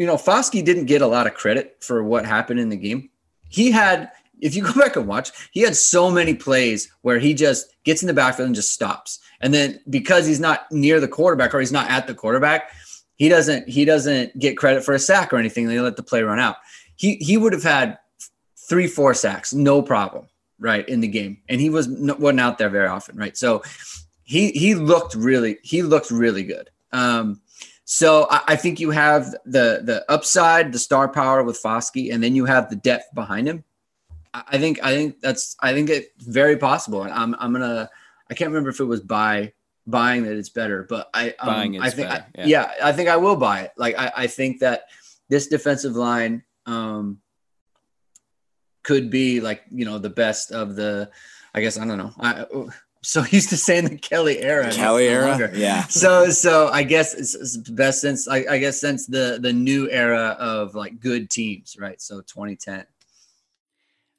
you 0.00 0.06
know, 0.06 0.16
Foskey 0.16 0.64
didn't 0.64 0.86
get 0.86 1.02
a 1.02 1.06
lot 1.06 1.26
of 1.26 1.34
credit 1.34 1.76
for 1.80 2.02
what 2.02 2.24
happened 2.24 2.58
in 2.58 2.70
the 2.70 2.76
game. 2.76 3.10
He 3.50 3.70
had, 3.70 4.10
if 4.40 4.56
you 4.56 4.62
go 4.62 4.72
back 4.80 4.96
and 4.96 5.06
watch, 5.06 5.30
he 5.50 5.60
had 5.60 5.76
so 5.76 6.10
many 6.10 6.32
plays 6.32 6.90
where 7.02 7.18
he 7.18 7.34
just 7.34 7.74
gets 7.84 8.02
in 8.02 8.06
the 8.06 8.14
backfield 8.14 8.46
and 8.46 8.54
just 8.54 8.72
stops. 8.72 9.18
And 9.42 9.52
then 9.52 9.78
because 9.90 10.26
he's 10.26 10.40
not 10.40 10.72
near 10.72 11.00
the 11.00 11.08
quarterback 11.08 11.54
or 11.54 11.60
he's 11.60 11.70
not 11.70 11.90
at 11.90 12.06
the 12.06 12.14
quarterback, 12.14 12.70
he 13.16 13.28
doesn't 13.28 13.68
he 13.68 13.84
doesn't 13.84 14.38
get 14.38 14.56
credit 14.56 14.82
for 14.84 14.94
a 14.94 14.98
sack 14.98 15.34
or 15.34 15.36
anything. 15.36 15.68
They 15.68 15.78
let 15.80 15.96
the 15.96 16.02
play 16.02 16.22
run 16.22 16.38
out. 16.38 16.56
He 16.96 17.16
he 17.16 17.36
would 17.36 17.52
have 17.52 17.62
had 17.62 17.98
three 18.56 18.86
four 18.86 19.12
sacks, 19.12 19.52
no 19.52 19.82
problem, 19.82 20.28
right 20.58 20.88
in 20.88 21.00
the 21.00 21.08
game, 21.08 21.42
and 21.50 21.60
he 21.60 21.68
was 21.68 21.88
wasn't 21.88 22.40
out 22.40 22.56
there 22.56 22.70
very 22.70 22.88
often, 22.88 23.18
right? 23.18 23.36
So 23.36 23.62
he 24.24 24.52
he 24.52 24.74
looked 24.74 25.14
really 25.14 25.58
he 25.62 25.82
looked 25.82 26.10
really 26.10 26.44
good. 26.44 26.70
Um, 26.92 27.42
so 27.92 28.28
I, 28.30 28.42
I 28.46 28.56
think 28.56 28.78
you 28.78 28.92
have 28.92 29.32
the 29.44 29.80
the 29.82 30.04
upside, 30.08 30.72
the 30.72 30.78
star 30.78 31.08
power 31.08 31.42
with 31.42 31.60
Foskey, 31.60 32.14
and 32.14 32.22
then 32.22 32.36
you 32.36 32.44
have 32.44 32.70
the 32.70 32.76
depth 32.76 33.12
behind 33.16 33.48
him. 33.48 33.64
I 34.32 34.44
I 34.46 34.58
think 34.58 34.78
I 34.80 34.94
think 34.94 35.20
that's 35.20 35.56
I 35.58 35.72
think 35.72 35.90
it's 35.90 36.24
very 36.24 36.56
possible. 36.56 37.02
And 37.02 37.12
I'm 37.12 37.34
I'm 37.40 37.52
gonna 37.52 37.90
I 38.30 38.34
can't 38.34 38.48
remember 38.50 38.70
if 38.70 38.78
it 38.78 38.84
was 38.84 39.00
buy 39.00 39.54
buying 39.88 40.22
that 40.22 40.36
it's 40.36 40.50
better, 40.50 40.86
but 40.88 41.10
I 41.12 41.30
um, 41.40 41.48
Buying 41.48 41.80
I 41.80 41.90
think 41.90 42.08
better, 42.08 42.26
I, 42.38 42.38
yeah. 42.38 42.46
yeah. 42.46 42.72
I 42.84 42.92
think 42.92 43.08
I 43.08 43.16
will 43.16 43.34
buy 43.34 43.62
it. 43.62 43.72
Like 43.76 43.98
I, 43.98 44.12
I 44.18 44.26
think 44.28 44.60
that 44.60 44.84
this 45.28 45.48
defensive 45.48 45.96
line 45.96 46.44
um 46.66 47.18
could 48.84 49.10
be 49.10 49.40
like 49.40 49.62
you 49.68 49.84
know 49.84 49.98
the 49.98 50.10
best 50.10 50.52
of 50.52 50.76
the 50.76 51.10
I 51.52 51.60
guess 51.60 51.76
I 51.76 51.84
don't 51.84 51.98
know. 51.98 52.12
I 52.20 52.46
so 53.02 53.24
used 53.30 53.50
to 53.50 53.56
saying 53.56 53.84
the 53.84 53.96
Kelly 53.96 54.42
era. 54.42 54.70
Kelly 54.70 55.06
no 55.06 55.12
era? 55.12 55.28
longer. 55.28 55.50
Yeah. 55.54 55.84
So 55.84 56.30
so 56.30 56.68
I 56.68 56.82
guess 56.82 57.14
it's, 57.14 57.34
it's 57.34 57.56
best 57.56 58.00
since 58.00 58.28
I, 58.28 58.44
I 58.50 58.58
guess 58.58 58.80
since 58.80 59.06
the 59.06 59.38
the 59.40 59.52
new 59.52 59.88
era 59.90 60.36
of 60.38 60.74
like 60.74 61.00
good 61.00 61.30
teams, 61.30 61.76
right? 61.78 62.00
So 62.00 62.20
2010. 62.20 62.84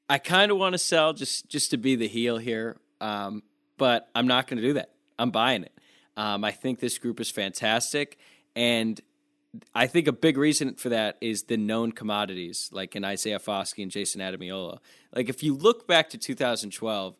I 0.10 0.18
kind 0.18 0.52
of 0.52 0.58
want 0.58 0.74
to 0.74 0.78
sell 0.78 1.14
just 1.14 1.48
just 1.48 1.72
to 1.72 1.78
be 1.78 1.96
the 1.96 2.08
heel 2.08 2.38
here, 2.38 2.78
um, 3.00 3.44
but 3.78 4.10
I'm 4.16 4.28
not 4.28 4.48
going 4.48 4.58
to 4.62 4.68
do 4.68 4.74
that. 4.74 4.92
I'm 5.18 5.32
buying 5.32 5.64
it. 5.64 5.72
Um, 6.18 6.44
I 6.44 6.52
think 6.52 6.80
this 6.80 6.98
group 6.98 7.20
is 7.22 7.32
fantastic, 7.32 8.18
and 8.56 9.00
I 9.74 9.88
think 9.88 10.08
a 10.08 10.12
big 10.12 10.38
reason 10.38 10.74
for 10.76 10.90
that 10.90 11.18
is 11.22 11.44
the 11.44 11.58
known 11.58 11.92
commodities 11.92 12.70
like 12.74 12.96
in 12.96 13.04
Isaiah 13.04 13.40
Foskey 13.40 13.84
and 13.84 13.92
Jayson 13.92 14.22
Ademilola. 14.22 14.80
Like 15.16 15.30
if 15.30 15.44
you 15.44 15.56
look 15.56 15.88
back 15.88 16.10
to 16.10 16.18
2012, 16.18 17.16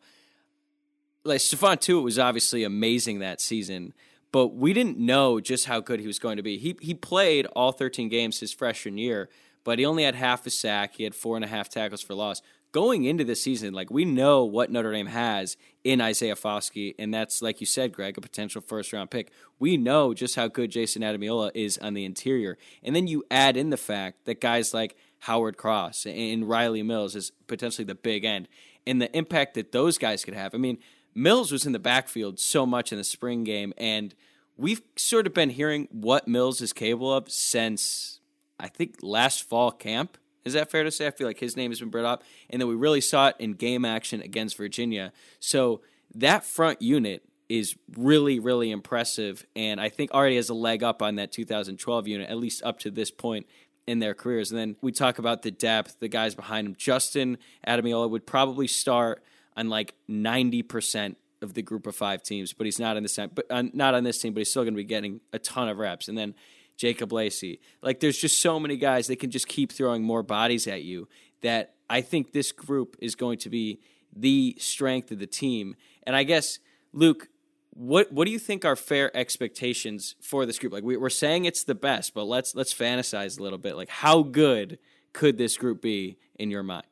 like 1.24 1.40
Stephon 1.40 1.78
Tuitt 1.80 2.04
was 2.04 2.20
obviously 2.20 2.64
amazing 2.64 3.20
that 3.20 3.42
season, 3.42 3.94
but 4.32 4.56
we 4.56 4.74
didn't 4.74 4.98
know 4.98 5.40
just 5.40 5.66
how 5.66 5.80
good 5.80 6.00
he 6.00 6.08
was 6.08 6.20
going 6.20 6.38
to 6.38 6.44
be. 6.44 6.58
He 6.58 6.76
he 6.82 6.94
played 6.94 7.46
all 7.48 7.72
13 7.72 8.10
games 8.10 8.40
his 8.40 8.54
freshman 8.54 8.98
year, 8.98 9.30
but 9.64 9.80
he 9.80 9.86
only 9.86 10.04
had 10.04 10.16
half 10.16 10.46
a 10.46 10.50
sack. 10.50 10.96
He 10.96 11.04
had 11.04 11.16
four 11.16 11.36
and 11.36 11.46
a 11.46 11.50
half 11.50 11.70
tackles 11.70 12.02
for 12.02 12.16
loss. 12.16 12.42
Going 12.72 13.04
into 13.04 13.26
the 13.26 13.36
season, 13.36 13.74
like 13.74 13.92
we 13.92 14.06
know 14.06 14.46
what 14.46 14.72
Notre 14.72 14.94
Dame 14.94 15.08
has 15.08 15.58
in 15.84 16.00
Isaiah 16.00 16.36
Foskey, 16.36 16.96
and 16.98 17.14
that's 17.14 17.42
like 17.42 17.60
you 17.60 17.66
said, 17.66 17.92
Greg, 17.92 18.18
a 18.18 18.22
potential 18.22 18.62
first 18.62 18.94
round 18.94 19.12
pick. 19.12 19.32
We 19.60 19.76
know 19.76 20.14
just 20.14 20.38
how 20.38 20.48
good 20.48 20.72
Jayson 20.72 21.02
Ademilola 21.02 21.52
is 21.54 21.78
on 21.80 21.94
the 21.96 22.06
interior, 22.06 22.58
and 22.82 22.96
then 22.96 23.08
you 23.08 23.26
add 23.30 23.58
in 23.58 23.72
the 23.72 23.78
fact 23.78 24.26
that 24.26 24.40
guys 24.40 24.74
like 24.74 24.96
Howard 25.20 25.58
Cross 25.58 26.06
and 26.06 26.48
Riley 26.48 26.82
Mills 26.82 27.14
is 27.14 27.34
potentially 27.48 27.84
the 27.84 27.94
big 27.94 28.24
end, 28.24 28.48
and 28.88 29.02
the 29.02 29.16
impact 29.16 29.56
that 29.56 29.74
those 29.74 29.98
guys 29.98 30.24
could 30.24 30.34
have. 30.34 30.56
I 30.56 30.58
mean, 30.58 30.78
Mills 31.14 31.52
was 31.52 31.66
in 31.66 31.72
the 31.72 31.80
backfield 31.80 32.40
so 32.40 32.66
much 32.66 32.92
in 32.92 32.98
the 32.98 33.04
spring 33.04 33.44
game, 33.44 33.74
and 33.78 34.16
we've 34.58 34.82
sort 34.96 35.28
of 35.28 35.34
been 35.34 35.50
hearing 35.50 35.88
what 35.92 36.28
Mills 36.28 36.62
is 36.62 36.74
capable 36.74 37.14
of 37.14 37.30
since 37.32 38.20
I 38.60 38.68
think 38.68 38.98
last 39.02 39.44
fall 39.44 39.72
camp. 39.72 40.18
Is 40.44 40.54
that 40.54 40.72
fair 40.72 40.84
to 40.84 40.92
say? 40.92 41.08
I 41.08 41.12
feel 41.12 41.28
like 41.28 41.40
his 41.40 41.56
name 41.56 41.72
has 41.72 41.80
been 41.80 41.90
brought 41.90 42.06
up, 42.06 42.24
and 42.50 42.62
then 42.62 42.68
we 42.68 42.76
really 42.76 43.02
saw 43.02 43.28
it 43.28 43.36
in 43.40 43.54
game 43.54 43.86
action 43.86 44.22
against 44.22 44.58
Virginia. 44.58 45.12
So 45.40 45.82
that 46.16 46.44
front 46.44 46.82
unit 46.82 47.24
is 47.50 47.76
really, 47.98 48.40
really 48.40 48.72
impressive, 48.72 49.46
and 49.56 49.80
I 49.80 49.90
think 49.90 50.12
already 50.12 50.38
has 50.38 50.50
a 50.50 50.54
leg 50.54 50.84
up 50.84 51.02
on 51.02 51.16
that 51.16 51.32
2012 51.32 52.08
unit, 52.08 52.30
at 52.30 52.38
least 52.38 52.64
up 52.64 52.80
to 52.80 52.92
this 52.92 53.12
point 53.12 53.46
in 53.86 54.00
their 54.00 54.14
careers. 54.14 54.52
And 54.52 54.60
then 54.60 54.76
we 54.82 54.92
talk 54.92 55.20
about 55.20 55.42
the 55.42 55.52
depth, 55.52 56.00
the 56.00 56.08
guys 56.08 56.34
behind 56.34 56.68
him. 56.68 56.76
Justin 56.76 57.38
Ademilola 57.68 58.10
would 58.10 58.26
probably 58.26 58.68
start 58.68 59.24
on 59.56 59.70
like 59.70 59.94
90% 60.10 61.16
of 61.42 61.54
the 61.54 61.62
group 61.62 61.88
of 61.88 61.96
five 61.96 62.22
teams, 62.24 62.54
but 62.54 62.66
he's 62.66 62.80
not 62.80 62.98
in 62.98 63.04
this 63.04 63.16
time, 63.16 63.32
but 63.34 63.46
uh, 63.50 63.64
not 63.74 63.94
on 63.94 64.04
this 64.04 64.20
team, 64.20 64.34
but 64.34 64.40
he's 64.40 64.50
still 64.50 64.64
going 64.64 64.74
to 64.74 64.78
be 64.78 64.84
getting 64.84 65.22
a 65.34 65.40
ton 65.40 65.70
of 65.70 65.78
reps. 65.78 66.08
And 66.08 66.18
then 66.18 66.36
Jacob 66.78 67.12
Lacey, 67.12 67.60
like 67.82 68.00
there's 68.00 68.18
just 68.18 68.40
so 68.40 68.60
many 68.60 68.78
guys 68.78 69.08
that 69.08 69.18
can 69.18 69.32
just 69.32 69.48
keep 69.48 69.72
throwing 69.72 70.04
more 70.04 70.24
bodies 70.24 70.68
at 70.68 70.84
you 70.84 71.08
that 71.42 71.76
I 71.90 72.02
think 72.02 72.32
this 72.32 72.52
group 72.52 72.96
is 73.00 73.16
going 73.16 73.40
to 73.40 73.50
be 73.50 73.82
the 74.16 74.56
strength 74.60 75.12
of 75.12 75.20
the 75.20 75.28
team. 75.28 75.76
And 76.04 76.16
I 76.16 76.24
guess 76.24 76.60
Luke, 76.94 77.28
what 77.72 78.12
what 78.12 78.26
do 78.26 78.32
you 78.32 78.40
think 78.40 78.66
are 78.66 78.76
fair 78.76 79.16
expectations 79.16 80.16
for 80.22 80.46
this 80.46 80.60
group? 80.60 80.74
Like 80.74 80.84
we, 80.84 80.98
we're 80.98 81.10
saying 81.10 81.46
it's 81.46 81.64
the 81.64 81.76
best, 81.76 82.14
but 82.14 82.26
let's 82.26 82.54
let's 82.54 82.74
fantasize 82.74 83.40
a 83.40 83.44
little 83.44 83.58
bit. 83.58 83.76
Like 83.76 83.90
how 83.90 84.24
good 84.24 84.78
could 85.14 85.38
this 85.38 85.58
group 85.58 85.82
be 85.82 86.18
in 86.38 86.52
your 86.52 86.64
mind? 86.64 86.86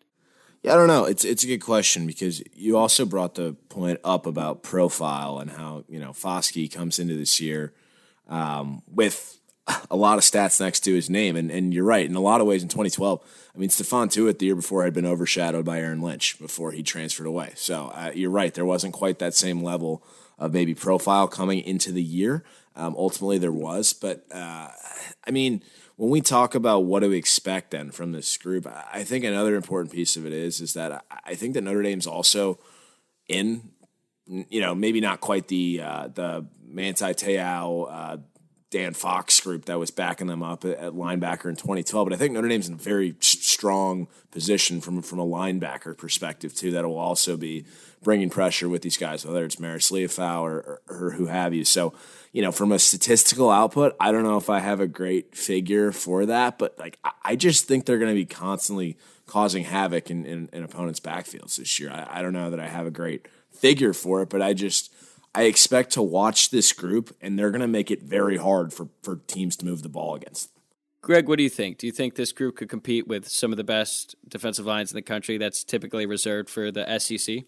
Yeah, 0.62 0.74
I 0.74 0.76
don't 0.76 0.88
know. 0.88 1.05
It's 1.05 1.24
it's 1.24 1.43
a 1.43 1.47
good 1.47 1.60
question 1.60 2.05
because 2.05 2.43
you 2.53 2.78
also 2.78 3.05
brought 3.05 3.36
the 3.36 3.55
point 3.70 3.99
up 4.03 4.26
about 4.26 4.62
profile 4.62 5.39
and 5.39 5.51
how 5.51 5.86
you 5.88 5.99
know 5.99 6.12
Foskey 6.12 6.72
comes 6.72 6.99
into 6.99 7.16
this 7.16 7.39
year 7.39 7.74
um, 8.28 8.82
with 8.88 9.39
a 9.91 9.95
lot 9.95 10.18
of 10.18 10.24
stats 10.24 10.60
next 10.60 10.82
to 10.82 10.93
his 10.93 11.10
name, 11.10 11.36
and 11.36 11.49
and 11.49 11.74
you're 11.74 11.86
right. 11.86 12.05
In 12.05 12.16
a 12.16 12.22
lot 12.22 12.41
of 12.41 12.47
ways, 12.47 12.62
in 12.62 12.70
2012, 12.70 13.22
I 13.55 13.57
mean, 13.57 13.70
Stephon 13.70 14.12
Tuitt 14.12 14.39
the 14.39 14.47
year 14.47 14.55
before 14.55 14.84
had 14.84 14.93
been 14.93 15.05
overshadowed 15.05 15.64
by 15.64 15.80
Aaron 15.80 16.01
Lynch 16.01 16.38
before 16.39 16.72
he 16.72 16.84
transferred 16.84 17.28
away. 17.28 17.53
So 17.55 17.91
uh, 17.93 18.12
you're 18.14 18.30
right. 18.30 18.53
There 18.53 18.66
wasn't 18.66 18.93
quite 18.93 19.20
that 19.20 19.34
same 19.36 19.64
level 19.64 20.03
of 20.38 20.53
maybe 20.53 20.74
profile 20.74 21.28
coming 21.28 21.62
into 21.62 21.91
the 21.91 22.03
year. 22.03 22.43
Um, 22.76 22.95
ultimately, 22.97 23.38
there 23.38 23.51
was, 23.51 23.93
but 23.93 24.26
uh, 24.32 24.70
I 25.26 25.32
mean, 25.32 25.64
when 26.00 26.10
we 26.10 26.22
talk 26.22 26.56
about 26.56 26.86
what 26.86 27.02
do 27.02 27.10
we 27.10 27.18
expect 27.18 27.72
then 27.72 27.91
from 27.91 28.14
this 28.14 28.38
group, 28.38 28.66
I 28.66 29.04
think 29.04 29.26
another 29.26 29.56
important 29.56 29.91
piece 29.91 30.16
of 30.16 30.26
it 30.26 30.32
is 30.32 30.62
is 30.62 30.72
that 30.76 31.04
I 31.26 31.36
think 31.36 31.56
that 31.56 31.62
Notre 31.62 31.82
Dame's 31.82 32.08
also 32.08 32.58
in, 33.28 33.72
you 34.26 34.62
know, 34.62 34.74
maybe 34.74 35.02
not 35.02 35.20
quite 35.20 35.50
the 35.50 35.82
uh, 35.84 36.08
the 36.08 36.45
Manti 36.66 37.14
Te'o, 37.14 37.88
uh, 37.91 38.18
Dan 38.72 38.93
Fox 38.93 39.41
group 39.41 39.66
that 39.66 39.78
was 39.78 39.91
backing 39.91 40.28
them 40.28 40.41
up 40.41 40.64
at, 40.64 40.93
linebacker 40.93 41.50
in 41.50 41.58
2012. 41.58 42.06
But 42.06 42.14
I 42.14 42.16
think 42.16 42.34
Notre 42.34 42.47
Dame's 42.47 42.70
in 42.70 42.76
a 42.76 42.78
very 42.78 43.16
strong 43.60 44.07
position 44.32 44.80
from 44.80 45.01
from 45.01 45.20
a 45.20 45.26
linebacker 45.26 45.97
perspective 45.97 46.55
too. 46.55 46.72
That 46.72 46.86
will 46.86 46.97
also 46.97 47.36
be 47.36 47.66
bringing 48.01 48.30
pressure 48.30 48.70
with 48.70 48.84
these 48.84 48.95
guys, 48.95 49.26
whether 49.26 49.43
it's 49.43 49.57
Marist 49.57 49.91
Liufau 49.91 50.41
or, 50.41 50.57
or, 50.60 50.82
or 50.88 51.12
who 51.12 51.26
have 51.26 51.53
you. 51.53 51.66
So, 51.66 51.93
you 52.32 52.41
know, 52.41 52.53
from 52.53 52.72
a 52.72 52.80
statistical 52.80 53.49
output, 53.49 53.97
I 53.99 54.14
don't 54.14 54.24
know 54.24 54.38
if 54.38 54.49
I 54.49 54.60
have 54.60 54.80
a 54.80 54.88
great 54.88 55.36
figure 55.36 55.91
for 55.91 56.26
that, 56.26 56.57
but 56.57 56.80
like 56.80 56.97
I 57.26 57.36
just 57.36 57.68
think 57.68 57.86
they're 57.86 57.97
going 57.97 58.16
to 58.16 58.16
be 58.16 58.26
constantly 58.26 58.97
causing 59.26 59.66
havoc 59.66 60.10
in, 60.10 60.26
in, 60.26 60.49
in 60.53 60.64
opponents' 60.64 61.01
backfields 61.01 61.57
this 61.57 61.82
year. 61.82 61.91
I, 61.91 62.20
I 62.20 62.22
don't 62.22 62.34
know 62.34 62.49
that 62.49 62.62
I 62.62 62.68
have 62.68 62.88
a 62.88 62.91
great 62.91 63.28
figure 63.51 63.91
for 63.91 64.22
it, 64.22 64.30
but 64.30 64.41
I 64.41 64.53
just 64.53 64.93
I 65.36 65.43
expect 65.43 65.91
to 65.91 66.01
watch 66.01 66.49
this 66.49 66.72
group, 66.72 67.14
and 67.22 67.38
they're 67.38 67.51
going 67.51 67.62
to 67.62 67.68
make 67.68 67.91
it 67.91 68.03
very 68.03 68.38
hard 68.38 68.74
for, 68.74 68.88
for 69.03 69.18
teams 69.28 69.57
to 69.57 69.66
move 69.66 69.84
the 69.84 69.89
ball 69.89 70.16
against. 70.16 70.49
Greg, 71.02 71.28
what 71.28 71.38
do 71.38 71.43
you 71.43 71.50
think? 71.50 71.78
Do 71.78 71.88
you 71.88 71.93
think 71.93 72.16
this 72.16 72.32
group 72.32 72.58
could 72.58 72.70
compete 72.70 73.08
with 73.08 73.28
some 73.28 73.52
of 73.52 73.58
the 73.58 73.64
best 73.64 74.16
defensive 74.28 74.66
lines 74.66 74.91
in 74.91 74.95
the 74.95 75.02
country 75.02 75.38
that's 75.38 75.64
typically 75.64 76.06
reserved 76.06 76.50
for 76.50 76.72
the 76.72 77.00
SEC? 77.00 77.45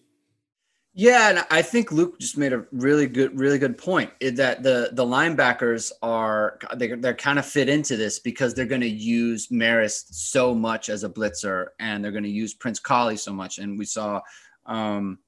Yeah, 0.93 1.30
and 1.30 1.45
I 1.49 1.62
think 1.62 1.91
Luke 1.91 2.20
just 2.20 2.38
made 2.38 2.52
a 2.52 2.66
really 2.74 3.08
good, 3.08 3.39
really 3.39 3.58
good 3.58 3.78
point. 3.78 4.12
That 4.20 4.62
the 4.62 4.89
the 4.91 5.06
linebackers 5.06 5.91
are 6.02 6.60
they 6.76 6.88
they're 6.88 7.14
kind 7.14 7.39
of 7.39 7.45
fit 7.45 7.70
into 7.70 7.95
this 7.95 8.20
because 8.20 8.54
they're 8.54 8.66
going 8.66 8.82
to 8.82 8.89
use 8.89 9.47
Marist 9.47 10.14
so 10.16 10.54
much 10.54 10.89
as 10.89 11.06
a 11.06 11.10
blitzer, 11.10 11.68
and 11.80 12.04
they're 12.04 12.12
going 12.12 12.26
to 12.26 12.30
use 12.30 12.54
Prince 12.54 12.80
Kollie 12.80 13.16
so 13.16 13.32
much. 13.32 13.58
And 13.58 13.80
we 13.80 13.86
saw, 13.86 14.20
um, 14.66 15.20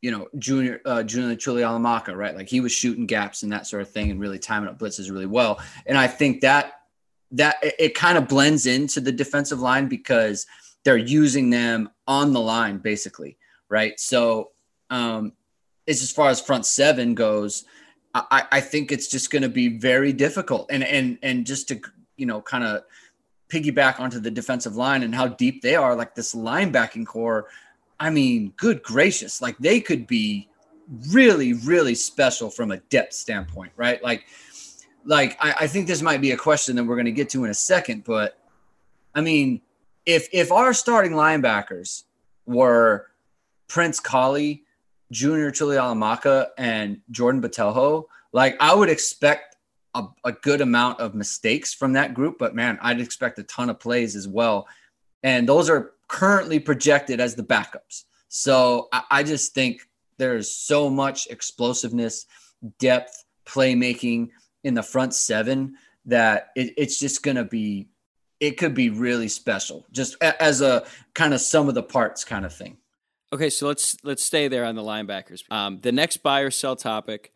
you 0.00 0.12
know, 0.12 0.28
Junior 0.38 0.80
uh, 0.84 1.02
Junior 1.02 1.34
Tuihalamaka, 1.34 2.14
right? 2.14 2.36
Like 2.36 2.48
he 2.48 2.60
was 2.60 2.70
shooting 2.70 3.06
gaps 3.06 3.42
and 3.42 3.50
that 3.50 3.66
sort 3.66 3.82
of 3.82 3.90
thing, 3.90 4.12
and 4.12 4.20
really 4.20 4.38
timing 4.38 4.68
up 4.68 4.78
blitzes 4.78 5.10
really 5.10 5.26
well. 5.26 5.60
And 5.86 5.98
I 5.98 6.06
think 6.06 6.42
that 6.42 6.74
that 7.34 7.56
it, 7.62 7.74
it 7.78 7.94
kind 7.94 8.16
of 8.16 8.28
blends 8.28 8.66
into 8.66 9.00
the 9.00 9.12
defensive 9.12 9.60
line 9.60 9.88
because 9.88 10.46
they're 10.84 10.96
using 10.96 11.50
them 11.50 11.90
on 12.06 12.32
the 12.32 12.40
line 12.40 12.78
basically, 12.78 13.36
right? 13.68 13.98
So 13.98 14.50
um, 14.90 15.32
is 15.86 16.02
as 16.02 16.12
far 16.12 16.30
as 16.30 16.40
front 16.40 16.66
seven 16.66 17.14
goes, 17.14 17.64
I, 18.14 18.44
I 18.52 18.60
think 18.60 18.92
it's 18.92 19.08
just 19.08 19.30
going 19.30 19.42
to 19.42 19.48
be 19.48 19.76
very 19.78 20.12
difficult. 20.12 20.70
And 20.70 20.84
and 20.84 21.18
and 21.22 21.44
just 21.44 21.68
to 21.68 21.80
you 22.16 22.26
know 22.26 22.40
kind 22.40 22.64
of 22.64 22.84
piggyback 23.48 24.00
onto 24.00 24.20
the 24.20 24.30
defensive 24.30 24.76
line 24.76 25.02
and 25.02 25.14
how 25.14 25.28
deep 25.28 25.62
they 25.62 25.74
are, 25.74 25.94
like 25.94 26.14
this 26.14 26.34
linebacking 26.34 27.06
corps. 27.06 27.48
I 27.98 28.10
mean, 28.10 28.52
good 28.56 28.82
gracious, 28.82 29.40
like 29.40 29.58
they 29.58 29.80
could 29.80 30.06
be 30.06 30.48
really 31.10 31.54
really 31.54 31.94
special 31.94 32.50
from 32.50 32.70
a 32.70 32.76
depth 32.76 33.14
standpoint, 33.14 33.72
right? 33.76 34.02
Like 34.02 34.26
like 35.04 35.36
I, 35.40 35.54
I 35.60 35.66
think 35.66 35.86
this 35.86 36.02
might 36.02 36.20
be 36.20 36.32
a 36.32 36.36
question 36.36 36.76
that 36.76 36.84
we're 36.84 36.96
going 36.96 37.06
to 37.06 37.12
get 37.12 37.30
to 37.30 37.44
in 37.44 37.50
a 37.50 37.54
second, 37.54 38.04
but 38.04 38.38
I 39.14 39.20
mean, 39.20 39.60
if 40.06 40.28
if 40.32 40.52
our 40.52 40.72
starting 40.72 41.12
linebackers 41.12 42.04
were 42.46 43.06
Prince 43.68 44.00
Kollie 44.00 44.64
Junior 45.10 45.50
Tuihalamaka 45.50 46.48
and 46.58 47.00
Jordan 47.10 47.40
Botelho, 47.40 48.04
like 48.32 48.56
I 48.60 48.74
would 48.74 48.88
expect 48.88 49.56
a, 49.94 50.04
a, 50.24 50.32
good 50.32 50.60
amount 50.60 50.98
of 51.00 51.14
mistakes 51.14 51.72
from 51.72 51.92
that 51.92 52.14
group, 52.14 52.36
but 52.38 52.54
man, 52.54 52.78
I'd 52.82 53.00
expect 53.00 53.38
a 53.38 53.44
ton 53.44 53.70
of 53.70 53.78
plays 53.78 54.16
as 54.16 54.26
well. 54.26 54.66
And 55.22 55.48
those 55.48 55.70
are 55.70 55.92
currently 56.08 56.58
projected 56.58 57.20
as 57.20 57.36
the 57.36 57.44
backups. 57.44 58.04
So 58.28 58.88
I, 58.92 59.02
I 59.10 59.22
just 59.22 59.54
think 59.54 59.88
there's 60.18 60.50
so 60.50 60.90
much 60.90 61.28
explosiveness, 61.28 62.26
depth, 62.80 63.24
playmaking 63.46 64.30
in 64.64 64.74
the 64.74 64.82
front 64.82 65.14
seven 65.14 65.76
that 66.06 66.50
it, 66.56 66.74
it's 66.76 66.98
just 66.98 67.22
going 67.22 67.36
to 67.36 67.44
be, 67.44 67.88
it 68.40 68.58
could 68.58 68.74
be 68.74 68.90
really 68.90 69.28
special, 69.28 69.86
just 69.92 70.16
as 70.22 70.60
a 70.60 70.84
kind 71.14 71.32
of 71.32 71.40
sum 71.40 71.68
of 71.68 71.74
the 71.74 71.82
parts 71.82 72.24
kind 72.24 72.44
of 72.44 72.52
thing. 72.52 72.76
Okay, 73.32 73.50
so 73.50 73.66
let's 73.66 73.96
let's 74.04 74.22
stay 74.22 74.48
there 74.48 74.64
on 74.64 74.74
the 74.74 74.82
linebackers. 74.82 75.50
Um, 75.50 75.80
the 75.80 75.92
next 75.92 76.18
buy 76.18 76.40
or 76.40 76.50
sell 76.50 76.76
topic: 76.76 77.32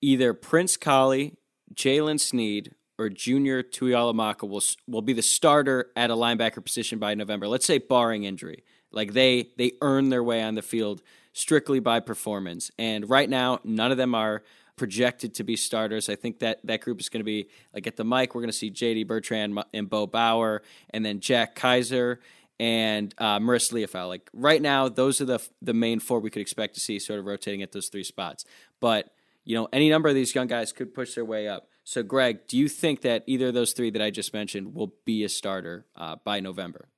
either 0.00 0.32
Prince 0.34 0.76
Kollie, 0.76 1.36
Jaylen 1.74 2.18
Sneed, 2.18 2.74
or 2.98 3.08
Junior 3.08 3.62
Tuihalamaka 3.62 4.48
will 4.48 4.62
will 4.88 5.02
be 5.02 5.12
the 5.12 5.22
starter 5.22 5.90
at 5.94 6.10
a 6.10 6.14
linebacker 6.14 6.64
position 6.64 6.98
by 6.98 7.14
November. 7.14 7.48
Let's 7.48 7.66
say 7.66 7.78
barring 7.78 8.24
injury, 8.24 8.64
like 8.90 9.12
they 9.12 9.50
they 9.56 9.72
earn 9.82 10.08
their 10.08 10.24
way 10.24 10.42
on 10.42 10.54
the 10.54 10.62
field 10.62 11.02
strictly 11.32 11.80
by 11.80 12.00
performance. 12.00 12.70
And 12.78 13.08
right 13.08 13.28
now, 13.28 13.60
none 13.62 13.92
of 13.92 13.98
them 13.98 14.14
are 14.14 14.42
projected 14.76 15.34
to 15.34 15.44
be 15.44 15.56
starters. 15.56 16.08
I 16.08 16.16
think 16.16 16.40
that 16.40 16.60
that 16.64 16.80
group 16.80 17.00
is 17.00 17.08
going 17.08 17.20
to 17.20 17.24
be 17.24 17.48
like 17.74 17.86
at 17.86 17.96
the 17.96 18.04
mic. 18.04 18.34
We're 18.34 18.42
going 18.42 18.50
to 18.50 18.56
see 18.56 18.70
J.D. 18.70 19.04
Bertrand 19.04 19.58
and 19.72 19.88
Bo 19.88 20.06
Bauer, 20.06 20.62
and 20.90 21.04
then 21.04 21.20
Jack 21.20 21.54
Kiser 21.56 22.18
and 22.58 23.14
uh, 23.18 23.38
Marist 23.38 23.72
Liufau. 23.72 24.08
Like 24.08 24.30
right 24.32 24.62
now, 24.62 24.88
those 24.88 25.20
are 25.20 25.26
the 25.26 25.40
the 25.62 25.74
main 25.74 26.00
four 26.00 26.20
we 26.20 26.30
could 26.30 26.42
expect 26.42 26.74
to 26.74 26.80
see 26.80 26.98
sort 26.98 27.18
of 27.18 27.26
rotating 27.26 27.62
at 27.62 27.72
those 27.72 27.88
three 27.88 28.04
spots. 28.04 28.44
But 28.80 29.10
you 29.46 29.54
know, 29.54 29.68
any 29.72 29.88
number 29.88 30.08
of 30.08 30.14
these 30.14 30.34
young 30.34 30.48
guys 30.48 30.72
could 30.72 30.92
push 30.92 31.14
their 31.14 31.24
way 31.24 31.48
up. 31.48 31.68
So, 31.84 32.02
Greg, 32.02 32.48
do 32.48 32.58
you 32.58 32.68
think 32.68 33.02
that 33.02 33.22
either 33.26 33.48
of 33.48 33.54
those 33.54 33.72
three 33.72 33.90
that 33.90 34.02
I 34.02 34.10
just 34.10 34.34
mentioned 34.34 34.74
will 34.74 34.92
be 35.04 35.22
a 35.22 35.28
starter 35.28 35.86
uh, 35.94 36.16
by 36.24 36.40
November? 36.40 36.88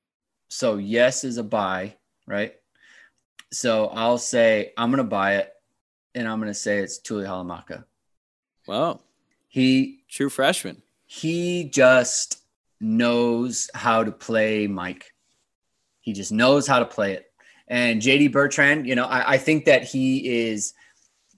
So, 0.49 0.77
yes 0.77 1.23
is 1.23 1.37
a 1.37 1.43
buy, 1.43 1.95
right? 2.25 2.55
So, 3.53 3.85
I'll 3.87 4.17
say 4.17 4.73
I'm 4.75 4.89
going 4.89 4.97
to 4.97 5.03
buy 5.03 5.35
it, 5.35 5.53
and 6.15 6.27
I'm 6.27 6.39
going 6.39 6.51
to 6.51 6.53
say 6.53 6.79
it's 6.79 6.99
Tuihalamaka. 6.99 7.85
Wow, 8.67 9.01
he 9.47 10.03
true 10.09 10.29
freshman. 10.29 10.81
He 11.05 11.65
just 11.65 12.43
knows 12.79 13.69
how 13.73 14.03
to 14.03 14.11
play 14.11 14.67
Mike. 14.67 15.13
He 16.01 16.13
just 16.13 16.31
knows 16.31 16.67
how 16.67 16.79
to 16.79 16.85
play 16.85 17.13
it. 17.13 17.31
And 17.67 18.01
JD 18.01 18.31
Bertrand, 18.31 18.87
you 18.87 18.95
know, 18.95 19.05
I, 19.05 19.33
I 19.33 19.37
think 19.37 19.65
that 19.65 19.83
he 19.83 20.47
is 20.47 20.73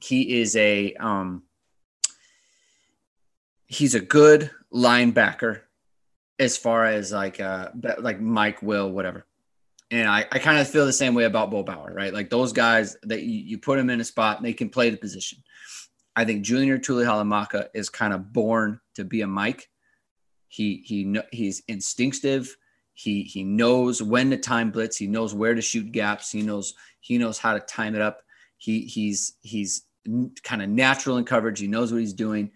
he 0.01 0.39
is 0.39 0.55
a 0.55 0.93
um 0.95 1.43
he's 3.67 3.95
a 3.95 3.99
good 3.99 4.51
linebacker 4.73 5.61
as 6.39 6.57
far 6.57 6.85
as 6.85 7.11
like 7.11 7.39
uh 7.39 7.69
like 7.99 8.19
Mike 8.19 8.61
Will, 8.61 8.89
whatever. 8.89 9.25
And 9.91 10.07
I, 10.07 10.25
I 10.31 10.39
kind 10.39 10.57
of 10.57 10.69
feel 10.69 10.85
the 10.85 10.93
same 10.93 11.13
way 11.13 11.25
about 11.25 11.51
Bo 11.51 11.63
Bauer, 11.63 11.93
right? 11.93 12.13
Like 12.13 12.29
those 12.29 12.53
guys 12.53 12.95
that 13.03 13.23
you, 13.23 13.39
you 13.41 13.57
put 13.57 13.77
them 13.77 13.89
in 13.89 13.99
a 13.99 14.05
spot 14.05 14.41
they 14.41 14.53
can 14.53 14.69
play 14.69 14.89
the 14.89 14.97
position. 14.97 15.39
I 16.15 16.25
think 16.25 16.43
Junior 16.43 16.77
Tuihalamaka 16.77 17.67
is 17.73 17.89
kind 17.89 18.13
of 18.13 18.31
born 18.33 18.79
to 18.95 19.03
be 19.03 19.21
a 19.21 19.27
Mike. 19.27 19.69
He 20.47 20.81
he 20.85 21.17
he's 21.31 21.61
instinctive. 21.67 22.55
He 22.93 23.23
he 23.23 23.43
knows 23.43 24.01
when 24.01 24.29
to 24.31 24.37
time 24.37 24.71
blitz. 24.71 24.97
He 24.97 25.07
knows 25.07 25.33
where 25.33 25.55
to 25.55 25.61
shoot 25.61 25.91
gaps. 25.91 26.31
He 26.31 26.41
knows 26.41 26.73
he 26.99 27.17
knows 27.17 27.37
how 27.37 27.53
to 27.53 27.59
time 27.59 27.95
it 27.95 28.01
up. 28.01 28.21
He 28.57 28.81
he's 28.81 29.33
he's 29.41 29.83
kind 30.43 30.61
of 30.61 30.69
natural 30.69 31.17
in 31.17 31.25
coverage. 31.25 31.59
He 31.59 31.67
knows 31.67 31.91
what 31.91 32.01
he's 32.01 32.13
doing. 32.13 32.51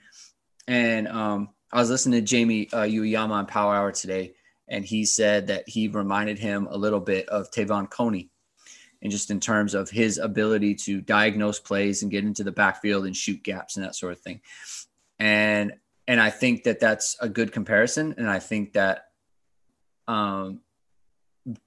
And 0.67 1.07
um, 1.07 1.49
I 1.71 1.79
was 1.79 1.89
listening 1.89 2.19
to 2.19 2.25
Jamie 2.25 2.69
uh, 2.73 2.83
Uyeyama 2.83 3.31
on 3.31 3.45
Power 3.45 3.75
Hour 3.75 3.91
today, 3.91 4.33
and 4.67 4.85
he 4.85 5.05
said 5.05 5.47
that 5.47 5.67
he 5.67 5.87
reminded 5.87 6.39
him 6.39 6.67
a 6.69 6.77
little 6.77 6.99
bit 6.99 7.29
of 7.29 7.51
Te'von 7.51 7.89
Coney, 7.89 8.29
and 9.01 9.11
just 9.11 9.29
in 9.29 9.39
terms 9.39 9.73
of 9.73 9.89
his 9.89 10.17
ability 10.17 10.75
to 10.75 11.01
diagnose 11.01 11.59
plays 11.59 12.01
and 12.01 12.11
get 12.11 12.23
into 12.23 12.43
the 12.43 12.51
backfield 12.51 13.05
and 13.05 13.15
shoot 13.15 13.43
gaps 13.43 13.75
and 13.75 13.85
that 13.85 13.95
sort 13.95 14.13
of 14.13 14.19
thing. 14.19 14.41
And 15.19 15.73
and 16.07 16.19
I 16.19 16.29
think 16.29 16.63
that 16.63 16.79
that's 16.79 17.17
a 17.19 17.29
good 17.29 17.51
comparison. 17.51 18.15
And 18.17 18.29
I 18.29 18.39
think 18.39 18.73
that 18.73 19.05
um, 20.07 20.61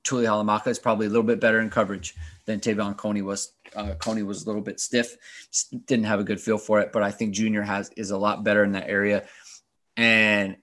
Tuihalamaka 0.05 0.68
is 0.68 0.78
probably 0.78 1.07
a 1.07 1.11
little 1.11 1.24
bit 1.24 1.40
better 1.40 1.61
in 1.61 1.70
coverage 1.70 2.14
than 2.46 2.61
Te'von 2.61 2.96
Coney 2.96 3.22
was. 3.22 3.53
Uh, 3.74 3.94
Coney 3.94 4.22
was 4.22 4.44
a 4.44 4.46
little 4.46 4.62
bit 4.62 4.80
stiff, 4.80 5.16
didn't 5.86 6.07
have 6.07 6.20
a 6.20 6.24
good 6.24 6.40
feel 6.40 6.59
for 6.59 6.80
it, 6.80 6.92
but 6.92 7.03
I 7.03 7.11
think 7.11 7.34
Junior 7.34 7.62
has 7.62 7.90
is 7.96 8.11
a 8.11 8.18
lot 8.18 8.44
better 8.44 8.64
in 8.64 8.72
that 8.72 8.88
area. 8.88 9.26
And 9.96 10.57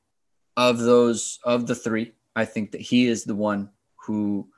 of 0.57 0.79
those 0.79 1.39
of 1.43 1.67
the 1.67 1.75
three, 1.75 2.13
I 2.35 2.45
think 2.45 2.71
that 2.71 2.81
he 2.81 3.07
is 3.07 3.23
the 3.23 3.35
one 3.35 3.69
who 4.05 4.49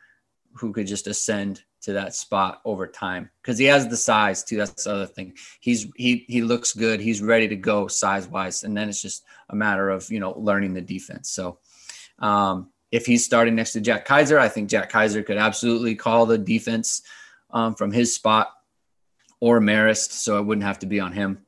who 0.54 0.74
could 0.74 0.88
just 0.88 1.08
ascend 1.08 1.64
to 1.82 1.94
that 1.94 2.16
spot 2.16 2.62
over 2.66 2.88
time 2.88 3.30
because 3.42 3.58
he 3.58 3.66
has 3.66 3.88
the 3.88 3.98
size 3.98 4.44
too. 4.44 4.58
That's 4.58 4.86
the 4.86 4.92
other 4.92 5.06
thing. 5.06 5.34
He's 5.60 5.88
he 5.96 6.26
he 6.28 6.42
looks 6.42 6.74
good. 6.74 7.00
He's 7.00 7.22
ready 7.22 7.48
to 7.50 7.56
go 7.56 7.88
size 7.88 8.28
wise, 8.28 8.64
and 8.64 8.76
then 8.76 8.90
it's 8.90 9.02
just 9.02 9.24
a 9.50 9.56
matter 9.56 9.90
of 9.90 10.10
you 10.10 10.20
know 10.20 10.34
learning 10.38 10.74
the 10.74 10.82
defense. 10.82 11.30
So. 11.30 11.60
Um, 12.20 12.72
if 12.90 13.06
he's 13.06 13.26
starting 13.26 13.56
next 13.56 13.74
to 13.74 13.82
Jack 13.82 14.08
Kiser, 14.08 14.40
I 14.40 14.48
think 14.48 14.70
Jack 14.70 14.90
Kiser 14.90 15.22
could 15.22 15.38
absolutely 15.38 15.94
call 15.94 16.26
the 16.26 16.38
defense 16.38 17.02
um, 17.52 17.76
from 17.76 17.92
his 17.92 18.16
spot. 18.16 18.50
or 19.40 19.60
Marist, 19.60 20.12
so 20.12 20.40
it 20.40 20.46
wouldn't 20.46 20.66
have 20.66 20.80
to 20.80 20.86
be 20.86 21.00
on 21.00 21.12
him. 21.12 21.46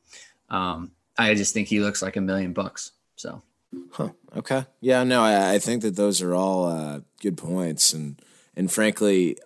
Um, 0.50 0.92
I 1.18 1.34
just 1.34 1.54
think 1.54 1.68
he 1.68 1.80
looks 1.80 2.02
like 2.02 2.18
a 2.18 2.22
million 2.22 2.54
bucks. 2.54 2.92
So, 3.16 3.42
huh. 3.92 4.10
okay, 4.36 4.66
yeah, 4.82 5.04
no, 5.04 5.22
I, 5.24 5.54
I 5.54 5.60
think 5.60 5.82
that 5.82 5.96
those 5.96 6.22
are 6.22 6.34
all 6.34 6.66
uh, 6.66 7.02
good 7.22 7.38
points, 7.38 7.94
and 7.94 8.22
and 8.56 8.72
frankly, 8.72 9.38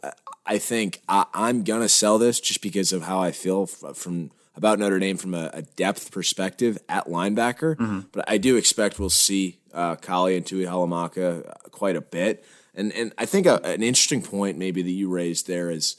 I 0.46 0.58
think 0.58 1.02
I, 1.08 1.26
am 1.34 1.64
gonna 1.64 1.90
sell 1.90 2.18
this 2.18 2.40
just 2.40 2.62
because 2.62 2.92
of 2.92 3.04
how 3.04 3.20
I 3.22 3.32
feel 3.32 3.66
from 3.66 4.32
about 4.56 4.80
Notre 4.80 5.00
Dame 5.00 5.18
from 5.18 5.34
a, 5.34 5.50
a 5.54 5.62
depth 5.62 6.12
perspective 6.12 6.78
at 6.88 7.08
linebacker. 7.08 7.76
Mm-hmm. 7.76 8.00
But 8.12 8.26
I 8.28 8.38
do 8.38 8.56
expect 8.56 9.00
we'll 9.00 9.10
see 9.10 9.60
uh, 9.74 9.96
Kollie 9.96 10.38
and 10.38 10.46
Tuihalamaka 10.46 11.72
quite 11.72 11.96
a 11.96 12.02
bit. 12.02 12.46
And 12.76 12.92
and 12.94 13.14
I 13.18 13.26
think 13.26 13.46
a, 13.46 13.64
an 13.66 13.84
interesting 13.84 14.22
point 14.22 14.58
maybe 14.58 14.82
that 14.82 14.92
you 14.92 15.10
raised 15.10 15.48
there 15.48 15.70
is 15.70 15.96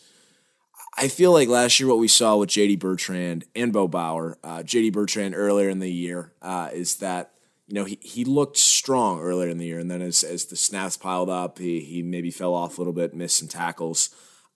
I 0.96 1.08
feel 1.08 1.32
like 1.32 1.48
last 1.48 1.80
year 1.80 1.88
what 1.88 1.98
we 1.98 2.08
saw 2.08 2.36
with 2.36 2.50
JD 2.50 2.78
Bertrand 2.78 3.44
and 3.56 3.72
Bo 3.72 3.88
Bauer, 3.88 4.38
uh, 4.44 4.58
JD 4.58 4.92
Bertrand 4.92 5.34
earlier 5.34 5.68
in 5.68 5.80
the 5.80 5.90
year, 5.90 6.32
uh, 6.40 6.70
is 6.72 6.96
that 6.96 7.32
you 7.66 7.74
know 7.74 7.84
he, 7.84 7.98
he 8.00 8.24
looked 8.24 8.56
strong 8.56 9.20
earlier 9.20 9.48
in 9.48 9.58
the 9.58 9.66
year, 9.66 9.78
and 9.78 9.90
then 9.90 10.02
as, 10.02 10.22
as 10.22 10.46
the 10.46 10.56
snaps 10.56 10.96
piled 10.96 11.30
up, 11.30 11.58
he 11.58 11.80
he 11.80 12.02
maybe 12.02 12.30
fell 12.30 12.54
off 12.54 12.78
a 12.78 12.80
little 12.80 12.92
bit, 12.92 13.14
missed 13.14 13.38
some 13.38 13.48
tackles, 13.48 14.10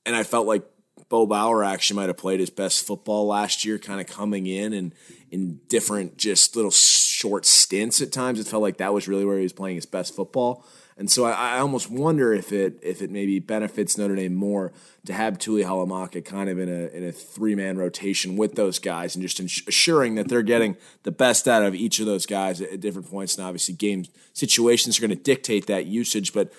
and 0.04 0.14
I 0.14 0.22
felt 0.22 0.46
like 0.46 0.64
Bo 1.08 1.26
Bauer 1.26 1.64
actually 1.64 1.96
might 1.96 2.08
have 2.08 2.16
played 2.16 2.40
his 2.40 2.50
best 2.50 2.86
football 2.86 3.26
last 3.26 3.64
year, 3.64 3.78
kind 3.78 4.00
of 4.00 4.06
coming 4.06 4.46
in 4.46 4.72
and 4.72 4.94
in 5.30 5.60
different 5.68 6.16
just 6.16 6.56
little 6.56 6.70
short 6.70 7.46
stints 7.46 8.00
at 8.00 8.12
times. 8.12 8.38
It 8.40 8.46
felt 8.46 8.62
like 8.62 8.78
that 8.78 8.92
was 8.92 9.08
really 9.08 9.24
where 9.24 9.36
he 9.36 9.42
was 9.42 9.52
playing 9.52 9.76
his 9.76 9.86
best 9.86 10.14
football. 10.14 10.64
And 10.96 11.10
so 11.10 11.24
I, 11.24 11.56
I, 11.56 11.58
almost 11.60 11.90
wonder 11.90 12.34
if 12.34 12.52
it 12.52 12.80
if 12.82 13.02
it 13.02 13.10
maybe 13.10 13.38
benefits 13.38 13.96
Notre 13.96 14.16
Dame 14.16 14.34
more 14.34 14.72
to 15.08 15.14
have 15.14 15.38
Tuihalamaka 15.38 16.22
kind 16.22 16.50
of 16.50 16.58
in 16.58 16.68
a 16.68 16.88
in 16.94 17.02
a 17.02 17.12
three 17.12 17.54
man 17.54 17.78
rotation 17.78 18.36
with 18.36 18.56
those 18.56 18.78
guys 18.78 19.16
and 19.16 19.26
just 19.26 19.40
assuring 19.66 20.16
that 20.16 20.28
they're 20.28 20.42
getting 20.42 20.76
the 21.02 21.10
best 21.10 21.48
out 21.48 21.62
of 21.62 21.74
each 21.74 21.98
of 21.98 22.04
those 22.04 22.26
guys 22.26 22.60
at, 22.60 22.72
at 22.72 22.80
different 22.80 23.10
points. 23.10 23.34
And 23.34 23.46
obviously, 23.46 23.74
game 23.74 24.04
situations 24.34 24.98
are 24.98 25.00
going 25.00 25.16
to 25.16 25.16
dictate 25.16 25.66
that 25.66 25.86
usage, 25.86 26.34
but 26.34 26.52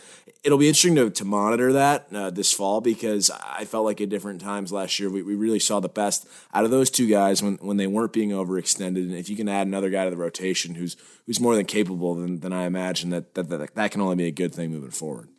it'll 0.44 0.58
be 0.58 0.68
interesting 0.68 0.96
to, 0.96 1.12
to 1.12 1.24
monitor 1.24 1.74
that 1.74 2.08
uh, 2.12 2.32
this 2.32 2.52
fall 2.52 2.82
because 2.82 3.30
I 3.30 3.66
felt 3.66 3.86
like 3.86 4.02
at 4.02 4.10
different 4.10 4.42
times 4.42 4.72
last 4.72 4.98
year 4.98 5.12
we, 5.12 5.22
we 5.22 5.36
really 5.36 5.60
saw 5.60 5.80
the 5.80 5.88
best 5.88 6.28
out 6.52 6.66
of 6.66 6.72
those 6.72 6.90
two 6.90 7.08
guys 7.08 7.44
when, 7.44 7.58
when 7.58 7.78
they 7.78 7.86
weren't 7.86 8.14
being 8.14 8.32
overextended. 8.32 8.98
And 8.98 9.14
if 9.14 9.30
you 9.30 9.36
can 9.36 9.48
add 9.48 9.68
another 9.68 9.92
guy 9.92 10.06
to 10.06 10.10
the 10.10 10.18
rotation 10.18 10.74
who's 10.74 10.98
who's 11.28 11.40
more 11.40 11.56
than 11.56 11.66
capable, 11.66 12.16
then, 12.16 12.40
then 12.40 12.52
I 12.52 12.66
imagine 12.66 13.12
that, 13.12 13.36
that 13.36 13.50
that 13.50 13.76
that 13.76 13.92
can 13.92 14.02
only 14.02 14.16
be 14.16 14.26
a 14.26 14.32
good 14.32 14.56
thing 14.56 14.72
moving 14.72 14.90
forward. 14.90 15.30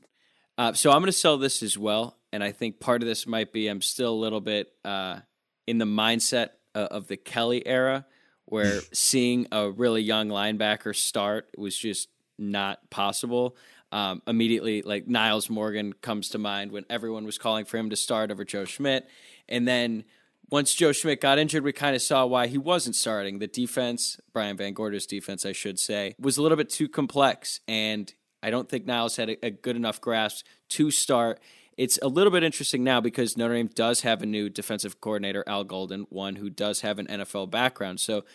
Uh, 0.57 0.75
so 0.75 0.91
I'm 0.93 0.99
going 0.99 1.07
to 1.07 1.13
sell 1.13 1.39
this 1.39 1.61
as 1.61 1.77
well, 1.77 2.17
and 2.33 2.43
I 2.45 2.53
think 2.53 2.81
part 2.81 3.03
of 3.03 3.09
this 3.09 3.27
might 3.27 3.53
be 3.53 3.69
I'm 3.69 3.83
still 3.83 4.13
a 4.13 4.15
little 4.15 4.41
bit 4.41 4.73
uh, 4.85 5.21
in 5.67 5.79
the 5.79 5.85
mindset 5.85 6.51
of 6.75 7.09
the 7.09 7.17
Kelly 7.17 7.67
era, 7.67 8.07
where 8.45 8.81
seeing 8.93 9.47
a 9.53 9.71
really 9.71 10.03
young 10.03 10.29
linebacker 10.29 10.95
start 10.95 11.49
was 11.57 11.77
just 11.77 12.09
not 12.39 12.91
possible. 12.91 13.57
Um, 13.93 14.23
immediately, 14.27 14.83
like 14.83 15.07
Nyles 15.07 15.51
Morgan 15.51 15.93
comes 15.93 16.29
to 16.31 16.39
mind 16.39 16.71
when 16.71 16.85
everyone 16.89 17.25
was 17.25 17.39
calling 17.39 17.65
for 17.65 17.77
him 17.77 17.91
to 17.91 17.97
start 17.97 18.31
over 18.31 18.45
Joe 18.45 18.65
Schmidt. 18.65 19.09
And 19.49 19.67
then 19.67 20.05
once 20.49 20.75
Joe 20.75 20.93
Schmidt 20.93 21.21
got 21.21 21.39
injured, 21.39 21.65
we 21.65 21.73
kind 21.73 21.97
of 21.97 22.03
saw 22.03 22.25
why 22.27 22.47
he 22.47 22.59
wasn't 22.59 22.95
starting. 22.95 23.41
The 23.41 23.49
defense, 23.49 24.21
Brian 24.33 24.57
VanGorder's 24.57 25.07
defense, 25.07 25.45
I 25.45 25.53
should 25.53 25.79
say, 25.79 26.15
was 26.21 26.37
a 26.37 26.43
little 26.43 26.57
bit 26.57 26.71
too 26.71 26.89
complex. 26.89 27.61
And 27.67 28.13
I 28.43 28.51
don't 28.51 28.69
think 28.69 28.87
Nyles 28.87 29.17
had 29.17 29.31
a, 29.31 29.47
a 29.47 29.51
good 29.51 29.77
enough 29.77 30.01
grasp 30.01 30.47
to 30.71 30.91
start. 30.91 31.41
It's 31.81 31.99
a 32.03 32.09
little 32.09 32.31
bit 32.31 32.43
interesting 32.43 32.85
now 32.85 33.01
because 33.01 33.39
Notre 33.39 33.55
Dame 33.55 33.71
does 33.75 34.03
have 34.03 34.21
a 34.21 34.27
new 34.27 34.51
defensive 34.51 35.01
coordinator, 35.01 35.43
Al 35.47 35.65
Golden, 35.65 36.03
one 36.11 36.37
who 36.37 36.51
does 36.51 36.83
have 36.83 36.99
an 36.99 37.07
NFL 37.07 37.51
background. 37.51 38.01
So 38.01 38.27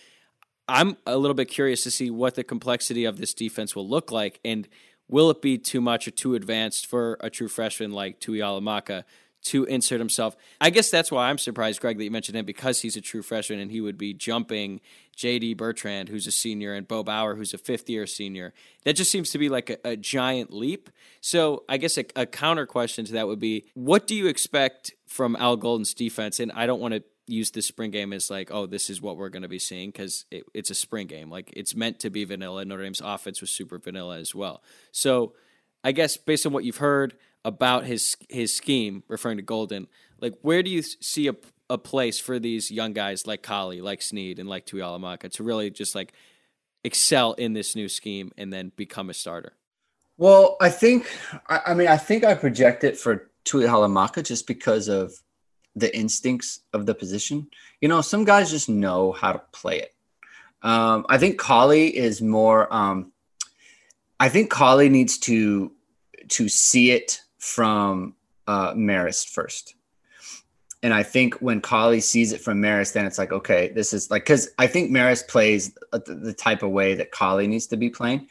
I'm 0.67 0.97
a 1.05 1.15
little 1.15 1.35
bit 1.35 1.45
curious 1.45 1.83
to 1.83 1.91
see 1.91 2.09
what 2.09 2.33
the 2.33 2.43
complexity 2.43 3.05
of 3.05 3.17
this 3.17 3.35
defense 3.35 3.75
will 3.75 3.87
look 3.87 4.11
like. 4.11 4.39
And 4.43 4.67
will 5.07 5.29
it 5.29 5.43
be 5.43 5.59
too 5.59 5.79
much 5.79 6.07
or 6.07 6.11
too 6.11 6.33
advanced 6.33 6.87
for 6.87 7.19
a 7.19 7.29
true 7.29 7.47
freshman 7.47 7.91
like 7.91 8.19
Tuihalamaka 8.19 9.03
to 9.45 9.63
insert 9.65 9.99
himself? 9.99 10.35
I 10.59 10.69
guess 10.69 10.89
that's 10.89 11.11
why 11.11 11.29
I'm 11.29 11.37
surprised, 11.37 11.81
Greg, 11.81 11.97
that 11.97 12.03
you 12.03 12.11
mentioned 12.11 12.37
him 12.37 12.45
because 12.45 12.81
he's 12.81 12.95
a 12.95 13.01
true 13.01 13.21
freshman 13.21 13.59
and 13.59 13.71
he 13.71 13.81
would 13.81 13.97
be 13.97 14.13
jumping 14.13 14.81
JD 15.17 15.57
Bertrand, 15.57 16.09
who's 16.09 16.27
a 16.27 16.31
senior, 16.31 16.73
and 16.73 16.87
Bo 16.87 17.03
Bauer, 17.03 17.35
who's 17.35 17.53
a 17.53 17.57
fifth 17.57 17.89
year 17.89 18.05
senior. 18.05 18.53
That 18.83 18.93
just 18.93 19.11
seems 19.11 19.29
to 19.31 19.37
be 19.37 19.49
like 19.49 19.69
a, 19.69 19.77
a 19.83 19.95
giant 19.95 20.53
leap. 20.53 20.89
So 21.21 21.63
I 21.69 21.77
guess 21.77 21.97
a, 21.97 22.05
a 22.15 22.25
counter 22.25 22.65
question 22.65 23.05
to 23.05 23.13
that 23.13 23.27
would 23.27 23.39
be 23.39 23.65
what 23.73 24.07
do 24.07 24.15
you 24.15 24.27
expect 24.27 24.93
from 25.07 25.35
Al 25.37 25.57
Golden's 25.57 25.93
defense? 25.93 26.39
And 26.39 26.51
I 26.51 26.65
don't 26.65 26.81
want 26.81 26.93
to 26.93 27.03
use 27.27 27.51
the 27.51 27.61
spring 27.61 27.91
game 27.91 28.13
as 28.13 28.29
like, 28.29 28.51
oh, 28.51 28.65
this 28.65 28.89
is 28.89 29.01
what 29.01 29.17
we're 29.17 29.29
going 29.29 29.43
to 29.43 29.49
be 29.49 29.59
seeing 29.59 29.89
because 29.89 30.25
it, 30.31 30.43
it's 30.53 30.69
a 30.69 30.75
spring 30.75 31.07
game. 31.07 31.29
Like 31.29 31.51
it's 31.55 31.75
meant 31.75 31.99
to 32.01 32.09
be 32.09 32.23
vanilla. 32.23 32.65
Notre 32.65 32.83
Dame's 32.83 33.01
offense 33.03 33.41
was 33.41 33.51
super 33.51 33.79
vanilla 33.79 34.19
as 34.19 34.35
well. 34.35 34.61
So 34.91 35.33
I 35.83 35.91
guess 35.91 36.17
based 36.17 36.45
on 36.45 36.53
what 36.53 36.63
you've 36.63 36.77
heard 36.77 37.15
about 37.45 37.85
his 37.85 38.17
his 38.27 38.53
scheme, 38.53 39.03
referring 39.07 39.37
to 39.37 39.43
Golden, 39.43 39.87
like 40.19 40.33
where 40.41 40.63
do 40.63 40.69
you 40.69 40.81
see 40.81 41.27
a, 41.27 41.35
a 41.69 41.77
place 41.77 42.19
for 42.19 42.39
these 42.39 42.71
young 42.71 42.91
guys 42.91 43.25
like 43.27 43.43
Kollie, 43.43 43.81
like 43.81 44.01
Sneed, 44.01 44.39
and 44.39 44.49
like 44.49 44.65
Tuihalamaka 44.65 45.31
to 45.33 45.43
really 45.43 45.69
just 45.69 45.95
like 45.95 46.11
excel 46.83 47.33
in 47.33 47.53
this 47.53 47.75
new 47.75 47.87
scheme 47.87 48.31
and 48.37 48.51
then 48.51 48.71
become 48.75 49.09
a 49.09 49.13
starter? 49.13 49.53
Well, 50.17 50.57
I 50.59 50.69
think 50.69 51.07
I, 51.47 51.61
I 51.67 51.73
mean 51.75 51.87
I 51.87 51.97
think 51.97 52.25
I 52.25 52.33
project 52.33 52.83
it 52.83 52.97
for 52.97 53.29
Tuihalamaka 53.45 54.25
just 54.25 54.47
because 54.47 54.87
of 54.87 55.13
the 55.75 55.95
instincts 55.95 56.61
of 56.73 56.87
the 56.87 56.95
position. 56.95 57.47
You 57.79 57.89
know, 57.89 58.01
some 58.01 58.25
guys 58.25 58.49
just 58.49 58.69
know 58.69 59.11
how 59.11 59.33
to 59.33 59.41
play 59.51 59.81
it. 59.81 59.93
Um, 60.63 61.05
I 61.09 61.19
think 61.19 61.39
Kollie 61.39 61.95
is 61.95 62.23
more. 62.23 62.73
Um, 62.73 63.11
I 64.19 64.29
think 64.29 64.49
Kollie 64.49 64.89
needs 64.89 65.19
to 65.19 65.71
to 66.29 66.49
see 66.49 66.89
it 66.89 67.21
from 67.45 68.15
uh, 68.47 68.73
Marist 68.73 69.29
first. 69.29 69.75
And 70.81 70.93
I 70.93 71.03
think 71.03 71.35
when 71.35 71.61
Kollie 71.61 72.01
sees 72.01 72.31
it 72.31 72.41
from 72.41 72.61
Marist, 72.61 72.93
then 72.93 73.05
it's 73.05 73.17
like, 73.17 73.31
okay, 73.31 73.69
this 73.69 73.93
is 73.93 74.11
like, 74.11 74.23
because 74.23 74.49
I 74.57 74.67
think 74.67 74.91
Marist 74.91 75.27
plays 75.27 75.73
the 75.91 76.35
type 76.37 76.63
of 76.63 76.71
way 76.71 76.95
that 76.95 77.11
Kollie 77.11 77.47
needs 77.47 77.67
to 77.67 77.77
be 77.77 77.89
playing. 77.89 78.27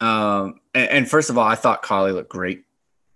Um, 0.00 0.60
and, 0.74 0.90
and, 0.90 1.10
first 1.10 1.30
of 1.30 1.38
all, 1.38 1.46
I 1.46 1.54
thought 1.54 1.82
Kollie 1.82 2.12
looked 2.12 2.28
great 2.28 2.64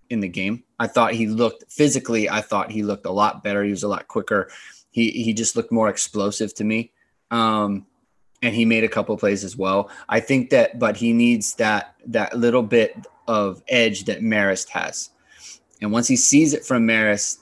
in 0.09 0.21
the 0.21 0.29
game. 0.29 0.65
I 0.79 0.87
thought 0.87 1.13
he 1.13 1.27
looked 1.27 1.71
physically. 1.71 2.29
I 2.29 2.41
thought 2.41 2.71
he 2.71 2.83
looked 2.83 3.07
a 3.07 3.13
lot 3.13 3.45
better. 3.45 3.63
He 3.63 3.71
was 3.71 3.83
a 3.83 3.89
lot 3.89 4.09
quicker. 4.09 4.51
He 4.91 5.11
he 5.11 5.35
just 5.35 5.57
looked 5.57 5.71
more 5.71 5.91
explosive 5.91 6.55
to 6.55 6.65
me. 6.65 6.93
Um, 7.31 7.87
and 8.43 8.55
he 8.55 8.65
made 8.65 8.83
a 8.83 8.89
couple 8.89 9.17
plays 9.19 9.45
as 9.45 9.57
well. 9.57 9.91
I 10.09 10.21
think 10.21 10.51
that, 10.51 10.79
but 10.79 10.97
he 10.97 11.13
needs 11.13 11.55
that 11.57 11.95
that 12.07 12.39
little 12.39 12.63
bit 12.63 12.97
of 13.29 13.63
edge 13.69 14.05
that 14.05 14.23
Marist 14.23 14.71
has. 14.71 15.11
And 15.81 15.93
once 15.93 16.09
he 16.09 16.17
sees 16.17 16.53
it 16.55 16.65
from 16.65 16.87
Maris, 16.87 17.39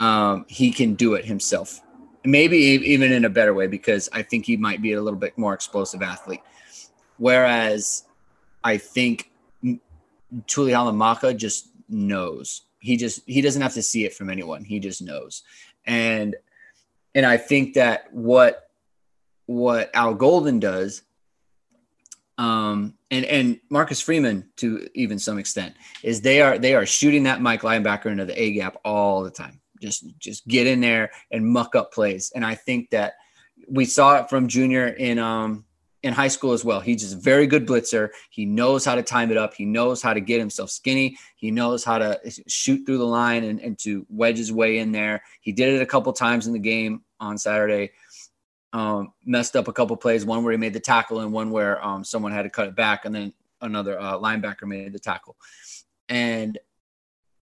um, 0.00 0.44
he 0.48 0.70
can 0.72 0.94
do 0.94 1.14
it 1.14 1.24
himself. 1.24 1.80
Maybe 2.24 2.56
even 2.56 3.12
in 3.12 3.24
a 3.24 3.30
better 3.30 3.54
way 3.54 3.66
because 3.66 4.08
I 4.12 4.22
think 4.22 4.44
he 4.44 4.56
might 4.56 4.82
be 4.82 4.92
a 4.92 5.02
little 5.02 5.18
bit 5.18 5.38
more 5.38 5.54
explosive 5.54 6.02
athlete. 6.02 6.42
Whereas 7.16 8.04
I 8.62 8.76
think 8.76 9.30
Tuihalamaka 10.46 11.36
just 11.36 11.68
knows. 11.88 12.62
He 12.80 12.96
just 12.96 13.22
he 13.26 13.40
doesn't 13.40 13.62
have 13.62 13.74
to 13.74 13.82
see 13.82 14.04
it 14.04 14.14
from 14.14 14.30
anyone. 14.30 14.64
He 14.64 14.80
just 14.80 15.02
knows. 15.02 15.42
And 15.86 16.36
and 17.14 17.26
I 17.26 17.36
think 17.36 17.74
that 17.74 18.12
what 18.12 18.70
what 19.46 19.90
Al 19.94 20.14
Golden 20.14 20.60
does 20.60 21.02
um, 22.38 22.94
and 23.10 23.24
and 23.24 23.60
Marcus 23.70 24.00
Freeman 24.00 24.48
to 24.56 24.88
even 24.94 25.18
some 25.18 25.38
extent 25.38 25.74
is 26.02 26.20
they 26.20 26.40
are 26.40 26.58
they 26.58 26.74
are 26.74 26.86
shooting 26.86 27.24
that 27.24 27.40
Mike 27.40 27.62
linebacker 27.62 28.06
into 28.06 28.24
the 28.24 28.40
A 28.40 28.52
gap 28.52 28.76
all 28.84 29.22
the 29.22 29.30
time. 29.30 29.60
Just 29.80 30.04
just 30.18 30.46
get 30.46 30.66
in 30.66 30.80
there 30.80 31.10
and 31.30 31.46
muck 31.46 31.74
up 31.74 31.92
plays. 31.92 32.32
And 32.34 32.44
I 32.44 32.54
think 32.54 32.90
that 32.90 33.14
we 33.68 33.84
saw 33.84 34.18
it 34.18 34.30
from 34.30 34.48
Junior 34.48 34.88
in 34.88 35.18
um 35.18 35.64
in 36.02 36.14
high 36.14 36.28
school 36.28 36.52
as 36.52 36.64
well. 36.64 36.80
He's 36.80 37.02
just 37.02 37.14
a 37.14 37.18
very 37.18 37.46
good 37.46 37.66
blitzer. 37.66 38.08
He 38.30 38.46
knows 38.46 38.84
how 38.84 38.94
to 38.94 39.02
time 39.02 39.30
it 39.30 39.36
up. 39.36 39.52
He 39.52 39.66
knows 39.66 40.00
how 40.00 40.14
to 40.14 40.20
get 40.20 40.38
himself 40.38 40.70
skinny. 40.70 41.16
He 41.36 41.50
knows 41.50 41.84
how 41.84 41.98
to 41.98 42.18
shoot 42.46 42.86
through 42.86 42.98
the 42.98 43.04
line 43.04 43.44
and, 43.44 43.60
and 43.60 43.78
to 43.80 44.06
wedge 44.08 44.38
his 44.38 44.52
way 44.52 44.78
in 44.78 44.92
there. 44.92 45.22
He 45.42 45.52
did 45.52 45.74
it 45.74 45.82
a 45.82 45.86
couple 45.86 46.12
times 46.12 46.46
in 46.46 46.54
the 46.54 46.58
game 46.58 47.02
on 47.20 47.36
Saturday. 47.36 47.92
Um, 48.72 49.12
messed 49.24 49.56
up 49.56 49.66
a 49.66 49.72
couple 49.72 49.96
plays, 49.96 50.24
one 50.24 50.44
where 50.44 50.52
he 50.52 50.58
made 50.58 50.74
the 50.74 50.80
tackle 50.80 51.20
and 51.20 51.32
one 51.32 51.50
where 51.50 51.84
um, 51.84 52.04
someone 52.04 52.30
had 52.30 52.42
to 52.42 52.50
cut 52.50 52.68
it 52.68 52.76
back, 52.76 53.04
and 53.04 53.14
then 53.14 53.32
another 53.60 53.98
uh, 53.98 54.16
linebacker 54.18 54.62
made 54.62 54.92
the 54.92 54.98
tackle. 54.98 55.36
And 56.08 56.56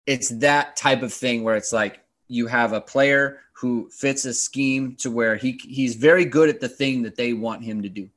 it's 0.06 0.30
that 0.38 0.76
type 0.76 1.02
of 1.02 1.12
thing 1.12 1.44
where 1.44 1.56
it's 1.56 1.72
like 1.72 2.00
you 2.28 2.46
have 2.46 2.72
a 2.72 2.80
player 2.80 3.40
who 3.52 3.90
fits 3.90 4.24
a 4.24 4.32
scheme 4.32 4.96
to 4.96 5.10
where 5.10 5.36
he 5.36 5.60
he's 5.62 5.94
very 5.94 6.24
good 6.24 6.48
at 6.48 6.60
the 6.60 6.68
thing 6.68 7.02
that 7.02 7.16
they 7.16 7.34
want 7.34 7.62
him 7.62 7.82
to 7.82 7.88
do 7.88 8.08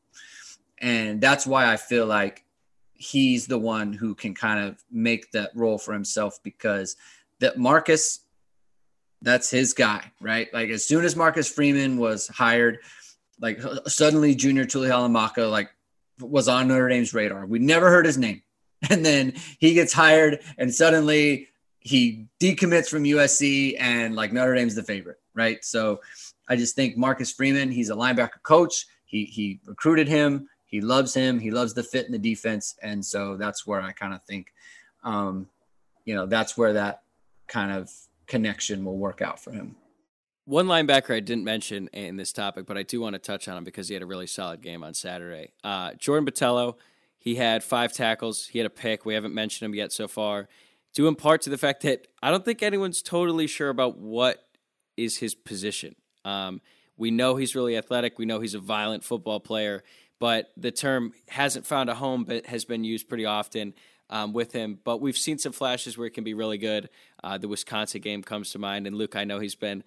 and 0.83 1.21
that's 1.21 1.47
why 1.47 1.71
I 1.71 1.77
feel 1.77 2.05
like 2.05 2.43
he's 2.93 3.47
the 3.47 3.57
one 3.57 3.93
who 3.93 4.13
can 4.13 4.35
kind 4.35 4.59
of 4.59 4.83
make 4.91 5.31
that 5.31 5.51
role 5.55 5.77
for 5.77 5.93
himself 5.93 6.39
because 6.43 6.97
that 7.39 7.57
Marcus 7.57 8.19
That's 9.23 9.49
his 9.49 9.73
guy, 9.73 10.11
right? 10.19 10.53
Like 10.53 10.69
as 10.69 10.85
soon 10.85 11.05
as 11.05 11.15
Marcus 11.15 11.49
Freeman 11.49 11.97
was 11.97 12.27
hired, 12.27 12.79
like 13.39 13.59
suddenly 13.87 14.35
Junior 14.35 14.65
Tuihalamaka 14.65 15.49
like 15.49 15.69
was 16.19 16.47
on 16.47 16.67
Notre 16.67 16.89
Dame's 16.89 17.13
radar. 17.13 17.45
We 17.45 17.59
never 17.59 17.89
heard 17.89 18.05
his 18.05 18.17
name. 18.17 18.41
And 18.89 19.05
then 19.05 19.33
he 19.59 19.73
gets 19.73 19.93
hired 19.93 20.41
and 20.57 20.73
suddenly 20.73 21.47
he 21.79 22.27
decommits 22.41 22.89
from 22.89 23.05
USC 23.05 23.77
and 23.79 24.13
like 24.13 24.33
Notre 24.33 24.55
Dame's 24.55 24.75
the 24.75 24.83
favorite, 24.83 25.19
right? 25.33 25.63
So 25.63 26.01
I 26.49 26.57
just 26.57 26.75
think 26.75 26.97
Marcus 26.97 27.31
Freeman, 27.31 27.71
he's 27.71 27.89
a 27.89 27.95
linebacker 27.95 28.41
coach. 28.43 28.85
He 29.05 29.23
he 29.23 29.61
recruited 29.65 30.09
him. 30.09 30.49
He 30.65 30.81
loves 30.81 31.13
him. 31.13 31.39
He 31.39 31.49
loves 31.49 31.73
the 31.73 31.83
fit 31.83 32.07
in 32.07 32.11
the 32.11 32.17
defense, 32.17 32.75
and 32.81 33.05
so 33.05 33.37
that's 33.37 33.65
where 33.65 33.79
I 33.79 33.91
kind 33.91 34.13
of 34.13 34.23
think, 34.23 34.47
um, 35.03 35.47
you 36.03 36.15
know, 36.15 36.25
that's 36.25 36.57
where 36.57 36.73
that 36.73 37.03
kind 37.47 37.71
of 37.71 37.89
connection 38.33 38.83
will 38.83 38.97
work 38.97 39.21
out 39.21 39.39
for 39.39 39.51
him. 39.51 39.75
One 40.45 40.65
linebacker 40.65 41.15
I 41.15 41.19
didn't 41.19 41.43
mention 41.43 41.87
in 41.93 42.15
this 42.17 42.33
topic, 42.33 42.65
but 42.65 42.79
I 42.79 42.81
do 42.81 42.99
want 42.99 43.13
to 43.13 43.19
touch 43.19 43.47
on 43.47 43.55
him 43.55 43.63
because 43.63 43.89
he 43.89 43.93
had 43.93 44.01
a 44.01 44.07
really 44.07 44.25
solid 44.25 44.59
game 44.59 44.83
on 44.83 44.95
Saturday. 44.95 45.51
Uh, 45.63 45.93
Jordan 45.99 46.25
Botelho, 46.25 46.73
he 47.19 47.35
had 47.35 47.63
five 47.63 47.93
tackles, 47.93 48.47
he 48.47 48.57
had 48.57 48.65
a 48.65 48.71
pick. 48.71 49.05
We 49.05 49.13
haven't 49.13 49.35
mentioned 49.35 49.67
him 49.67 49.75
yet 49.75 49.91
so 49.91 50.07
far, 50.07 50.49
due 50.95 51.07
in 51.07 51.13
part 51.13 51.43
to 51.43 51.51
the 51.51 51.59
fact 51.59 51.83
that 51.83 52.07
I 52.23 52.31
don't 52.31 52.43
think 52.43 52.63
anyone's 52.63 53.03
totally 53.03 53.45
sure 53.45 53.69
about 53.69 53.99
what 53.99 54.43
is 54.97 55.17
his 55.17 55.35
position. 55.35 55.93
Um, 56.25 56.59
we 56.97 57.11
know 57.11 57.35
he's 57.35 57.53
really 57.53 57.77
athletic. 57.77 58.17
We 58.17 58.25
know 58.25 58.39
he's 58.39 58.55
a 58.55 58.59
violent 58.59 59.03
football 59.03 59.41
player, 59.41 59.83
but 60.19 60.47
the 60.57 60.71
term 60.71 61.13
hasn't 61.27 61.67
found 61.67 61.91
a 61.91 61.93
home, 61.93 62.23
but 62.23 62.47
has 62.47 62.65
been 62.65 62.83
used 62.83 63.07
pretty 63.07 63.25
often 63.25 63.75
um, 64.13 64.31
with 64.31 64.53
him. 64.53 64.79
But 64.83 65.01
we've 65.01 65.17
seen 65.17 65.39
some 65.39 65.51
flashes 65.51 65.97
where 65.97 66.07
it 66.07 66.11
can 66.11 66.23
be 66.23 66.35
really 66.35 66.59
good. 66.59 66.89
Uh, 67.21 67.37
the 67.39 67.47
Wisconsin 67.47 67.99
game 67.99 68.21
comes 68.21 68.51
to 68.51 68.59
mind, 68.59 68.87
and 68.87 68.95
Luke, 68.95 69.15
I 69.15 69.25
know 69.25 69.39
he's 69.39 69.55
been 69.55 69.83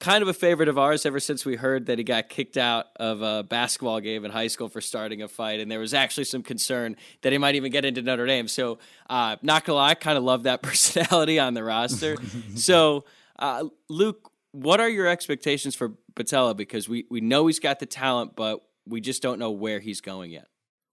kind 0.00 0.22
of 0.22 0.28
a 0.28 0.34
favorite 0.34 0.68
of 0.68 0.76
ours 0.76 1.06
ever 1.06 1.20
since 1.20 1.46
we 1.46 1.54
heard 1.54 1.86
that 1.86 1.96
he 1.96 2.04
got 2.04 2.28
kicked 2.28 2.56
out 2.56 2.86
of 2.96 3.22
a 3.22 3.44
basketball 3.44 4.00
game 4.00 4.24
in 4.24 4.32
high 4.32 4.48
school 4.48 4.68
for 4.68 4.80
starting 4.80 5.22
a 5.22 5.28
fight, 5.28 5.60
and 5.60 5.70
there 5.70 5.78
was 5.78 5.94
actually 5.94 6.24
some 6.24 6.42
concern 6.42 6.96
that 7.22 7.30
he 7.30 7.38
might 7.38 7.54
even 7.54 7.70
get 7.70 7.84
into 7.84 8.02
Notre 8.02 8.26
Dame. 8.26 8.48
So, 8.48 8.80
uh, 9.08 9.36
not 9.40 9.64
gonna 9.64 9.76
lie, 9.76 9.90
I 9.90 9.94
kind 9.94 10.18
of 10.18 10.24
love 10.24 10.42
that 10.42 10.60
personality 10.62 11.38
on 11.38 11.54
the 11.54 11.62
roster. 11.62 12.16
so, 12.56 13.04
uh, 13.38 13.64
Luke, 13.88 14.32
what 14.50 14.80
are 14.80 14.88
your 14.88 15.06
expectations 15.06 15.76
for 15.76 15.92
Botelho? 16.14 16.56
Because 16.56 16.88
we 16.88 17.06
we 17.08 17.20
know 17.20 17.46
he's 17.46 17.60
got 17.60 17.78
the 17.78 17.86
talent, 17.86 18.34
but 18.34 18.64
we 18.84 19.00
just 19.00 19.22
don't 19.22 19.38
know 19.38 19.52
where 19.52 19.78
he's 19.78 20.00
going 20.00 20.32
yet. 20.32 20.48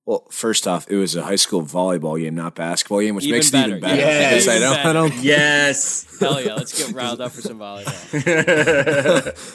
Well, 0.05 0.25
first 0.31 0.67
off, 0.67 0.89
it 0.89 0.95
was 0.95 1.15
a 1.15 1.21
high 1.23 1.35
school 1.35 1.61
volleyball 1.61 2.19
game, 2.19 2.33
not 2.35 2.55
basketball 2.55 3.01
game, 3.01 3.13
which 3.15 3.25
Even 3.25 3.37
makes 3.37 3.51
better. 3.51 3.75
it 3.75 3.77
even 3.77 3.81
better. 3.81 3.97
Yes. 4.01 4.45
because 4.45 4.47
I 4.47 4.59
don't, 4.59 4.85
I 4.85 4.93
don't 4.93 5.15
Yes. 5.23 6.17
Hell 6.19 6.41
yeah, 6.41 6.55
let's 6.55 6.77
get 6.85 6.95
riled 6.95 7.21
up 7.21 7.31
for 7.31 7.41
some 7.41 7.59
volleyball. 7.59 7.91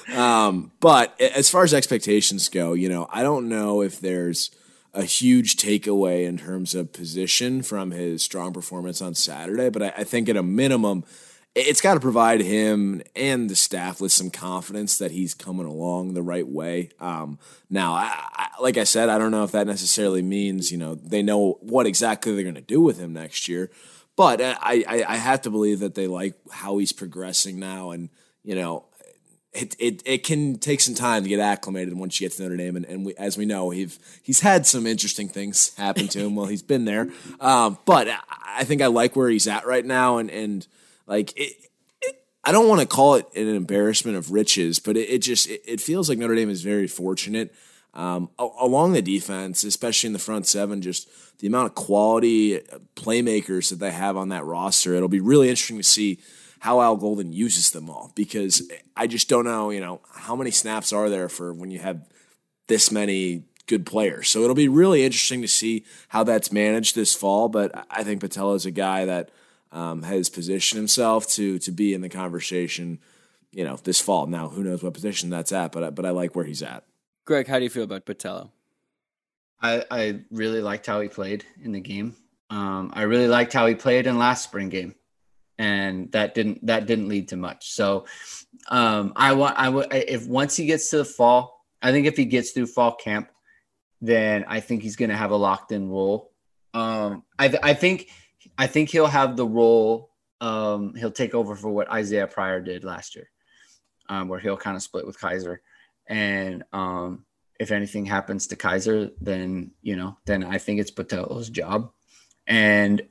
Um, 0.16 0.70
but 0.80 1.20
as 1.20 1.50
far 1.50 1.64
as 1.64 1.74
expectations 1.74 2.48
go, 2.48 2.72
you 2.74 2.88
know, 2.88 3.06
I 3.10 3.22
don't 3.22 3.48
know 3.48 3.82
if 3.82 4.00
there's 4.00 4.50
a 4.94 5.02
huge 5.02 5.56
takeaway 5.56 6.24
in 6.24 6.38
terms 6.38 6.74
of 6.74 6.92
position 6.92 7.62
from 7.62 7.90
his 7.90 8.22
strong 8.22 8.52
performance 8.52 9.02
on 9.02 9.14
Saturday, 9.14 9.68
but 9.68 9.82
I, 9.82 9.92
I 9.98 10.04
think 10.04 10.28
at 10.28 10.36
a 10.36 10.42
minimum, 10.42 11.04
it's 11.56 11.80
got 11.80 11.94
to 11.94 12.00
provide 12.00 12.42
him 12.42 13.00
and 13.16 13.48
the 13.48 13.56
staff 13.56 13.98
with 13.98 14.12
some 14.12 14.30
confidence 14.30 14.98
that 14.98 15.10
he's 15.10 15.32
coming 15.32 15.64
along 15.64 16.12
the 16.12 16.22
right 16.22 16.46
way. 16.46 16.90
Um, 17.00 17.38
now, 17.70 17.94
I, 17.94 18.12
I, 18.12 18.48
like 18.60 18.76
I 18.76 18.84
said, 18.84 19.08
I 19.08 19.16
don't 19.16 19.30
know 19.30 19.42
if 19.42 19.52
that 19.52 19.66
necessarily 19.66 20.20
means 20.20 20.70
you 20.70 20.76
know 20.76 20.94
they 20.94 21.22
know 21.22 21.58
what 21.62 21.86
exactly 21.86 22.34
they're 22.34 22.42
going 22.42 22.54
to 22.56 22.60
do 22.60 22.82
with 22.82 22.98
him 22.98 23.14
next 23.14 23.48
year, 23.48 23.70
but 24.16 24.42
I, 24.42 24.84
I, 24.86 25.04
I 25.08 25.16
have 25.16 25.40
to 25.42 25.50
believe 25.50 25.80
that 25.80 25.94
they 25.94 26.06
like 26.06 26.34
how 26.52 26.76
he's 26.76 26.92
progressing 26.92 27.58
now, 27.58 27.90
and 27.90 28.10
you 28.44 28.54
know 28.54 28.84
it, 29.54 29.74
it, 29.78 30.02
it 30.04 30.24
can 30.24 30.58
take 30.58 30.82
some 30.82 30.94
time 30.94 31.22
to 31.22 31.28
get 31.28 31.40
acclimated 31.40 31.94
once 31.94 32.20
you 32.20 32.28
get 32.28 32.36
to 32.36 32.42
Notre 32.42 32.58
Dame, 32.58 32.76
and, 32.76 32.84
and 32.84 33.06
we, 33.06 33.14
as 33.14 33.38
we 33.38 33.46
know, 33.46 33.70
he's 33.70 33.98
he's 34.22 34.40
had 34.40 34.66
some 34.66 34.86
interesting 34.86 35.30
things 35.30 35.74
happen 35.76 36.06
to 36.08 36.18
him 36.20 36.34
while 36.34 36.46
he's 36.46 36.62
been 36.62 36.84
there. 36.84 37.08
Um, 37.40 37.78
but 37.86 38.08
I, 38.08 38.18
I 38.58 38.64
think 38.64 38.82
I 38.82 38.88
like 38.88 39.16
where 39.16 39.30
he's 39.30 39.48
at 39.48 39.66
right 39.66 39.84
now, 39.84 40.18
and 40.18 40.30
and 40.30 40.66
like 41.06 41.32
it, 41.36 41.56
it 42.02 42.24
I 42.44 42.52
don't 42.52 42.68
want 42.68 42.80
to 42.80 42.86
call 42.86 43.14
it 43.14 43.26
an 43.34 43.48
embarrassment 43.48 44.16
of 44.16 44.30
riches, 44.30 44.78
but 44.78 44.96
it, 44.96 45.08
it 45.08 45.18
just 45.18 45.48
it, 45.48 45.80
feels 45.80 46.08
like 46.08 46.18
Notre 46.18 46.34
Dame 46.34 46.50
is 46.50 46.62
very 46.62 46.86
fortunate 46.86 47.54
um, 47.94 48.30
along 48.38 48.92
the 48.92 49.02
defense, 49.02 49.64
especially 49.64 50.08
in 50.08 50.12
the 50.12 50.18
front 50.18 50.46
seven. 50.46 50.82
Just 50.82 51.08
the 51.38 51.46
amount 51.46 51.66
of 51.66 51.74
quality 51.74 52.60
playmakers 52.94 53.70
that 53.70 53.76
they 53.76 53.90
have 53.90 54.16
on 54.16 54.28
that 54.30 54.44
roster. 54.44 54.94
It'll 54.94 55.08
be 55.08 55.20
really 55.20 55.48
interesting 55.48 55.78
to 55.78 55.84
see 55.84 56.18
how 56.60 56.80
Al 56.80 56.96
Golden 56.96 57.32
uses 57.32 57.70
them 57.70 57.90
all 57.90 58.12
because 58.14 58.70
I 58.96 59.06
just 59.06 59.28
don't 59.28 59.44
know, 59.44 59.70
you 59.70 59.80
know, 59.80 60.00
how 60.12 60.34
many 60.34 60.50
snaps 60.50 60.92
are 60.92 61.08
there 61.10 61.28
for 61.28 61.52
when 61.52 61.70
you 61.70 61.78
have 61.78 62.00
this 62.66 62.90
many 62.90 63.44
good 63.66 63.84
players. 63.84 64.28
So 64.28 64.42
it'll 64.42 64.54
be 64.54 64.68
really 64.68 65.04
interesting 65.04 65.42
to 65.42 65.48
see 65.48 65.84
how 66.08 66.24
that's 66.24 66.52
managed 66.52 66.94
this 66.94 67.14
fall. 67.14 67.48
But 67.48 67.86
I 67.90 68.04
think 68.04 68.20
Botelho 68.20 68.56
is 68.56 68.66
a 68.66 68.70
guy 68.70 69.04
that 69.04 69.30
um, 69.72 70.02
has 70.02 70.28
positioned 70.28 70.78
himself 70.78 71.26
to 71.30 71.58
to 71.58 71.70
be 71.70 71.94
in 71.94 72.00
the 72.00 72.08
conversation, 72.08 72.98
you 73.52 73.64
know, 73.64 73.76
this 73.76 74.00
fall. 74.00 74.26
Now, 74.26 74.48
who 74.48 74.64
knows 74.64 74.82
what 74.82 74.94
position 74.94 75.30
that's 75.30 75.52
at, 75.52 75.72
but 75.72 75.84
I, 75.84 75.90
but 75.90 76.06
I 76.06 76.10
like 76.10 76.34
where 76.34 76.44
he's 76.44 76.62
at. 76.62 76.84
Greg, 77.24 77.48
how 77.48 77.58
do 77.58 77.64
you 77.64 77.70
feel 77.70 77.84
about 77.84 78.06
Botelho? 78.06 78.50
I, 79.60 79.84
I 79.90 80.20
really 80.30 80.60
liked 80.60 80.86
how 80.86 81.00
he 81.00 81.08
played 81.08 81.44
in 81.62 81.72
the 81.72 81.80
game. 81.80 82.14
Um, 82.50 82.92
I 82.94 83.02
really 83.02 83.26
liked 83.28 83.52
how 83.52 83.66
he 83.66 83.74
played 83.74 84.06
in 84.06 84.18
last 84.18 84.44
spring 84.44 84.68
game, 84.68 84.94
and 85.58 86.12
that 86.12 86.34
didn't 86.34 86.64
that 86.66 86.86
didn't 86.86 87.08
lead 87.08 87.28
to 87.28 87.36
much. 87.36 87.72
So 87.72 88.06
um, 88.68 89.12
I 89.16 89.32
want 89.32 89.58
I 89.58 89.68
would 89.68 89.88
if 89.92 90.26
once 90.26 90.56
he 90.56 90.66
gets 90.66 90.90
to 90.90 90.98
the 90.98 91.04
fall, 91.04 91.64
I 91.82 91.90
think 91.90 92.06
if 92.06 92.16
he 92.16 92.24
gets 92.24 92.52
through 92.52 92.66
fall 92.66 92.94
camp, 92.94 93.30
then 94.00 94.44
I 94.46 94.60
think 94.60 94.82
he's 94.82 94.96
going 94.96 95.10
to 95.10 95.16
have 95.16 95.32
a 95.32 95.36
locked 95.36 95.72
in 95.72 95.90
role. 95.90 96.32
Um, 96.72 97.24
I 97.38 97.52
I 97.62 97.74
think 97.74 98.10
I 98.58 98.66
think 98.66 98.90
he'll 98.90 99.06
have 99.06 99.36
the 99.36 99.46
role. 99.46 100.10
Um, 100.40 100.94
he'll 100.94 101.10
take 101.10 101.34
over 101.34 101.56
for 101.56 101.70
what 101.70 101.90
Isaiah 101.90 102.26
Pryor 102.26 102.60
did 102.60 102.84
last 102.84 103.14
year, 103.14 103.28
um, 104.08 104.28
where 104.28 104.40
he'll 104.40 104.56
kind 104.56 104.76
of 104.76 104.82
split 104.82 105.06
with 105.06 105.18
Kiser, 105.18 105.60
and 106.06 106.62
um, 106.72 107.24
if 107.58 107.70
anything 107.70 108.04
happens 108.04 108.46
to 108.48 108.56
Kiser, 108.56 109.10
then 109.20 109.72
you 109.82 109.96
know, 109.96 110.16
then 110.26 110.44
I 110.44 110.58
think 110.58 110.80
it's 110.80 110.90
Botelho's 110.90 111.48
job, 111.48 111.90
and 112.46 113.02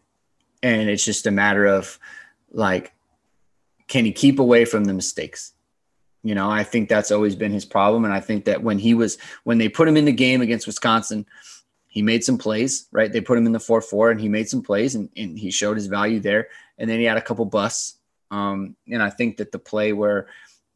and 0.61 0.89
it's 0.89 1.05
just 1.05 1.27
a 1.27 1.31
matter 1.31 1.65
of 1.65 1.99
like, 2.51 2.93
can 3.87 4.05
he 4.05 4.11
keep 4.11 4.39
away 4.39 4.65
from 4.65 4.85
the 4.85 4.93
mistakes? 4.93 5.53
You 6.23 6.33
know, 6.33 6.49
I 6.49 6.63
think 6.63 6.89
that's 6.89 7.11
always 7.11 7.35
been 7.35 7.51
his 7.51 7.65
problem, 7.65 8.05
and 8.05 8.13
I 8.13 8.19
think 8.19 8.45
that 8.45 8.63
when 8.63 8.79
he 8.79 8.93
was 8.93 9.17
when 9.43 9.57
they 9.57 9.69
put 9.69 9.87
him 9.87 9.97
in 9.97 10.05
the 10.05 10.11
game 10.11 10.41
against 10.41 10.67
Wisconsin, 10.67 11.25
he 11.95 12.01
made 12.01 12.23
some 12.23 12.37
plays. 12.37 12.87
Right, 12.91 13.11
they 13.11 13.21
put 13.21 13.37
him 13.37 13.47
in 13.47 13.53
the 13.53 13.59
four 13.59 13.81
four, 13.81 14.11
and 14.11 14.21
he 14.21 14.29
made 14.29 14.49
some 14.49 14.61
plays, 14.61 14.93
and, 14.93 15.09
and 15.17 15.39
he 15.39 15.49
showed 15.49 15.77
his 15.77 15.87
value 15.87 16.19
there. 16.19 16.49
And 16.77 16.87
then 16.89 16.99
he 16.99 17.05
had 17.05 17.17
a 17.17 17.21
couple 17.21 17.45
busts, 17.45 17.97
um, 18.29 18.75
and 18.87 19.01
I 19.01 19.09
think 19.09 19.37
that 19.37 19.51
the 19.51 19.59
play 19.59 19.93
where 19.93 20.27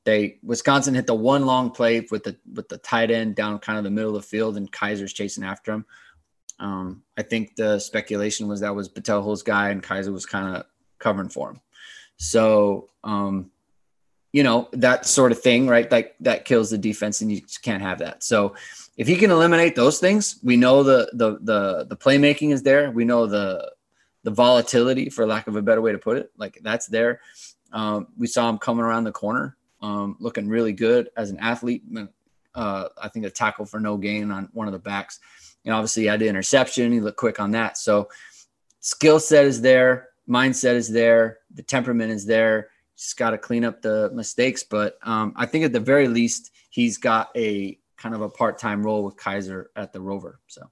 they 0.05 0.37
Wisconsin 0.41 0.95
hit 0.95 1.07
the 1.07 1.13
one 1.13 1.45
long 1.45 1.71
play 1.71 2.07
with 2.09 2.23
the 2.23 2.37
with 2.53 2.69
the 2.69 2.77
tight 2.77 3.11
end 3.11 3.35
down 3.35 3.59
kind 3.59 3.77
of 3.77 3.83
the 3.83 3.91
middle 3.91 4.15
of 4.15 4.21
the 4.23 4.27
field, 4.27 4.55
and 4.55 4.71
Kiser's 4.71 5.13
chasing 5.13 5.43
after 5.43 5.73
him. 5.73 5.85
Um, 6.59 7.03
I 7.17 7.21
think 7.21 7.55
the 7.55 7.79
speculation 7.79 8.47
was 8.47 8.61
that 8.61 8.75
was 8.75 8.89
Botelho's 8.89 9.43
guy, 9.43 9.69
and 9.69 9.83
Kiser 9.83 10.11
was 10.11 10.25
kind 10.25 10.55
of 10.55 10.65
covering 10.99 11.29
for 11.29 11.51
him. 11.51 11.61
So, 12.17 12.89
um, 13.03 13.51
you 14.31 14.43
know 14.43 14.69
that 14.73 15.05
sort 15.05 15.31
of 15.31 15.41
thing, 15.41 15.67
right? 15.67 15.91
Like 15.91 16.15
that 16.21 16.45
kills 16.45 16.69
the 16.69 16.77
defense, 16.77 17.21
and 17.21 17.31
you 17.31 17.41
can't 17.61 17.81
have 17.81 17.99
that. 17.99 18.23
So, 18.23 18.55
if 18.99 19.07
he 19.07 19.15
can 19.15 19.31
eliminate 19.31 19.77
those 19.77 19.97
things, 19.97 20.39
we 20.43 20.57
know 20.57 20.83
the 20.83 21.09
the 21.13 21.39
the 21.41 21.85
the 21.85 21.95
playmaking 21.95 22.51
is 22.51 22.61
there. 22.63 22.91
We 22.91 23.05
know 23.05 23.27
the 23.27 23.71
the 24.23 24.31
volatility, 24.31 25.09
for 25.09 25.25
lack 25.25 25.47
of 25.47 25.55
a 25.55 25.61
better 25.61 25.79
way 25.79 25.93
to 25.93 25.97
put 25.97 26.17
it, 26.17 26.31
like 26.37 26.59
that's 26.61 26.85
there. 26.87 27.21
Um, 27.71 28.07
we 28.17 28.27
saw 28.27 28.49
him 28.49 28.57
coming 28.57 28.83
around 28.83 29.05
the 29.05 29.13
corner 29.13 29.55
um, 29.81 30.17
looking 30.19 30.49
really 30.49 30.73
good 30.73 31.09
as 31.15 31.29
an 31.29 31.39
athlete. 31.39 31.83
Uh, 32.53 32.89
I 33.01 33.07
think 33.07 33.25
a 33.25 33.29
tackle 33.29 33.65
for 33.65 33.79
no 33.79 33.95
gain 33.95 34.31
on 34.31 34.49
one 34.51 34.67
of 34.67 34.73
the 34.73 34.79
backs. 34.79 35.21
And 35.63 35.73
obviously, 35.73 36.03
he 36.03 36.09
had 36.09 36.19
the 36.19 36.27
interception. 36.27 36.91
He 36.91 36.99
looked 36.99 37.17
quick 37.17 37.39
on 37.39 37.51
that. 37.51 37.77
So, 37.77 38.09
skill 38.81 39.21
set 39.21 39.45
is 39.45 39.61
there, 39.61 40.09
mindset 40.27 40.73
is 40.73 40.91
there, 40.91 41.37
the 41.53 41.63
temperament 41.63 42.11
is 42.11 42.25
there. 42.25 42.69
Just 42.97 43.15
got 43.15 43.29
to 43.29 43.37
clean 43.37 43.63
up 43.63 43.81
the 43.81 44.11
mistakes. 44.13 44.63
But 44.63 44.97
um, 45.03 45.31
I 45.37 45.45
think 45.45 45.63
at 45.63 45.71
the 45.71 45.79
very 45.79 46.09
least, 46.09 46.51
he's 46.69 46.97
got 46.97 47.29
a 47.37 47.78
kind 47.99 48.15
of 48.15 48.21
a 48.21 48.29
part 48.29 48.57
time 48.57 48.83
role 48.83 49.03
with 49.03 49.17
Kiser 49.17 49.67
at 49.75 49.93
the 49.93 50.01
Rover. 50.01 50.39
So. 50.47 50.63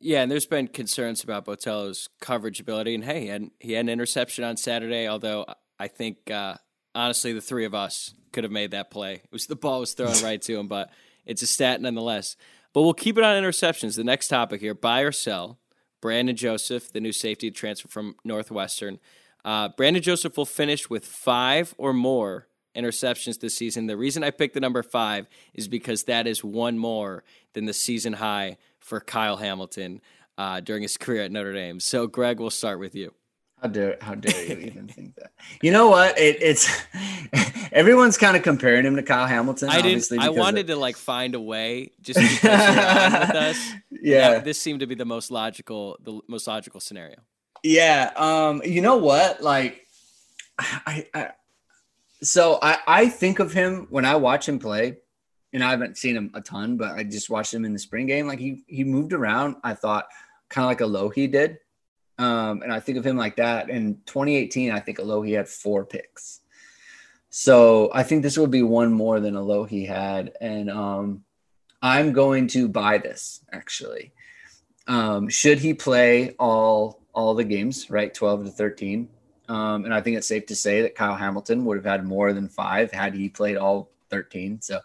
Yeah, 0.00 0.22
and 0.22 0.30
there's 0.30 0.46
been 0.46 0.68
concerns 0.68 1.22
about 1.22 1.44
Botelho's 1.44 2.08
coverage 2.20 2.58
ability, 2.58 2.94
and 2.94 3.04
hey, 3.04 3.20
he 3.20 3.26
had, 3.26 3.50
he 3.58 3.72
had 3.72 3.84
an 3.84 3.90
interception 3.90 4.44
on 4.44 4.56
Saturday. 4.56 5.06
Although 5.06 5.46
I 5.78 5.88
think 5.88 6.30
uh, 6.30 6.54
honestly, 6.94 7.32
the 7.32 7.40
three 7.40 7.66
of 7.66 7.74
us 7.74 8.14
could 8.32 8.44
have 8.44 8.52
made 8.52 8.70
that 8.70 8.90
play. 8.90 9.14
It 9.14 9.32
was 9.32 9.46
the 9.46 9.56
ball 9.56 9.80
was 9.80 9.92
thrown 9.92 10.14
right 10.22 10.40
to 10.42 10.58
him, 10.58 10.68
but 10.68 10.90
it's 11.26 11.42
a 11.42 11.46
stat 11.46 11.80
nonetheless. 11.80 12.36
But 12.72 12.82
we'll 12.82 12.94
keep 12.94 13.18
it 13.18 13.24
on 13.24 13.42
interceptions. 13.42 13.96
The 13.96 14.04
next 14.04 14.28
topic 14.28 14.60
here: 14.60 14.74
buy 14.74 15.00
or 15.02 15.12
sell. 15.12 15.58
Brandon 16.00 16.34
Joseph, 16.34 16.90
the 16.90 17.00
new 17.00 17.12
safety 17.12 17.50
transfer 17.50 17.88
from 17.88 18.16
Northwestern. 18.24 18.98
Uh, 19.44 19.68
Brandon 19.76 20.02
Joseph 20.02 20.36
will 20.36 20.46
finish 20.46 20.88
with 20.88 21.04
five 21.04 21.74
or 21.76 21.92
more 21.92 22.48
interceptions 22.74 23.40
this 23.40 23.56
season. 23.56 23.86
The 23.86 23.96
reason 23.96 24.22
I 24.22 24.30
picked 24.30 24.54
the 24.54 24.60
number 24.60 24.82
five 24.82 25.26
is 25.54 25.68
because 25.68 26.04
that 26.04 26.26
is 26.26 26.44
one 26.44 26.78
more 26.78 27.24
than 27.52 27.66
the 27.66 27.72
season 27.72 28.14
high 28.14 28.58
for 28.78 29.00
Kyle 29.00 29.36
Hamilton 29.36 30.00
uh, 30.38 30.60
during 30.60 30.82
his 30.82 30.96
career 30.98 31.22
at 31.22 31.32
Notre 31.32 31.52
Dame. 31.52 31.80
So, 31.80 32.06
Greg, 32.06 32.40
we'll 32.40 32.50
start 32.50 32.78
with 32.78 32.94
you. 32.94 33.14
How 33.60 33.68
dare 33.68 33.98
how 34.00 34.14
dare 34.14 34.42
you 34.46 34.56
even 34.56 34.88
think 34.88 35.16
that? 35.16 35.32
You 35.60 35.70
know 35.70 35.90
what? 35.90 36.18
It, 36.18 36.38
it's 36.40 36.66
everyone's 37.72 38.16
kind 38.16 38.34
of 38.34 38.42
comparing 38.42 38.86
him 38.86 38.96
to 38.96 39.02
Kyle 39.02 39.26
Hamilton. 39.26 39.68
I 39.68 39.82
didn't. 39.82 40.10
I 40.18 40.30
wanted 40.30 40.60
of, 40.60 40.66
to 40.68 40.76
like 40.76 40.96
find 40.96 41.34
a 41.34 41.40
way 41.40 41.90
just 42.00 42.18
because 42.18 42.42
you're 42.42 42.52
on 42.52 43.20
with 43.20 43.36
us. 43.36 43.72
Yeah, 43.90 44.38
this 44.38 44.58
seemed 44.58 44.80
to 44.80 44.86
be 44.86 44.94
the 44.94 45.04
most 45.04 45.30
logical, 45.30 45.98
the 46.02 46.20
most 46.26 46.46
logical 46.46 46.80
scenario. 46.80 47.16
Yeah. 47.62 48.12
Um. 48.16 48.62
You 48.64 48.80
know 48.80 48.96
what? 48.96 49.42
Like, 49.42 49.86
I, 50.58 51.06
I 51.12 51.30
so 52.22 52.58
I 52.62 52.78
I 52.86 53.08
think 53.08 53.38
of 53.38 53.52
him 53.52 53.86
when 53.90 54.04
I 54.04 54.16
watch 54.16 54.48
him 54.48 54.58
play, 54.58 54.98
and 55.52 55.62
I 55.64 55.70
haven't 55.70 55.98
seen 55.98 56.16
him 56.16 56.30
a 56.34 56.40
ton, 56.40 56.76
but 56.76 56.92
I 56.92 57.04
just 57.04 57.30
watched 57.30 57.52
him 57.54 57.64
in 57.64 57.72
the 57.72 57.78
spring 57.78 58.06
game. 58.06 58.26
Like 58.26 58.38
he 58.38 58.62
he 58.66 58.84
moved 58.84 59.12
around. 59.12 59.56
I 59.64 59.74
thought 59.74 60.06
kind 60.48 60.64
of 60.64 60.68
like 60.68 60.78
Alohi 60.78 61.30
did 61.30 61.58
um, 62.20 62.60
and 62.60 62.70
I 62.70 62.80
think 62.80 62.98
of 62.98 63.06
him 63.06 63.16
like 63.16 63.36
that. 63.36 63.70
In 63.70 63.94
2018, 64.04 64.72
I 64.72 64.80
think 64.80 64.98
Alohi 64.98 65.34
had 65.34 65.48
four 65.48 65.86
picks. 65.86 66.40
So 67.30 67.90
I 67.94 68.02
think 68.02 68.22
this 68.22 68.36
would 68.36 68.50
be 68.50 68.62
one 68.62 68.92
more 68.92 69.20
than 69.20 69.34
Alohi 69.34 69.88
had. 69.88 70.32
And 70.38 70.70
um, 70.70 71.24
I'm 71.80 72.12
going 72.12 72.46
to 72.48 72.68
buy 72.68 72.98
this 72.98 73.40
actually. 73.50 74.12
Um, 74.86 75.30
should 75.30 75.60
he 75.60 75.72
play 75.72 76.34
all 76.38 77.00
all 77.14 77.34
the 77.34 77.44
games, 77.44 77.90
right? 77.90 78.12
12 78.12 78.44
to 78.44 78.50
13. 78.50 79.08
Um, 79.50 79.84
and 79.84 79.92
I 79.92 80.00
think 80.00 80.16
it's 80.16 80.28
safe 80.28 80.46
to 80.46 80.54
say 80.54 80.82
that 80.82 80.94
Kyle 80.94 81.16
Hamilton 81.16 81.64
would 81.64 81.76
have 81.76 81.84
had 81.84 82.04
more 82.04 82.32
than 82.32 82.48
five 82.48 82.92
had 82.92 83.14
he 83.14 83.28
played 83.28 83.56
all 83.56 83.90
13. 84.08 84.60
So 84.60 84.78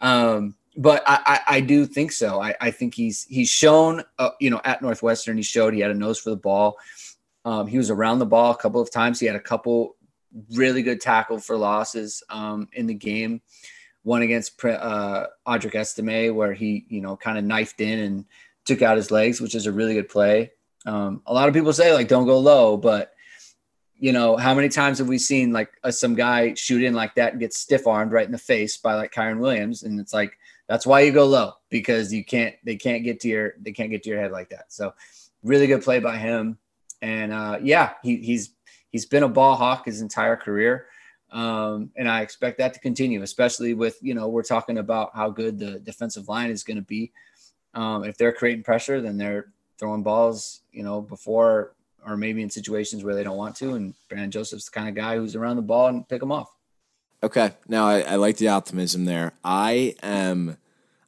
um, 0.00 0.56
but 0.76 1.04
I, 1.06 1.20
I, 1.24 1.56
I, 1.56 1.60
do 1.60 1.86
think 1.86 2.10
so. 2.10 2.40
I, 2.40 2.54
I 2.60 2.70
think 2.72 2.94
he's 2.94 3.24
he's 3.24 3.48
shown, 3.48 4.02
uh, 4.18 4.30
you 4.40 4.50
know, 4.50 4.60
at 4.64 4.82
Northwestern, 4.82 5.36
he 5.36 5.42
showed 5.42 5.72
he 5.72 5.80
had 5.80 5.92
a 5.92 5.94
nose 5.94 6.18
for 6.18 6.30
the 6.30 6.36
ball. 6.36 6.78
Um, 7.44 7.68
he 7.68 7.78
was 7.78 7.90
around 7.90 8.18
the 8.18 8.26
ball 8.26 8.50
a 8.50 8.56
couple 8.56 8.80
of 8.80 8.90
times. 8.90 9.20
He 9.20 9.26
had 9.26 9.36
a 9.36 9.40
couple 9.40 9.96
really 10.52 10.82
good 10.82 11.00
tackle 11.00 11.38
for 11.38 11.56
losses 11.56 12.22
um, 12.28 12.68
in 12.72 12.86
the 12.86 12.94
game. 12.94 13.40
One 14.02 14.22
against 14.22 14.64
uh, 14.64 15.26
Audric 15.46 15.74
Estime, 15.74 16.34
where 16.34 16.52
he, 16.52 16.86
you 16.88 17.00
know, 17.00 17.16
kind 17.16 17.38
of 17.38 17.44
knifed 17.44 17.80
in 17.80 17.98
and 18.00 18.24
took 18.64 18.82
out 18.82 18.96
his 18.96 19.10
legs, 19.10 19.40
which 19.40 19.54
is 19.54 19.66
a 19.66 19.72
really 19.72 19.94
good 19.94 20.08
play. 20.08 20.52
Um, 20.86 21.22
a 21.26 21.32
lot 21.32 21.48
of 21.48 21.54
people 21.54 21.72
say 21.72 21.92
like 21.92 22.08
don't 22.08 22.26
go 22.26 22.38
low, 22.38 22.76
but 22.76 23.12
you 23.98 24.12
know, 24.12 24.36
how 24.36 24.54
many 24.54 24.68
times 24.68 24.98
have 24.98 25.08
we 25.08 25.18
seen 25.18 25.52
like 25.52 25.70
uh, 25.82 25.90
some 25.90 26.14
guy 26.14 26.54
shoot 26.54 26.82
in 26.82 26.94
like 26.94 27.14
that 27.16 27.32
and 27.32 27.40
get 27.40 27.52
stiff 27.52 27.86
armed 27.86 28.12
right 28.12 28.26
in 28.26 28.32
the 28.32 28.38
face 28.38 28.76
by 28.76 28.94
like 28.94 29.12
Kyren 29.12 29.40
Williams, 29.40 29.82
and 29.82 29.98
it's 29.98 30.14
like 30.14 30.38
that's 30.68 30.86
why 30.86 31.00
you 31.00 31.12
go 31.12 31.26
low 31.26 31.52
because 31.68 32.12
you 32.12 32.24
can't 32.24 32.54
they 32.64 32.76
can't 32.76 33.02
get 33.02 33.20
to 33.20 33.28
your 33.28 33.54
they 33.60 33.72
can't 33.72 33.90
get 33.90 34.02
to 34.04 34.10
your 34.10 34.20
head 34.20 34.30
like 34.30 34.50
that. 34.50 34.66
So 34.72 34.94
really 35.42 35.66
good 35.66 35.82
play 35.82 35.98
by 35.98 36.16
him. 36.16 36.58
And 37.02 37.32
uh, 37.32 37.58
yeah, 37.62 37.94
he, 38.02 38.16
he's 38.16 38.50
he's 38.90 39.06
been 39.06 39.22
a 39.24 39.28
ball 39.28 39.56
hawk 39.56 39.86
his 39.86 40.00
entire 40.00 40.36
career. 40.36 40.86
Um, 41.30 41.90
and 41.96 42.08
I 42.08 42.22
expect 42.22 42.58
that 42.58 42.72
to 42.74 42.80
continue, 42.80 43.22
especially 43.22 43.74
with 43.74 43.98
you 44.00 44.14
know 44.14 44.28
we're 44.28 44.42
talking 44.42 44.78
about 44.78 45.10
how 45.14 45.30
good 45.30 45.58
the 45.58 45.80
defensive 45.80 46.28
line 46.28 46.50
is 46.50 46.62
going 46.62 46.76
to 46.78 46.82
be. 46.82 47.12
Um, 47.74 48.04
if 48.04 48.16
they're 48.16 48.32
creating 48.32 48.64
pressure, 48.64 49.00
then 49.00 49.18
they're 49.18 49.52
throwing 49.78 50.02
balls, 50.02 50.62
you 50.72 50.82
know, 50.82 51.00
before 51.00 51.74
or 52.08 52.16
maybe 52.16 52.42
in 52.42 52.50
situations 52.50 53.04
where 53.04 53.14
they 53.14 53.22
don't 53.22 53.36
want 53.36 53.56
to. 53.56 53.74
And 53.74 53.94
Brandon 54.08 54.30
Joseph's 54.30 54.66
the 54.66 54.70
kind 54.70 54.88
of 54.88 54.94
guy 54.94 55.16
who's 55.16 55.36
around 55.36 55.56
the 55.56 55.62
ball 55.62 55.88
and 55.88 56.08
pick 56.08 56.20
them 56.20 56.32
off. 56.32 56.48
Okay. 57.22 57.52
Now 57.68 57.86
I, 57.86 58.00
I 58.00 58.14
like 58.16 58.36
the 58.36 58.48
optimism 58.48 59.04
there. 59.04 59.32
I 59.44 59.94
am 60.02 60.56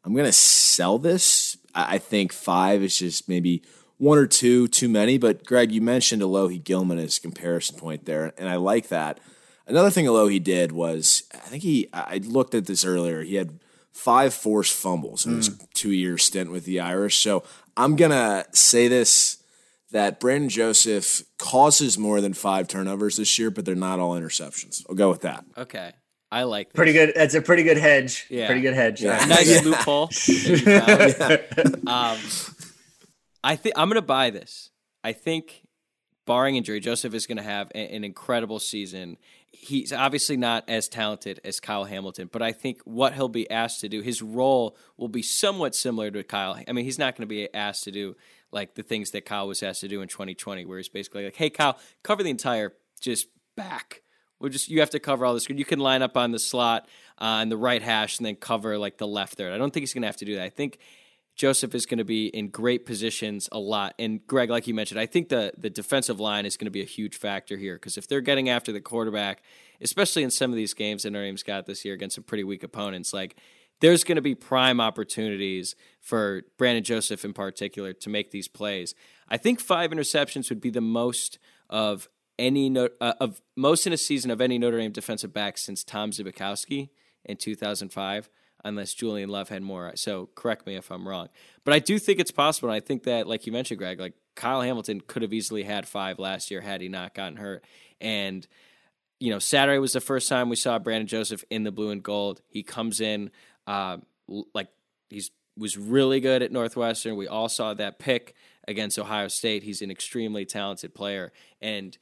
I'm 0.04 0.14
gonna 0.14 0.32
sell 0.32 0.98
this. 0.98 1.56
I, 1.74 1.94
I 1.94 1.98
think 1.98 2.32
five 2.32 2.82
is 2.82 2.98
just 2.98 3.28
maybe 3.28 3.62
one 3.98 4.18
or 4.18 4.26
two 4.26 4.66
too 4.68 4.88
many. 4.88 5.18
But 5.18 5.44
Greg, 5.44 5.72
you 5.72 5.80
mentioned 5.80 6.22
Alohi 6.22 6.62
Gilman 6.62 6.98
as 6.98 7.18
a 7.18 7.20
comparison 7.20 7.78
point 7.78 8.06
there, 8.06 8.32
and 8.36 8.48
I 8.48 8.56
like 8.56 8.88
that. 8.88 9.20
Another 9.66 9.90
thing 9.90 10.06
Alohi 10.06 10.42
did 10.42 10.72
was 10.72 11.24
I 11.32 11.48
think 11.48 11.62
he 11.62 11.88
I 11.92 12.18
looked 12.24 12.54
at 12.54 12.66
this 12.66 12.84
earlier. 12.84 13.22
He 13.22 13.36
had 13.36 13.60
five 13.92 14.34
forced 14.34 14.72
fumbles 14.72 15.26
in 15.26 15.34
mm. 15.34 15.36
his 15.36 15.50
two 15.74 15.92
year 15.92 16.18
stint 16.18 16.50
with 16.50 16.64
the 16.64 16.80
Irish. 16.80 17.18
So 17.18 17.44
I'm 17.76 17.94
gonna 17.94 18.46
say 18.52 18.88
this 18.88 19.39
that 19.92 20.20
Brandon 20.20 20.48
Joseph 20.48 21.22
causes 21.38 21.98
more 21.98 22.20
than 22.20 22.32
five 22.32 22.68
turnovers 22.68 23.16
this 23.16 23.38
year, 23.38 23.50
but 23.50 23.64
they're 23.64 23.74
not 23.74 23.98
all 23.98 24.18
interceptions. 24.18 24.84
I'll 24.88 24.94
go 24.94 25.10
with 25.10 25.22
that. 25.22 25.44
Okay. 25.56 25.92
I 26.32 26.44
like 26.44 26.68
this. 26.68 26.76
pretty 26.76 26.92
good. 26.92 27.12
That's 27.14 27.34
a 27.34 27.42
pretty 27.42 27.64
good 27.64 27.76
hedge. 27.76 28.26
Yeah, 28.30 28.46
pretty 28.46 28.60
good 28.60 28.74
hedge. 28.74 29.02
Yeah. 29.02 29.24
Nice 29.26 29.50
yeah. 29.50 29.68
loophole. 29.68 30.10
yeah. 30.28 31.36
um, 31.86 32.18
I 33.42 33.56
think 33.56 33.74
I'm 33.76 33.88
going 33.88 33.96
to 33.96 34.02
buy 34.02 34.30
this. 34.30 34.70
I 35.02 35.12
think, 35.12 35.62
barring 36.26 36.56
injury, 36.56 36.78
Joseph 36.78 37.14
is 37.14 37.26
going 37.26 37.38
to 37.38 37.42
have 37.42 37.72
a, 37.74 37.78
an 37.78 38.04
incredible 38.04 38.60
season. 38.60 39.16
He's 39.50 39.92
obviously 39.92 40.36
not 40.36 40.68
as 40.68 40.88
talented 40.88 41.40
as 41.42 41.58
Kyle 41.58 41.84
Hamilton, 41.84 42.28
but 42.30 42.42
I 42.42 42.52
think 42.52 42.80
what 42.84 43.14
he'll 43.14 43.28
be 43.28 43.50
asked 43.50 43.80
to 43.80 43.88
do, 43.88 44.00
his 44.00 44.22
role 44.22 44.76
will 44.96 45.08
be 45.08 45.22
somewhat 45.22 45.74
similar 45.74 46.12
to 46.12 46.22
Kyle. 46.22 46.56
I 46.68 46.72
mean, 46.72 46.84
he's 46.84 46.98
not 46.98 47.16
going 47.16 47.26
to 47.26 47.34
be 47.34 47.52
asked 47.52 47.84
to 47.84 47.90
do 47.90 48.14
like 48.52 48.74
the 48.74 48.82
things 48.82 49.10
that 49.12 49.24
Kyle 49.24 49.46
was 49.46 49.62
asked 49.62 49.80
to 49.80 49.88
do 49.88 50.02
in 50.02 50.08
2020, 50.08 50.64
where 50.64 50.78
he's 50.78 50.88
basically 50.88 51.24
like, 51.24 51.36
"Hey, 51.36 51.50
Kyle, 51.50 51.78
cover 52.02 52.22
the 52.22 52.30
entire 52.30 52.74
just 53.00 53.28
back." 53.56 54.02
We'll 54.38 54.50
just 54.50 54.68
you 54.68 54.80
have 54.80 54.90
to 54.90 55.00
cover 55.00 55.26
all 55.26 55.34
the 55.34 55.40
screen. 55.40 55.58
You 55.58 55.64
can 55.64 55.80
line 55.80 56.02
up 56.02 56.16
on 56.16 56.30
the 56.32 56.38
slot 56.38 56.88
uh, 57.18 57.44
the 57.44 57.58
right 57.58 57.82
hash 57.82 58.18
and 58.18 58.26
then 58.26 58.36
cover 58.36 58.78
like 58.78 58.96
the 58.98 59.06
left 59.06 59.34
third. 59.34 59.52
I 59.52 59.58
don't 59.58 59.72
think 59.72 59.82
he's 59.82 59.92
going 59.92 60.02
to 60.02 60.08
have 60.08 60.16
to 60.16 60.24
do 60.24 60.36
that. 60.36 60.44
I 60.44 60.48
think 60.48 60.78
Joseph 61.36 61.74
is 61.74 61.86
going 61.86 61.98
to 61.98 62.04
be 62.04 62.26
in 62.26 62.48
great 62.48 62.86
positions 62.86 63.48
a 63.52 63.58
lot. 63.58 63.94
And 63.98 64.26
Greg, 64.26 64.50
like 64.50 64.66
you 64.66 64.74
mentioned, 64.74 64.98
I 64.98 65.06
think 65.06 65.28
the 65.28 65.52
the 65.56 65.70
defensive 65.70 66.18
line 66.20 66.46
is 66.46 66.56
going 66.56 66.66
to 66.66 66.70
be 66.70 66.82
a 66.82 66.86
huge 66.86 67.16
factor 67.16 67.56
here 67.56 67.76
because 67.76 67.98
if 67.98 68.08
they're 68.08 68.20
getting 68.20 68.48
after 68.48 68.72
the 68.72 68.80
quarterback, 68.80 69.42
especially 69.80 70.22
in 70.22 70.30
some 70.30 70.50
of 70.50 70.56
these 70.56 70.74
games 70.74 71.02
that 71.02 71.10
Notre 71.10 71.26
Dame's 71.26 71.42
got 71.42 71.66
this 71.66 71.84
year 71.84 71.94
against 71.94 72.14
some 72.14 72.24
pretty 72.24 72.44
weak 72.44 72.62
opponents, 72.62 73.12
like 73.12 73.36
there's 73.80 74.04
going 74.04 74.16
to 74.16 74.22
be 74.22 74.34
prime 74.34 74.80
opportunities 74.80 75.74
for 76.00 76.42
Brandon 76.58 76.84
Joseph 76.84 77.24
in 77.24 77.32
particular 77.32 77.92
to 77.94 78.10
make 78.10 78.30
these 78.30 78.48
plays. 78.48 78.94
I 79.28 79.36
think 79.36 79.60
five 79.60 79.90
interceptions 79.90 80.48
would 80.48 80.60
be 80.60 80.70
the 80.70 80.80
most 80.80 81.38
of 81.68 82.08
any 82.38 82.76
uh, 82.76 82.88
of 83.20 83.42
most 83.56 83.86
in 83.86 83.92
a 83.92 83.96
season 83.96 84.30
of 84.30 84.40
any 84.40 84.58
Notre 84.58 84.78
Dame 84.78 84.92
defensive 84.92 85.32
back 85.32 85.58
since 85.58 85.84
Tom 85.84 86.10
Zbikowski 86.10 86.88
in 87.24 87.36
2005, 87.36 88.30
unless 88.64 88.94
Julian 88.94 89.28
Love 89.28 89.50
had 89.50 89.62
more. 89.62 89.92
So 89.94 90.30
correct 90.34 90.66
me 90.66 90.76
if 90.76 90.90
I'm 90.90 91.06
wrong, 91.06 91.28
but 91.64 91.74
I 91.74 91.78
do 91.78 91.98
think 91.98 92.18
it's 92.18 92.30
possible. 92.30 92.70
And 92.70 92.76
I 92.76 92.80
think 92.80 93.04
that, 93.04 93.26
like 93.26 93.46
you 93.46 93.52
mentioned, 93.52 93.78
Greg, 93.78 94.00
like 94.00 94.14
Kyle 94.34 94.62
Hamilton 94.62 95.02
could 95.06 95.22
have 95.22 95.32
easily 95.32 95.62
had 95.62 95.86
five 95.86 96.18
last 96.18 96.50
year 96.50 96.60
had 96.62 96.80
he 96.80 96.88
not 96.88 97.14
gotten 97.14 97.36
hurt. 97.36 97.64
And 98.00 98.46
you 99.20 99.30
know, 99.30 99.38
Saturday 99.38 99.78
was 99.78 99.92
the 99.92 100.00
first 100.00 100.28
time 100.28 100.48
we 100.48 100.56
saw 100.56 100.78
Brandon 100.78 101.06
Joseph 101.06 101.44
in 101.50 101.62
the 101.62 101.70
blue 101.70 101.90
and 101.90 102.02
gold. 102.02 102.40
He 102.48 102.62
comes 102.62 103.02
in 103.02 103.30
uh, 103.66 103.98
like 104.54 104.68
he's 105.08 105.30
was 105.56 105.76
really 105.76 106.20
good 106.20 106.42
at 106.42 106.52
Northwestern. 106.52 107.16
We 107.16 107.28
all 107.28 107.48
saw 107.48 107.74
that 107.74 107.98
pick 107.98 108.34
against 108.66 108.98
Ohio 108.98 109.28
State. 109.28 109.62
He's 109.62 109.82
an 109.82 109.90
extremely 109.90 110.44
talented 110.44 110.94
player 110.94 111.32
and 111.60 111.98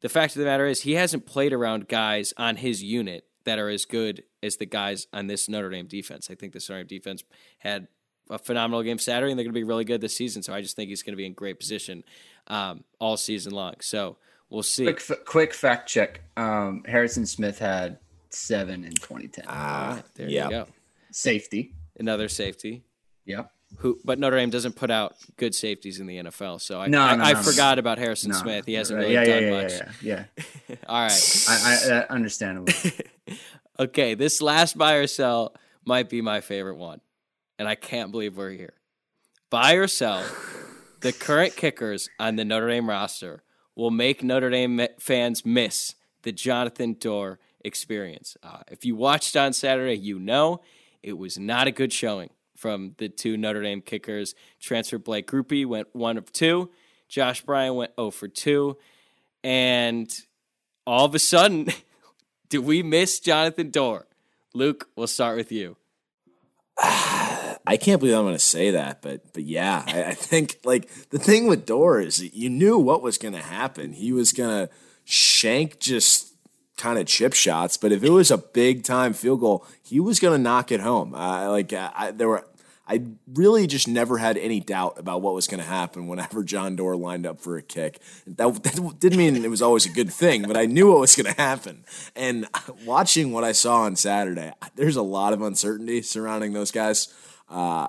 the 0.00 0.08
fact 0.08 0.36
of 0.36 0.40
the 0.40 0.44
matter 0.44 0.66
is 0.66 0.82
he 0.82 0.94
hasn't 0.94 1.26
played 1.26 1.52
around 1.52 1.88
guys 1.88 2.34
on 2.36 2.56
his 2.56 2.82
unit 2.82 3.24
that 3.44 3.58
are 3.58 3.68
as 3.68 3.84
good 3.84 4.24
as 4.42 4.56
the 4.56 4.66
guys 4.66 5.06
on 5.12 5.26
this 5.26 5.48
Notre 5.48 5.70
Dame 5.70 5.86
defense. 5.86 6.28
I 6.30 6.34
think 6.34 6.52
the 6.52 6.64
Notre 6.68 6.82
Dame 6.82 6.98
defense 6.98 7.24
had 7.58 7.88
a 8.28 8.38
phenomenal 8.38 8.82
game 8.82 8.98
Saturday, 8.98 9.30
and 9.30 9.38
they're 9.38 9.44
going 9.44 9.54
to 9.54 9.58
be 9.58 9.64
really 9.64 9.84
good 9.84 10.00
this 10.00 10.16
season. 10.16 10.42
So 10.42 10.52
I 10.52 10.60
just 10.60 10.76
think 10.76 10.88
he's 10.88 11.02
going 11.02 11.12
to 11.12 11.16
be 11.16 11.26
in 11.26 11.32
great 11.32 11.58
position 11.58 12.02
um, 12.48 12.84
all 12.98 13.16
season 13.16 13.52
long. 13.52 13.74
So 13.80 14.16
we'll 14.50 14.62
see. 14.62 14.84
Quick, 14.84 15.24
quick 15.24 15.54
fact 15.54 15.88
check: 15.88 16.20
um, 16.36 16.82
Harrison 16.86 17.24
Smith 17.24 17.58
had 17.58 17.98
seven 18.30 18.84
in 18.84 18.94
2010. 18.94 19.44
Ah, 19.48 20.02
there 20.14 20.28
you 20.28 20.50
go. 20.50 20.66
Safety. 21.16 21.72
Another 21.98 22.28
safety. 22.28 22.84
Yeah. 23.24 23.44
who 23.78 23.98
but 24.04 24.18
Notre 24.18 24.36
Dame 24.36 24.50
doesn't 24.50 24.76
put 24.76 24.90
out 24.90 25.16
good 25.38 25.54
safeties 25.54 25.98
in 25.98 26.06
the 26.06 26.18
NFL. 26.18 26.60
So 26.60 26.78
I, 26.78 26.88
no, 26.88 27.00
I, 27.00 27.16
no, 27.16 27.24
I 27.24 27.32
no, 27.32 27.42
forgot 27.42 27.78
about 27.78 27.96
Harrison 27.96 28.34
Smith. 28.34 28.66
He 28.66 28.74
hasn't 28.74 28.98
really 28.98 29.14
yeah, 29.14 29.24
done 29.24 29.42
yeah, 29.42 29.50
much. 29.50 29.72
Yeah, 29.72 29.92
yeah. 30.02 30.24
yeah. 30.68 30.76
All 30.86 31.00
right. 31.00 31.46
I, 31.48 31.78
I 31.90 32.14
understandable. 32.14 32.70
okay, 33.78 34.12
this 34.12 34.42
last 34.42 34.76
buy 34.76 34.96
or 34.96 35.06
sell 35.06 35.54
might 35.86 36.10
be 36.10 36.20
my 36.20 36.42
favorite 36.42 36.76
one. 36.76 37.00
And 37.58 37.66
I 37.66 37.76
can't 37.76 38.12
believe 38.12 38.36
we're 38.36 38.50
here. 38.50 38.74
Buy 39.48 39.72
or 39.72 39.86
sell, 39.86 40.22
the 41.00 41.14
current 41.14 41.56
kickers 41.56 42.10
on 42.20 42.36
the 42.36 42.44
Notre 42.44 42.68
Dame 42.68 42.90
roster 42.90 43.42
will 43.74 43.90
make 43.90 44.22
Notre 44.22 44.50
Dame 44.50 44.86
fans 44.98 45.46
miss 45.46 45.94
the 46.24 46.32
Jonathan 46.32 46.94
Doerer 46.94 47.38
experience. 47.64 48.36
Uh, 48.42 48.60
if 48.70 48.84
you 48.84 48.94
watched 48.96 49.34
on 49.34 49.54
Saturday, 49.54 49.96
you 49.96 50.18
know 50.18 50.60
it 51.06 51.16
was 51.16 51.38
not 51.38 51.66
a 51.66 51.70
good 51.70 51.92
showing 51.92 52.28
from 52.54 52.94
the 52.98 53.08
two 53.08 53.38
Notre 53.38 53.62
Dame 53.62 53.80
kickers. 53.80 54.34
Transfer 54.60 54.98
Blake 54.98 55.26
Grupe 55.26 55.64
went 55.64 55.88
one 55.94 56.18
of 56.18 56.30
two. 56.32 56.70
Josh 57.08 57.40
Bryan 57.40 57.74
went 57.76 57.92
0 57.96 58.10
for 58.10 58.28
2. 58.28 58.76
And 59.44 60.12
all 60.84 61.04
of 61.04 61.14
a 61.14 61.20
sudden, 61.20 61.68
Do 62.48 62.62
we 62.62 62.82
miss 62.82 63.18
Jonathan 63.18 63.70
Doerer? 63.70 64.04
Luke, 64.54 64.88
we'll 64.96 65.06
start 65.06 65.36
with 65.36 65.50
you. 65.50 65.76
I 66.78 67.76
can't 67.80 67.98
believe 67.98 68.14
I'm 68.14 68.22
going 68.22 68.34
to 68.34 68.38
say 68.38 68.70
that, 68.72 69.02
but 69.02 69.32
but 69.32 69.42
yeah, 69.42 69.82
I, 69.86 70.04
I, 70.04 70.14
think 70.14 70.58
like 70.64 70.88
the 71.10 71.18
thing 71.18 71.48
with 71.48 71.66
Doerer 71.66 72.06
is 72.06 72.22
you 72.32 72.48
knew 72.48 72.78
what 72.78 73.02
was 73.02 73.18
going 73.18 73.34
to 73.34 73.42
happen. 73.42 73.92
He 73.92 74.12
was 74.12 74.32
going 74.32 74.66
to 74.66 74.72
shank 75.04 75.80
just 75.80 76.35
kind 76.76 76.98
of 76.98 77.06
chip 77.06 77.32
shots, 77.32 77.76
but 77.76 77.92
if 77.92 78.04
it 78.04 78.10
was 78.10 78.30
a 78.30 78.38
big 78.38 78.82
time 78.82 79.12
field 79.12 79.40
goal, 79.40 79.66
he 79.82 80.00
was 80.00 80.20
going 80.20 80.36
to 80.36 80.42
knock 80.42 80.70
it 80.70 80.80
home. 80.80 81.14
Uh, 81.14 81.50
like 81.50 81.72
I, 81.72 82.12
there 82.14 82.28
were 82.28 82.44
I 82.88 83.02
really 83.34 83.66
just 83.66 83.88
never 83.88 84.18
had 84.18 84.38
any 84.38 84.60
doubt 84.60 84.96
about 84.96 85.20
what 85.20 85.34
was 85.34 85.48
going 85.48 85.60
to 85.60 85.66
happen 85.66 86.06
whenever 86.06 86.44
John 86.44 86.76
Doerer 86.76 86.96
lined 86.96 87.26
up 87.26 87.40
for 87.40 87.56
a 87.56 87.62
kick. 87.62 88.00
That, 88.26 88.62
that 88.62 88.98
didn't 89.00 89.18
mean 89.18 89.44
it 89.44 89.50
was 89.50 89.62
always 89.62 89.86
a 89.86 89.90
good 89.90 90.12
thing, 90.12 90.42
but 90.46 90.56
I 90.56 90.66
knew 90.66 90.90
what 90.92 91.00
was 91.00 91.16
going 91.16 91.32
to 91.34 91.40
happen. 91.40 91.84
And 92.14 92.46
watching 92.84 93.32
what 93.32 93.42
I 93.42 93.52
saw 93.52 93.82
on 93.82 93.96
Saturday, 93.96 94.52
there's 94.76 94.96
a 94.96 95.02
lot 95.02 95.32
of 95.32 95.42
uncertainty 95.42 96.00
surrounding 96.02 96.52
those 96.52 96.70
guys. 96.70 97.12
Uh, 97.48 97.88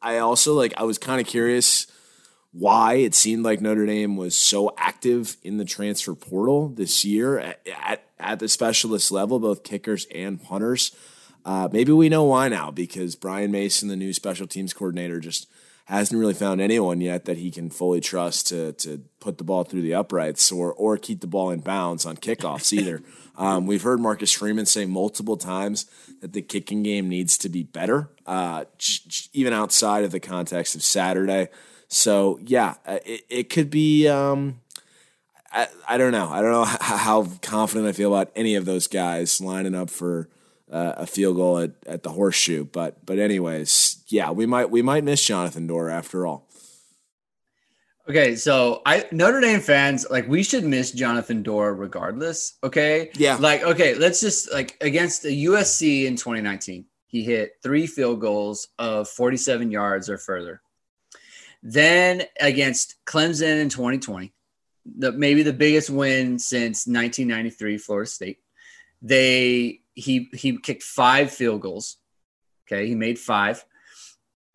I 0.00 0.18
also 0.18 0.54
like 0.54 0.72
I 0.78 0.84
was 0.84 0.96
kind 0.96 1.20
of 1.20 1.26
curious 1.26 1.86
why 2.52 2.94
it 2.94 3.14
seemed 3.14 3.44
like 3.44 3.60
Notre 3.60 3.86
Dame 3.86 4.16
was 4.16 4.36
so 4.36 4.72
active 4.78 5.36
in 5.42 5.58
the 5.58 5.64
transfer 5.64 6.14
portal 6.14 6.68
this 6.68 7.04
year 7.04 7.38
at, 7.38 7.66
at, 7.84 8.04
at 8.18 8.38
the 8.38 8.48
specialist 8.48 9.10
level, 9.10 9.38
both 9.38 9.62
kickers 9.62 10.06
and 10.14 10.42
punters. 10.42 10.92
Uh, 11.44 11.68
maybe 11.72 11.92
we 11.92 12.08
know 12.08 12.24
why 12.24 12.48
now 12.48 12.70
because 12.70 13.16
Brian 13.16 13.50
Mason, 13.50 13.88
the 13.88 13.96
new 13.96 14.12
special 14.12 14.46
teams 14.46 14.72
coordinator, 14.72 15.20
just 15.20 15.48
hasn't 15.88 16.20
really 16.20 16.34
found 16.34 16.60
anyone 16.60 17.00
yet 17.00 17.24
that 17.24 17.38
he 17.38 17.50
can 17.50 17.70
fully 17.70 18.00
trust 18.00 18.48
to 18.48 18.72
to 18.74 19.02
put 19.20 19.38
the 19.38 19.44
ball 19.44 19.64
through 19.64 19.80
the 19.80 19.94
uprights 19.94 20.52
or 20.52 20.72
or 20.72 20.98
keep 20.98 21.20
the 21.20 21.26
ball 21.26 21.50
in 21.50 21.60
bounds 21.60 22.04
on 22.04 22.16
kickoffs 22.16 22.72
either. 22.72 23.02
Um, 23.38 23.68
we've 23.68 23.82
heard 23.84 24.00
Marcus 24.00 24.32
Freeman 24.32 24.66
say 24.66 24.84
multiple 24.84 25.36
times 25.36 25.86
that 26.22 26.32
the 26.32 26.42
kicking 26.42 26.82
game 26.82 27.08
needs 27.08 27.38
to 27.38 27.48
be 27.48 27.62
better, 27.62 28.10
uh, 28.26 28.64
even 29.32 29.52
outside 29.52 30.02
of 30.02 30.10
the 30.10 30.18
context 30.18 30.74
of 30.74 30.82
Saturday. 30.82 31.46
So 31.88 32.38
yeah, 32.44 32.74
uh, 32.86 32.98
it, 33.04 33.24
it 33.28 33.50
could 33.50 33.70
be. 33.70 34.06
Um, 34.06 34.60
I, 35.50 35.68
I 35.88 35.98
don't 35.98 36.12
know. 36.12 36.28
I 36.28 36.42
don't 36.42 36.52
know 36.52 36.64
how 36.80 37.26
confident 37.42 37.88
I 37.88 37.92
feel 37.92 38.14
about 38.14 38.30
any 38.36 38.54
of 38.54 38.66
those 38.66 38.86
guys 38.86 39.40
lining 39.40 39.74
up 39.74 39.90
for 39.90 40.28
uh, 40.70 40.94
a 40.98 41.06
field 41.06 41.36
goal 41.36 41.58
at, 41.58 41.72
at 41.86 42.02
the 42.02 42.10
horseshoe. 42.10 42.64
But 42.64 43.04
but 43.04 43.18
anyways, 43.18 44.02
yeah, 44.08 44.30
we 44.30 44.46
might 44.46 44.70
we 44.70 44.82
might 44.82 45.04
miss 45.04 45.24
Jonathan 45.24 45.66
Doerer 45.66 45.90
after 45.90 46.26
all. 46.26 46.46
Okay, 48.08 48.36
so 48.36 48.80
I 48.86 49.04
Notre 49.12 49.40
Dame 49.40 49.60
fans 49.60 50.06
like 50.10 50.26
we 50.28 50.42
should 50.42 50.64
miss 50.64 50.92
Jonathan 50.92 51.42
Doerer 51.42 51.78
regardless. 51.78 52.56
Okay, 52.64 53.10
yeah, 53.14 53.36
like 53.36 53.62
okay, 53.62 53.94
let's 53.94 54.20
just 54.20 54.52
like 54.52 54.76
against 54.80 55.22
the 55.22 55.44
USC 55.46 56.06
in 56.06 56.16
2019, 56.16 56.86
he 57.06 57.22
hit 57.22 57.56
three 57.62 57.86
field 57.86 58.20
goals 58.20 58.68
of 58.78 59.08
47 59.08 59.70
yards 59.70 60.08
or 60.08 60.16
further. 60.16 60.62
Then 61.62 62.22
against 62.40 62.96
Clemson 63.04 63.60
in 63.60 63.68
2020, 63.68 64.32
the 64.96 65.12
maybe 65.12 65.42
the 65.42 65.52
biggest 65.52 65.90
win 65.90 66.38
since 66.38 66.86
1993, 66.86 67.78
Florida 67.78 68.08
State. 68.08 68.38
They 69.02 69.80
he 69.94 70.28
he 70.32 70.58
kicked 70.58 70.82
five 70.82 71.30
field 71.30 71.62
goals. 71.62 71.96
Okay, 72.66 72.86
he 72.86 72.94
made 72.94 73.18
five. 73.18 73.64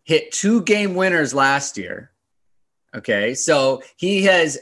Hit 0.04 0.32
two 0.32 0.62
game 0.64 0.96
winners 0.96 1.34
last 1.34 1.78
year. 1.78 2.12
Okay, 2.96 3.34
so 3.34 3.82
he 3.98 4.24
has 4.24 4.60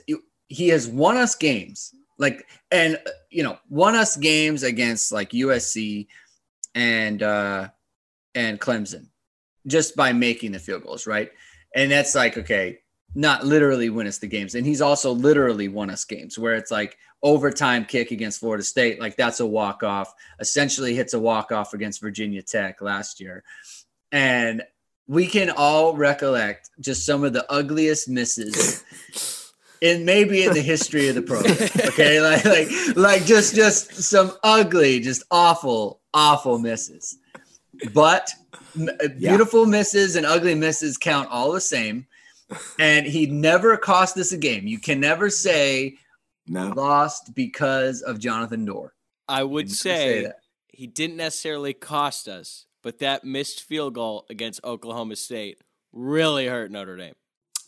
he 0.48 0.70
has 0.70 0.88
won 0.88 1.18
us 1.18 1.36
games 1.36 1.94
like 2.22 2.48
and 2.70 3.00
you 3.30 3.44
know 3.44 3.58
won 3.68 3.96
us 3.96 4.16
games 4.16 4.64
against 4.64 5.12
like 5.12 5.32
USC 5.32 6.08
and 6.76 7.22
uh 7.24 7.68
and 8.36 8.62
Clemson 8.62 9.08
just 9.68 9.96
by 9.96 10.14
making 10.14 10.52
the 10.52 10.60
field 10.60 10.84
goals, 10.84 11.08
right? 11.08 11.32
And 11.76 11.92
that's 11.92 12.16
like 12.16 12.38
okay, 12.38 12.80
not 13.16 13.46
literally 13.46 13.90
win 13.90 14.08
us 14.08 14.18
the 14.18 14.28
games. 14.28 14.56
And 14.56 14.66
he's 14.66 14.82
also 14.82 15.12
literally 15.12 15.68
won 15.68 15.90
us 15.90 16.06
games 16.06 16.38
where 16.38 16.56
it's 16.56 16.72
like 16.72 16.98
overtime 17.24 17.86
kick 17.86 18.12
against 18.12 18.40
Florida 18.40 18.64
State, 18.64 19.00
like 19.00 19.16
that's 19.16 19.40
a 19.40 19.46
walk 19.46 19.84
off. 19.84 20.14
Essentially 20.40 20.96
hits 20.96 21.14
a 21.14 21.20
walk 21.20 21.52
off 21.52 21.74
against 21.74 22.02
Virginia 22.02 22.42
Tech 22.42 22.82
last 22.82 23.20
year, 23.20 23.44
and 24.12 24.64
we 25.08 25.28
can 25.28 25.50
all 25.50 25.96
recollect 25.96 26.70
just 26.80 27.06
some 27.06 27.24
of 27.24 27.34
the 27.34 27.50
ugliest 27.52 28.10
misses. 28.10 28.84
in 29.82 30.06
maybe 30.06 30.44
in 30.44 30.54
the 30.54 30.62
history 30.62 31.10
of 31.10 31.16
the 31.16 31.22
program. 31.24 31.58
Okay, 31.88 32.22
like 32.22 32.46
like 32.46 32.70
like 32.96 33.26
just 33.26 33.56
just 33.56 33.94
some 33.96 34.32
ugly, 34.44 35.00
just 35.00 35.24
awful, 35.32 36.02
awful 36.14 36.60
misses. 36.60 37.18
But 37.94 38.30
uh, 38.80 39.08
beautiful 39.18 39.64
yeah. 39.64 39.72
misses 39.72 40.16
and 40.16 40.26
ugly 40.26 40.56
misses 40.56 40.98
count 40.98 41.30
all 41.30 41.52
the 41.52 41.62
same. 41.62 42.08
And 42.80 43.06
he 43.06 43.28
never 43.28 43.78
cost 43.78 44.18
us 44.18 44.34
a 44.34 44.38
game. 44.38 44.68
You 44.68 44.80
can 44.80 45.00
never 45.00 45.30
say 45.30 45.98
no. 46.48 46.70
Lost 46.70 47.34
because 47.34 48.02
of 48.02 48.20
Jonathan 48.20 48.66
Doerer. 48.66 48.90
I 49.30 49.44
would 49.44 49.72
say, 49.72 50.24
say 50.24 50.32
he 50.68 50.88
didn't 50.88 51.16
necessarily 51.18 51.74
cost 51.74 52.28
us, 52.28 52.66
but 52.84 53.00
that 53.00 53.24
missed 53.24 53.64
field 53.64 53.94
goal 53.94 54.26
against 54.30 54.64
Oklahoma 54.64 55.16
State 55.16 55.60
really 55.94 56.48
hurt 56.48 56.72
Notre 56.72 56.98
Dame. 56.98 57.14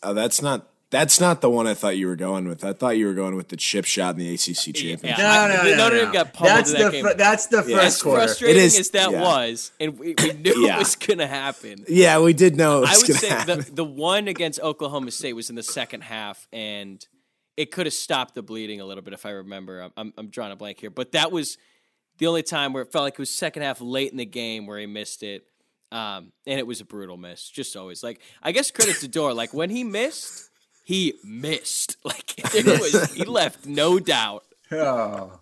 Oh, 0.02 0.12
that's 0.12 0.42
not 0.42 0.68
that's 0.94 1.18
not 1.18 1.40
the 1.40 1.50
one 1.50 1.66
I 1.66 1.74
thought 1.74 1.96
you 1.96 2.06
were 2.06 2.14
going 2.14 2.46
with. 2.46 2.64
I 2.64 2.72
thought 2.72 2.96
you 2.96 3.06
were 3.06 3.14
going 3.14 3.34
with 3.34 3.48
the 3.48 3.56
chip 3.56 3.84
shot 3.84 4.14
in 4.14 4.20
the 4.20 4.32
ACC 4.32 4.72
championship. 4.72 5.18
Yeah, 5.18 5.48
no, 5.48 5.56
no, 5.56 5.70
no, 5.70 5.76
Notre 5.76 5.96
Dame 5.96 6.12
got 6.12 6.32
pummeled 6.32 6.58
that's 6.58 6.72
that 6.72 6.84
the 6.84 6.90
game. 6.90 7.06
that's 7.16 7.46
the 7.48 7.56
first 7.58 7.68
yeah. 7.68 7.82
As 7.82 8.00
quarter. 8.00 8.20
frustrating 8.22 8.62
it 8.62 8.64
is, 8.64 8.78
as 8.78 8.90
that 8.90 9.10
yeah. 9.10 9.20
was, 9.20 9.72
and 9.80 9.98
we, 9.98 10.14
we 10.16 10.32
knew 10.34 10.64
yeah. 10.64 10.76
it 10.76 10.78
was 10.78 10.94
going 10.94 11.18
to 11.18 11.26
happen. 11.26 11.84
Yeah, 11.88 12.20
we 12.20 12.32
did 12.32 12.56
know. 12.56 12.84
I 12.84 12.96
would 12.96 13.06
say 13.06 13.28
happen. 13.28 13.58
the 13.58 13.72
the 13.72 13.84
one 13.84 14.28
against 14.28 14.60
Oklahoma 14.60 15.10
State 15.10 15.32
was 15.32 15.50
in 15.50 15.56
the 15.56 15.64
second 15.64 16.02
half, 16.02 16.46
and 16.52 17.04
it 17.56 17.72
could 17.72 17.86
have 17.86 17.92
stopped 17.92 18.36
the 18.36 18.42
bleeding 18.42 18.80
a 18.80 18.84
little 18.84 19.02
bit 19.02 19.14
if 19.14 19.26
I 19.26 19.30
remember. 19.30 19.90
I'm, 19.96 20.12
I'm 20.16 20.28
drawing 20.28 20.52
a 20.52 20.56
blank 20.56 20.78
here, 20.78 20.90
but 20.90 21.10
that 21.12 21.32
was 21.32 21.58
the 22.18 22.28
only 22.28 22.44
time 22.44 22.72
where 22.72 22.84
it 22.84 22.92
felt 22.92 23.02
like 23.02 23.14
it 23.14 23.18
was 23.18 23.30
second 23.30 23.62
half 23.62 23.80
late 23.80 24.12
in 24.12 24.16
the 24.16 24.26
game 24.26 24.68
where 24.68 24.78
he 24.78 24.86
missed 24.86 25.24
it. 25.24 25.44
Um, 25.90 26.32
and 26.46 26.58
it 26.58 26.66
was 26.68 26.80
a 26.80 26.84
brutal 26.84 27.16
miss, 27.16 27.48
just 27.50 27.76
always. 27.76 28.04
Like 28.04 28.20
I 28.44 28.52
guess 28.52 28.70
credit 28.70 29.00
to 29.00 29.08
Doerer. 29.08 29.34
Like 29.34 29.52
when 29.52 29.70
he 29.70 29.82
missed, 29.82 30.50
he 30.84 31.14
missed. 31.24 31.96
Like 32.04 32.34
it 32.54 32.66
was, 32.66 33.14
he 33.14 33.24
left 33.24 33.66
no 33.66 33.98
doubt. 33.98 34.44
Oh, 34.70 35.40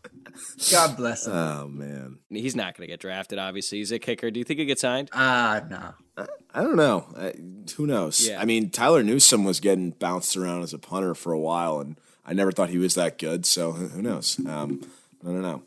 God 0.71 0.97
bless 0.97 1.27
him. 1.27 1.33
Oh 1.33 1.67
man, 1.69 2.19
he's 2.31 2.55
not 2.55 2.77
going 2.77 2.87
to 2.87 2.93
get 2.93 3.01
drafted. 3.01 3.39
Obviously, 3.39 3.79
he's 3.79 3.91
a 3.91 3.99
kicker. 3.99 4.31
Do 4.31 4.39
you 4.39 4.45
think 4.45 4.61
he 4.61 4.65
gets 4.65 4.81
signed? 4.81 5.11
Ah, 5.13 5.57
uh, 5.57 5.61
no. 5.69 5.95
I, 6.17 6.27
I 6.55 6.63
don't 6.63 6.77
know. 6.77 7.07
I, 7.17 7.35
who 7.77 7.87
knows? 7.87 8.29
Yeah. 8.29 8.41
I 8.41 8.45
mean, 8.45 8.71
Tyler 8.71 9.03
Newsome 9.03 9.43
was 9.45 9.59
getting 9.59 9.91
bounced 9.91 10.37
around 10.37 10.63
as 10.63 10.73
a 10.73 10.79
punter 10.79 11.15
for 11.15 11.33
a 11.33 11.39
while, 11.39 11.81
and 11.81 11.99
I 12.25 12.33
never 12.33 12.53
thought 12.53 12.71
he 12.71 12.79
was 12.79 12.95
that 12.95 13.19
good. 13.19 13.45
So 13.45 13.73
who 13.73 14.03
knows? 14.03 14.39
Um, 14.47 14.83
I 15.23 15.27
don't 15.27 15.43
know. 15.43 15.63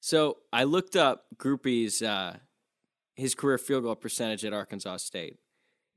So 0.00 0.38
I 0.52 0.64
looked 0.64 0.94
up 0.96 1.24
Grupe's 1.36 2.00
uh, 2.00 2.38
his 3.16 3.34
career 3.34 3.58
field 3.58 3.82
goal 3.82 3.96
percentage 3.96 4.44
at 4.44 4.52
Arkansas 4.52 4.98
State. 4.98 5.36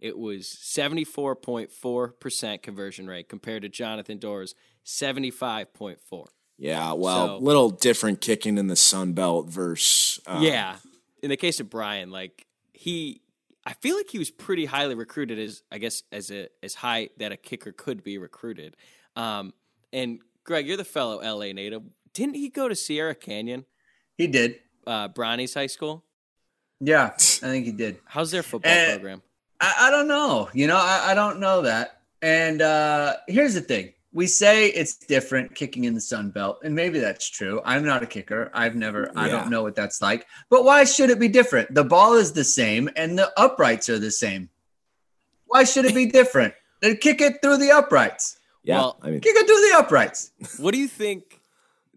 It 0.02 0.18
was 0.18 0.48
74.4% 0.48 2.62
conversion 2.62 3.08
rate 3.08 3.30
compared 3.30 3.62
to 3.62 3.70
Jonathan 3.70 4.18
Doerer's 4.18 4.54
75.4. 4.86 6.26
Yeah, 6.58 6.92
well, 6.94 7.28
so, 7.28 7.38
little 7.38 7.70
different 7.70 8.20
kicking 8.22 8.58
in 8.58 8.68
the 8.68 8.76
Sun 8.76 9.14
Belt 9.14 9.50
versus. 9.50 10.20
Um, 10.28 10.44
yeah, 10.44 10.76
in 11.24 11.30
the 11.30 11.38
case 11.38 11.60
of 11.60 11.70
Brian, 11.70 12.12
like 12.12 12.46
he, 12.74 13.22
I 13.66 13.74
feel 13.74 13.96
like 13.96 14.10
he 14.10 14.20
was 14.20 14.30
pretty 14.30 14.66
highly 14.66 14.96
recruited 14.96 15.40
as 15.40 15.64
I 15.72 15.80
guess 15.80 16.04
as 16.12 16.30
a 16.30 16.50
as 16.62 16.76
high 16.76 17.10
that 17.18 17.32
a 17.32 17.38
kicker 17.38 17.72
could 17.72 18.04
be 18.04 18.20
recruited. 18.20 18.78
Um, 19.16 19.54
and 19.92 20.20
Greg, 20.44 20.68
you're 20.68 20.78
the 20.78 20.84
fellow 20.84 21.20
LA 21.22 21.52
native. 21.52 21.82
Didn't 22.14 22.36
he 22.36 22.50
go 22.50 22.68
to 22.68 22.76
Sierra 22.76 23.16
Canyon? 23.16 23.66
He 24.16 24.28
did. 24.28 24.60
Uh, 24.86 25.08
Brownies 25.08 25.56
High 25.56 25.68
School. 25.68 26.04
Yeah, 26.80 27.08
I 27.08 27.18
think 27.18 27.66
he 27.66 27.72
did. 27.72 27.98
How's 28.06 28.30
their 28.32 28.44
football 28.44 28.72
and 28.72 28.92
program? 28.94 29.24
I, 29.62 29.88
I, 29.88 29.92
don't 29.92 30.08
know. 30.08 30.50
You 30.54 30.68
know, 30.68 30.78
I, 30.78 31.12
I 31.12 31.14
don't 31.14 31.40
know 31.40 31.62
that. 31.62 32.02
And 32.22 32.62
uh, 32.62 33.16
here's 33.28 33.54
the 33.54 33.62
thing: 33.62 33.94
we 34.14 34.28
say 34.28 34.68
it's 34.68 34.96
different 34.96 35.56
kicking 35.56 35.86
in 35.86 35.94
the 35.94 36.02
Sun 36.02 36.32
Belt, 36.32 36.60
and 36.64 36.76
maybe 36.76 37.00
that's 37.00 37.30
true. 37.30 37.62
I'm 37.64 37.86
not 37.86 38.04
a 38.04 38.06
kicker. 38.06 38.52
I've 38.54 38.76
never. 38.76 39.12
Yeah. 39.14 39.22
I 39.22 39.28
don't 39.30 39.50
know 39.50 39.64
what 39.64 39.76
that's 39.76 40.02
like. 40.02 40.28
But 40.50 40.66
why 40.66 40.84
should 40.84 41.10
it 41.10 41.20
be 41.20 41.28
different? 41.28 41.74
The 41.74 41.84
ball 41.84 42.16
is 42.16 42.34
the 42.34 42.44
same, 42.44 42.90
and 42.96 43.18
the 43.18 43.32
uprights 43.38 43.90
are 43.90 44.00
the 44.00 44.12
same. 44.12 44.50
Why 45.46 45.64
should 45.64 45.86
it 45.86 45.96
be 45.96 46.06
different? 46.20 46.54
Then 46.82 46.98
kick 46.98 47.22
it 47.22 47.42
through 47.42 47.58
the 47.58 47.72
uprights. 47.72 48.38
Yeah, 48.64 48.78
well, 48.78 49.00
I 49.02 49.12
mean, 49.12 49.22
kick 49.22 49.36
it 49.36 49.48
to 49.48 49.70
the 49.70 49.78
uprights. 49.78 50.32
What 50.58 50.74
do 50.74 50.80
you 50.80 50.88
think? 50.88 51.41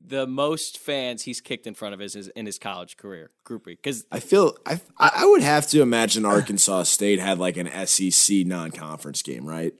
The 0.06 0.26
most 0.26 0.78
fans 0.78 1.22
he's 1.22 1.40
kicked 1.40 1.66
in 1.66 1.72
front 1.74 1.94
of 1.94 2.02
is, 2.02 2.14
is 2.14 2.28
in 2.28 2.44
his 2.44 2.58
college 2.58 2.98
career, 2.98 3.30
Grupe. 3.46 3.64
Because 3.64 4.04
I 4.12 4.20
feel 4.20 4.54
I 4.66 4.80
I 4.98 5.24
would 5.26 5.40
have 5.42 5.66
to 5.68 5.80
imagine 5.80 6.26
Arkansas 6.26 6.82
State 6.84 7.20
had 7.20 7.38
like 7.38 7.56
an 7.56 7.70
SEC 7.86 8.46
non-conference 8.46 9.22
game, 9.22 9.46
right? 9.46 9.74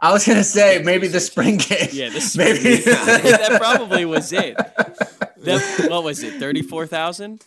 I 0.00 0.12
was 0.12 0.26
gonna 0.26 0.44
say 0.44 0.82
maybe 0.84 1.06
the 1.08 1.20
spring 1.20 1.56
game. 1.58 1.88
Yeah, 1.92 2.08
the 2.08 2.20
spring 2.32 2.54
maybe 2.54 2.82
game. 2.82 2.94
that 2.94 3.56
probably 3.60 4.04
was 4.04 4.32
it. 4.32 4.56
That, 4.56 5.86
what 5.88 6.02
was 6.04 6.22
it? 6.22 6.40
Thirty 6.40 6.62
four 6.62 6.86
thousand. 6.86 7.44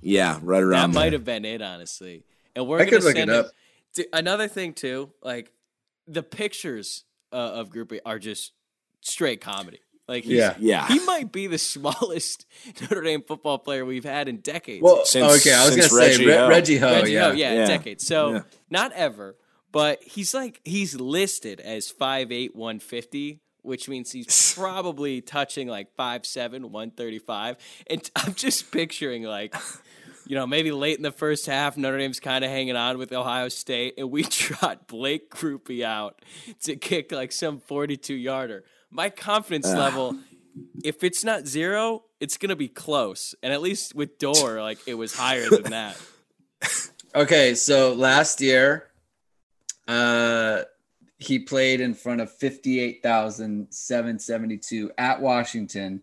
Yeah, 0.00 0.38
right 0.42 0.62
around. 0.62 0.70
That 0.70 0.76
around. 0.76 0.94
might 0.94 1.12
have 1.12 1.24
been 1.24 1.44
it, 1.44 1.62
honestly. 1.62 2.24
And 2.54 2.66
we're 2.66 2.76
I 2.76 2.84
gonna 2.84 2.90
could 2.90 3.04
look 3.04 3.16
send 3.16 3.30
it 3.30 3.36
up. 3.36 3.46
Dude, 3.94 4.06
another 4.12 4.48
thing 4.48 4.74
too, 4.74 5.10
like 5.22 5.50
the 6.06 6.22
pictures 6.22 7.04
uh, 7.32 7.36
of 7.36 7.70
Grupe 7.70 8.00
are 8.04 8.18
just 8.18 8.52
straight 9.00 9.40
comedy. 9.40 9.80
Like, 10.08 10.24
he's, 10.24 10.32
Yeah. 10.38 10.56
Yeah. 10.58 10.86
he 10.88 10.98
might 11.06 11.30
be 11.32 11.46
the 11.46 11.58
smallest 11.74 12.46
Notre 12.80 13.02
Dame 13.02 13.22
football 13.22 13.58
player 13.58 13.84
we've 13.84 14.04
had 14.04 14.28
in 14.28 14.38
decades. 14.38 14.82
Well, 14.82 15.04
Since- 15.04 15.40
okay, 15.46 15.54
I 15.54 15.64
was 15.64 15.70
gonna 15.76 15.82
since 15.82 15.92
say 15.92 15.98
Reggie 16.10 16.26
Re- 16.26 16.34
Ho. 16.34 16.48
Reggie 16.48 16.76
Ho. 16.78 16.92
Reggie 16.92 17.12
yeah. 17.12 17.28
Ho, 17.28 17.32
yeah, 17.32 17.52
Yeah. 17.54 17.66
decades. 17.66 18.06
So 18.06 18.32
Yeah. 18.32 18.40
not 18.70 18.92
ever, 18.92 19.36
but 19.70 20.02
he's 20.02 20.34
like 20.34 20.60
he's 20.64 20.94
listed 21.00 21.60
as 21.60 21.90
5'8", 21.90 22.54
150, 22.54 23.40
which 23.62 23.88
means 23.88 24.10
he's 24.12 24.54
probably 24.58 25.20
touching 25.20 25.68
like 25.68 25.94
5'7", 25.96 26.70
135. 26.70 27.56
And 27.88 28.10
I'm 28.16 28.34
just 28.34 28.70
picturing 28.72 29.22
like, 29.22 29.54
you 30.26 30.34
know, 30.34 30.46
maybe 30.46 30.72
late 30.72 30.96
in 30.96 31.02
the 31.04 31.12
first 31.12 31.46
half, 31.46 31.76
Notre 31.76 31.98
Dame's 31.98 32.20
kind 32.20 32.44
of 32.44 32.50
hanging 32.50 32.76
on 32.76 32.98
with 32.98 33.12
Ohio 33.12 33.48
State, 33.48 33.94
and 33.98 34.10
we 34.10 34.22
trot 34.24 34.88
Blake 34.88 35.30
Grupe 35.30 35.82
out 35.84 36.20
to 36.64 36.76
kick 36.76 37.12
like 37.12 37.30
some 37.32 37.60
42 37.60 38.14
yarder. 38.14 38.64
My 38.92 39.10
confidence 39.10 39.72
level, 39.72 40.16
if 40.84 41.02
it's 41.02 41.24
not 41.24 41.46
zero, 41.46 42.04
it's 42.20 42.36
gonna 42.36 42.56
be 42.56 42.68
close. 42.68 43.34
And 43.42 43.52
at 43.52 43.62
least 43.62 43.94
with 43.94 44.18
Doerer, 44.18 44.60
like 44.62 44.78
it 44.86 44.94
was 44.94 45.14
higher 45.16 45.48
than 45.48 45.62
that. 45.70 45.96
Okay, 47.14 47.54
so 47.54 47.92
last 47.94 48.40
year, 48.40 48.88
uh, 49.88 50.62
he 51.18 51.38
played 51.38 51.80
in 51.80 51.94
front 51.94 52.20
of 52.20 52.30
58,772 52.32 54.90
at 54.98 55.20
Washington 55.20 56.02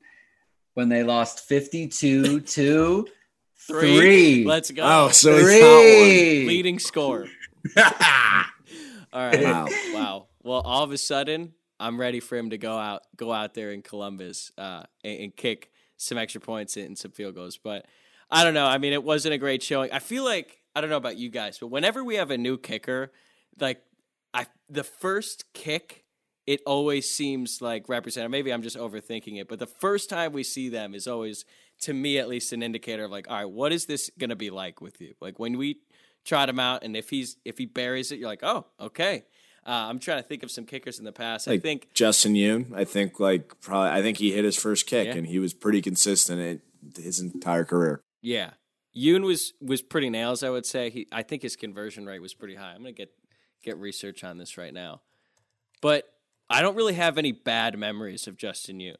when 0.73 0.89
they 0.89 1.03
lost 1.03 1.47
52 1.47 2.41
to 2.41 3.07
Three. 3.67 3.97
three. 3.97 4.45
Let's 4.45 4.71
go. 4.71 4.81
Oh, 4.83 5.09
so 5.09 5.37
he 5.37 5.43
Three. 5.43 6.47
leading 6.47 6.79
score. 6.79 7.27
All 7.77 7.83
right. 9.13 9.43
Wow. 9.43 9.67
Wow. 9.93 10.27
Well, 10.41 10.61
all 10.61 10.83
of 10.83 10.91
a 10.91 10.97
sudden, 10.97 11.53
I'm 11.79 11.99
ready 11.99 12.19
for 12.19 12.37
him 12.37 12.49
to 12.49 12.57
go 12.57 12.77
out, 12.77 13.03
go 13.15 13.31
out 13.31 13.53
there 13.53 13.71
in 13.71 13.81
Columbus, 13.81 14.51
uh, 14.57 14.83
and, 15.03 15.19
and 15.19 15.35
kick 15.35 15.71
some 15.97 16.17
extra 16.17 16.41
points 16.41 16.77
and 16.77 16.97
some 16.97 17.11
field 17.11 17.35
goals. 17.35 17.57
But 17.57 17.85
I 18.29 18.43
don't 18.43 18.53
know. 18.53 18.65
I 18.65 18.77
mean, 18.77 18.93
it 18.93 19.03
wasn't 19.03 19.33
a 19.33 19.37
great 19.37 19.63
showing. 19.63 19.91
I 19.91 19.99
feel 19.99 20.23
like 20.23 20.59
I 20.75 20.81
don't 20.81 20.89
know 20.89 20.97
about 20.97 21.17
you 21.17 21.29
guys, 21.29 21.57
but 21.57 21.67
whenever 21.67 22.03
we 22.03 22.15
have 22.15 22.31
a 22.31 22.37
new 22.37 22.57
kicker, 22.57 23.11
like 23.59 23.81
I, 24.33 24.47
the 24.69 24.83
first 24.83 25.45
kick, 25.53 26.05
it 26.45 26.61
always 26.65 27.09
seems 27.09 27.61
like 27.61 27.89
representative. 27.89 28.31
Maybe 28.31 28.51
I'm 28.51 28.61
just 28.61 28.77
overthinking 28.77 29.39
it, 29.39 29.47
but 29.47 29.59
the 29.59 29.67
first 29.67 30.09
time 30.09 30.33
we 30.33 30.43
see 30.43 30.69
them 30.69 30.95
is 30.95 31.07
always, 31.07 31.45
to 31.81 31.93
me 31.93 32.17
at 32.17 32.27
least, 32.27 32.53
an 32.53 32.63
indicator 32.63 33.05
of 33.05 33.11
like, 33.11 33.29
all 33.29 33.35
right, 33.35 33.49
what 33.49 33.71
is 33.71 33.85
this 33.85 34.09
going 34.17 34.29
to 34.29 34.35
be 34.35 34.49
like 34.49 34.81
with 34.81 34.99
you? 34.99 35.13
Like 35.21 35.39
when 35.39 35.57
we 35.57 35.81
trot 36.25 36.49
him 36.49 36.59
out, 36.59 36.83
and 36.83 36.95
if 36.95 37.09
he's 37.09 37.37
if 37.45 37.57
he 37.57 37.65
buries 37.65 38.11
it, 38.11 38.19
you're 38.19 38.27
like, 38.27 38.43
oh, 38.43 38.65
okay. 38.79 39.25
Uh, 39.69 39.87
I'm 39.87 39.99
trying 39.99 40.21
to 40.21 40.27
think 40.27 40.41
of 40.41 40.49
some 40.49 40.65
kickers 40.65 40.97
in 40.97 41.05
the 41.05 41.11
past. 41.11 41.47
I 41.47 41.59
think 41.59 41.93
Justin 41.93 42.33
Yoon. 42.33 42.73
I 42.75 42.85
think 42.85 43.19
like 43.19 43.61
probably. 43.61 43.91
I 43.91 44.01
think 44.01 44.17
he 44.17 44.31
hit 44.31 44.43
his 44.43 44.55
first 44.57 44.87
kick, 44.87 45.07
Yeah. 45.07 45.13
and 45.15 45.27
he 45.27 45.37
was 45.37 45.53
pretty 45.53 45.81
consistent 45.81 46.41
in 46.41 47.03
his 47.03 47.19
entire 47.19 47.65
career. 47.65 48.01
Yeah, 48.21 48.51
Yoon 48.97 49.23
was 49.23 49.53
was 49.61 49.81
pretty 49.83 50.09
nails. 50.09 50.41
I 50.43 50.49
would 50.49 50.65
say 50.65 50.89
he. 50.89 51.07
I 51.11 51.21
think 51.21 51.43
his 51.43 51.55
conversion 51.55 52.05
rate 52.07 52.19
was 52.21 52.33
pretty 52.33 52.55
high. 52.55 52.71
I'm 52.71 52.79
gonna 52.79 52.93
get 52.93 53.11
get 53.63 53.77
research 53.77 54.23
on 54.23 54.37
this 54.39 54.57
right 54.57 54.73
now, 54.73 55.01
but 55.81 56.05
I 56.49 56.61
don't 56.63 56.75
really 56.75 56.93
have 56.95 57.17
any 57.19 57.31
bad 57.31 57.77
memories 57.77 58.27
of 58.27 58.37
Justin 58.37 58.79
Yoon, 58.79 58.95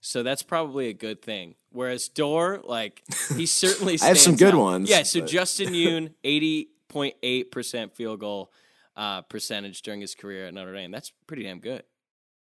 so 0.00 0.22
that's 0.22 0.42
probably 0.44 0.88
a 0.88 0.92
good 0.94 1.20
thing. 1.20 1.56
Whereas 1.70 2.08
Doerer, 2.08 2.62
like 2.64 3.02
he 3.36 3.46
certainly 3.46 3.98
I 4.02 4.06
have 4.06 4.18
some 4.18 4.36
good 4.36 4.54
out. 4.54 4.60
ones, 4.60 4.88
Yeah, 4.90 5.02
so 5.02 5.20
but- 5.20 5.28
Justin 5.28 5.72
Yoon, 5.72 6.12
eighty 6.22 6.68
point 6.88 7.16
eight 7.24 7.50
percent 7.50 7.96
field 7.96 8.20
goal 8.20 8.52
uh, 8.96 9.22
percentage 9.22 9.82
during 9.82 10.00
his 10.00 10.14
career 10.14 10.46
at 10.46 10.54
Notre 10.54 10.72
Dame. 10.74 10.90
That's 10.90 11.12
pretty 11.26 11.44
damn 11.44 11.60
good. 11.60 11.82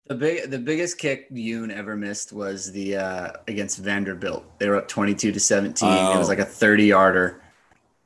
The 0.08 0.16
big, 0.16 0.50
the 0.50 0.58
biggest 0.60 0.98
kick 0.98 1.30
Yoon 1.32 1.72
ever 1.72 1.96
missed 1.96 2.34
was 2.34 2.72
the 2.72 2.98
uh, 2.98 3.32
against 3.48 3.78
Vanderbilt. 3.80 4.44
They 4.60 4.68
were 4.68 4.76
up 4.78 4.88
twenty-two 4.88 5.32
to 5.32 5.40
seventeen. 5.40 5.90
It 5.90 6.18
was 6.18 6.28
Oh. 6.28 6.30
like 6.30 6.40
a 6.40 6.46
thirty-yarder, 6.46 7.42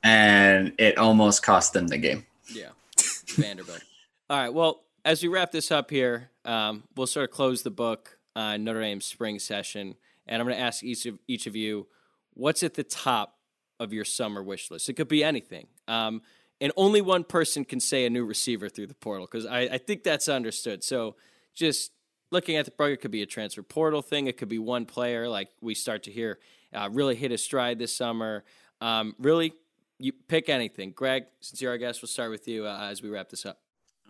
and 0.03 0.73
it 0.77 0.97
almost 0.97 1.43
cost 1.43 1.73
them 1.73 1.87
the 1.87 1.97
game. 1.97 2.25
Yeah, 2.53 2.69
Vanderbilt. 3.35 3.81
All 4.29 4.37
right. 4.37 4.53
Well, 4.53 4.83
as 5.03 5.23
we 5.23 5.29
wrap 5.29 5.51
this 5.51 5.71
up 5.71 5.89
here, 5.89 6.29
um, 6.43 6.83
we'll 6.95 7.07
sort 7.07 7.29
of 7.29 7.33
close 7.33 7.63
the 7.63 7.71
book 7.71 8.17
on 8.35 8.63
Notre 8.63 8.81
Dame's 8.81 9.05
spring 9.05 9.39
session, 9.39 9.95
and 10.27 10.41
I'm 10.41 10.47
going 10.47 10.57
to 10.57 10.63
ask 10.63 10.83
each 10.83 11.05
of 11.05 11.19
each 11.27 11.47
of 11.47 11.55
you, 11.55 11.87
what's 12.33 12.61
at 12.61 12.73
the 12.73 12.83
top 12.83 13.37
of 13.79 13.93
your 13.93 14.05
summer 14.05 14.43
wish 14.43 14.69
list? 14.69 14.89
It 14.89 14.93
could 14.93 15.07
be 15.07 15.23
anything, 15.23 15.67
um, 15.87 16.21
and 16.61 16.71
only 16.75 17.01
one 17.01 17.23
person 17.23 17.65
can 17.65 17.79
say 17.79 18.05
a 18.05 18.09
new 18.09 18.25
receiver 18.25 18.69
through 18.69 18.87
the 18.87 18.95
portal 18.95 19.27
because 19.29 19.45
I, 19.45 19.61
I 19.61 19.77
think 19.77 20.03
that's 20.03 20.29
understood. 20.29 20.83
So 20.83 21.15
just 21.53 21.91
looking 22.31 22.55
at 22.55 22.65
the 22.65 22.71
program, 22.71 22.93
it 22.93 23.01
could 23.01 23.11
be 23.11 23.21
a 23.21 23.25
transfer 23.25 23.63
portal 23.63 24.01
thing. 24.01 24.27
It 24.27 24.37
could 24.37 24.49
be 24.49 24.59
one 24.59 24.85
player 24.85 25.27
like 25.27 25.49
we 25.61 25.75
start 25.75 26.03
to 26.03 26.11
hear 26.11 26.39
uh, 26.73 26.89
really 26.91 27.15
hit 27.15 27.31
a 27.31 27.37
stride 27.37 27.79
this 27.79 27.95
summer. 27.95 28.43
Um, 28.81 29.15
really, 29.19 29.53
you 29.97 30.11
pick 30.11 30.49
anything. 30.49 30.91
Greg, 30.91 31.25
since 31.39 31.61
you're 31.61 31.71
our 31.71 31.77
guest, 31.77 32.01
we'll 32.01 32.09
start 32.09 32.31
with 32.31 32.47
you 32.47 32.65
uh, 32.65 32.89
as 32.89 33.01
we 33.01 33.09
wrap 33.09 33.29
this 33.29 33.45
up. 33.45 33.59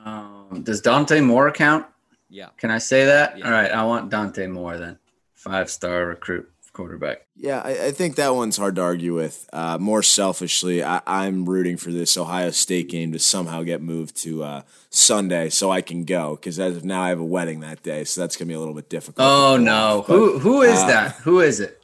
Um, 0.03 0.61
does 0.63 0.81
Dante 0.81 1.21
Moore 1.21 1.51
count? 1.51 1.85
Yeah. 2.29 2.49
Can 2.57 2.71
I 2.71 2.79
say 2.79 3.05
that? 3.05 3.37
Yeah. 3.37 3.45
All 3.45 3.51
right, 3.51 3.71
I 3.71 3.85
want 3.85 4.09
Dante 4.09 4.47
Moore 4.47 4.77
then. 4.77 4.97
Five-star 5.35 6.07
recruit 6.07 6.49
quarterback. 6.75 7.25
Yeah, 7.35 7.61
I, 7.63 7.87
I 7.87 7.91
think 7.91 8.15
that 8.15 8.35
one's 8.35 8.57
hard 8.57 8.75
to 8.75 8.81
argue 8.81 9.15
with. 9.15 9.49
Uh, 9.51 9.77
more 9.79 10.03
selfishly, 10.03 10.83
I, 10.83 11.01
I'm 11.07 11.45
rooting 11.45 11.77
for 11.77 11.91
this 11.91 12.17
Ohio 12.17 12.51
State 12.51 12.89
game 12.89 13.11
to 13.13 13.19
somehow 13.19 13.63
get 13.63 13.81
moved 13.81 14.15
to 14.23 14.43
uh, 14.43 14.61
Sunday 14.91 15.49
so 15.49 15.71
I 15.71 15.81
can 15.81 16.03
go 16.03 16.35
because 16.35 16.59
as 16.59 16.77
of 16.77 16.85
now 16.85 17.01
I 17.01 17.09
have 17.09 17.19
a 17.19 17.25
wedding 17.25 17.61
that 17.61 17.81
day, 17.81 18.03
so 18.03 18.21
that's 18.21 18.35
gonna 18.35 18.49
be 18.49 18.53
a 18.53 18.59
little 18.59 18.75
bit 18.75 18.89
difficult. 18.89 19.27
Oh 19.27 19.57
no. 19.57 20.05
But, 20.07 20.13
who 20.13 20.39
who 20.39 20.61
is 20.61 20.79
that? 20.85 21.15
Who 21.17 21.39
is 21.39 21.59
it? 21.59 21.81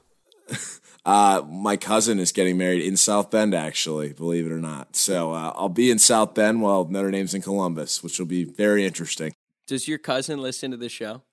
Uh, 1.03 1.41
my 1.49 1.77
cousin 1.77 2.19
is 2.19 2.31
getting 2.31 2.59
married 2.59 2.83
in 2.83 2.95
South 2.95 3.31
Bend, 3.31 3.55
actually, 3.55 4.13
believe 4.13 4.45
it 4.45 4.51
or 4.51 4.59
not. 4.59 4.95
So 4.95 5.33
uh, 5.33 5.51
I'll 5.55 5.67
be 5.67 5.89
in 5.89 5.97
South 5.97 6.35
Bend 6.35 6.61
while 6.61 6.85
Notre 6.85 7.09
Dame's 7.09 7.33
in 7.33 7.41
Columbus, 7.41 8.03
which 8.03 8.19
will 8.19 8.27
be 8.27 8.43
very 8.43 8.85
interesting. 8.85 9.33
Does 9.65 9.87
your 9.87 9.97
cousin 9.97 10.41
listen 10.41 10.69
to 10.69 10.77
the 10.77 10.89
show? 10.89 11.23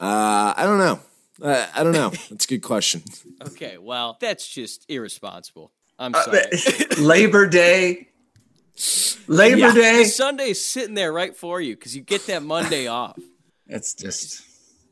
Uh, 0.00 0.54
I 0.56 0.62
don't 0.64 0.78
know. 0.78 1.00
Uh, 1.40 1.66
I 1.74 1.82
don't 1.84 1.92
know. 1.92 2.10
That's 2.30 2.44
a 2.44 2.48
good 2.48 2.62
question. 2.62 3.02
Okay, 3.46 3.78
well, 3.78 4.16
that's 4.20 4.48
just 4.48 4.84
irresponsible. 4.90 5.70
I'm 5.98 6.12
Uh, 6.14 6.22
sorry. 6.24 6.42
Labor 6.98 7.46
Day. 7.46 8.08
Labor 9.28 9.56
Yeah. 9.58 9.74
Day. 9.74 10.04
Sunday's 10.04 10.64
sitting 10.64 10.94
there 10.94 11.12
right 11.12 11.36
for 11.36 11.60
you 11.60 11.76
because 11.76 11.94
you 11.94 12.02
get 12.02 12.26
that 12.26 12.42
Monday 12.42 12.86
off. 13.00 13.16
It's 13.68 13.94
just 13.94 14.42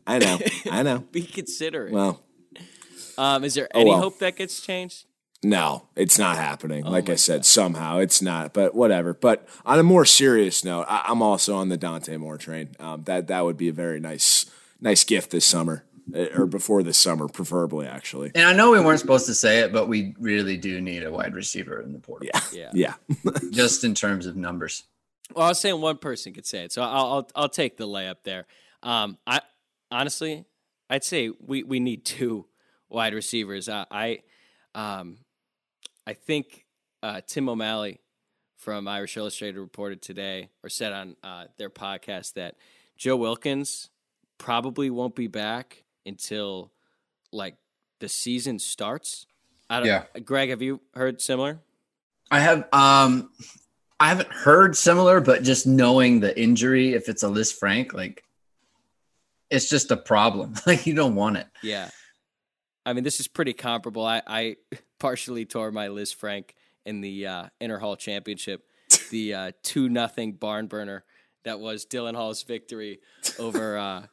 I 0.07 0.19
know. 0.19 0.39
I 0.71 0.83
know. 0.85 0.99
Be 1.11 1.23
considerate. 1.23 1.93
Well, 1.93 2.23
um, 3.19 3.43
is 3.45 3.55
there 3.55 3.69
Oh, 3.75 3.81
any 3.81 3.91
well. 3.91 4.01
hope 4.01 4.19
that 4.21 4.37
gets 4.37 4.61
changed? 4.61 5.07
No, 5.43 5.89
it's 5.97 6.19
not 6.19 6.37
happening. 6.37 6.85
like 6.85 7.05
Oh 7.05 7.09
my 7.09 7.13
I 7.15 7.17
said, 7.17 7.45
somehow 7.45 7.99
it's 7.99 8.23
not, 8.23 8.53
but 8.55 8.75
whatever. 8.75 9.13
But 9.15 9.47
on 9.65 9.79
a 9.79 9.83
more 9.83 10.05
serious 10.05 10.65
note, 10.65 10.87
I, 10.89 11.03
I'm 11.09 11.21
also 11.23 11.57
on 11.57 11.69
the 11.69 11.77
Dante 11.77 12.17
Moore 12.17 12.39
train. 12.39 12.71
Um, 12.79 13.03
that 13.05 13.27
that 13.29 13.45
would 13.45 13.57
be 13.57 13.69
a 13.69 13.73
very 13.73 13.99
nice 14.01 14.47
nice 14.81 15.03
gift 15.05 15.31
this 15.31 15.45
summer, 15.45 15.85
or 16.15 16.47
before 16.47 16.83
this 16.83 16.99
summer, 16.99 17.29
preferably 17.29 17.87
actually. 17.87 18.31
and 18.35 18.45
I 18.45 18.53
know 18.53 18.71
we 18.71 18.81
weren't 18.81 19.01
supposed 19.01 19.27
to 19.27 19.35
say 19.35 19.61
it, 19.61 19.73
but 19.73 19.89
we 19.89 20.15
really 20.19 20.57
do 20.57 20.81
need 20.81 21.03
a 21.03 21.11
wide 21.11 21.35
receiver 21.35 21.81
in 21.81 21.93
the 21.93 21.99
portal. 21.99 22.29
Yeah, 22.33 22.71
Yeah. 22.73 22.95
yeah. 23.25 23.33
Just 23.51 23.85
in 23.85 23.95
terms 23.95 24.27
of 24.27 24.37
numbers. 24.37 24.85
Well, 25.35 25.47
I 25.47 25.49
was 25.49 25.61
saying 25.61 25.81
one 25.81 25.99
person 25.99 26.33
could 26.33 26.47
say 26.47 26.65
it, 26.65 26.73
so 26.73 26.83
I'll 26.83 27.13
I'll, 27.13 27.29
I'll 27.35 27.49
take 27.49 27.77
the 27.77 27.87
layup 27.87 28.17
there. 28.25 28.47
Um, 28.83 29.19
I 29.27 29.41
honestly, 29.91 30.45
I'd 30.89 31.05
say 31.05 31.31
we, 31.45 31.63
we 31.65 31.81
need 31.81 32.05
two 32.05 32.47
wide 32.89 33.15
receivers. 33.15 33.69
I 33.69 33.87
I, 33.91 34.19
um, 34.75 35.19
I 36.07 36.13
think 36.13 36.65
uh, 37.03 37.23
Tim 37.27 37.49
O'Malley 37.49 38.01
from 38.57 38.87
Irish 38.87 39.17
Illustrated 39.17 39.59
reported 39.59 40.03
today 40.03 40.51
or 40.63 40.69
said 40.69 40.93
on 40.93 41.17
uh, 41.23 41.47
their 41.59 41.71
podcast 41.71 42.35
that 42.35 42.57
Joe 42.97 43.17
Wilkins 43.17 43.91
probably 44.39 44.91
won't 44.91 45.15
be 45.15 45.27
back 45.27 45.85
until 46.07 46.73
like 47.33 47.57
the 48.01 48.09
season 48.09 48.59
starts. 48.59 49.27
I 49.69 49.79
don't, 49.79 49.87
Yeah. 49.87 50.05
Greg, 50.25 50.51
have 50.51 50.63
you 50.63 50.81
heard 50.95 51.21
similar? 51.21 51.61
I 52.31 52.41
have 52.41 52.69
um 52.73 53.31
I 53.99 54.09
haven't 54.09 54.31
heard 54.31 54.77
similar, 54.77 55.21
but 55.21 55.43
just 55.43 55.67
knowing 55.67 56.21
the 56.21 56.39
injury, 56.39 56.93
if 56.95 57.09
it's 57.09 57.23
a 57.23 57.29
Lisfranc, 57.29 57.93
like 57.93 58.23
it's 59.51 59.69
just 59.69 59.91
a 59.91 59.97
problem. 59.97 60.55
Like 60.67 60.87
you 60.87 60.95
don't 60.95 61.15
want 61.15 61.37
it. 61.39 61.47
Yeah. 61.63 61.91
I 62.85 62.93
mean, 62.93 63.05
this 63.05 63.21
is 63.21 63.27
pretty 63.27 63.53
comparable. 63.53 64.05
I, 64.05 64.23
I 64.27 64.57
partially 64.99 65.45
tore 65.45 65.73
my 65.73 65.89
Lisfranc 65.89 66.51
in 66.85 67.01
the 67.01 67.27
uh, 67.27 67.47
Inter 67.61 67.79
Hall 67.79 67.97
Championship, 67.97 68.65
the 69.11 69.35
uh, 69.35 69.53
2 69.65 69.89
nothing 69.89 70.33
barn 70.33 70.67
burner 70.69 71.05
that 71.45 71.59
was 71.61 71.85
Dillon 71.85 72.15
Hall's 72.15 72.43
victory 72.43 73.01
over 73.39 73.79
uh, 73.79 74.07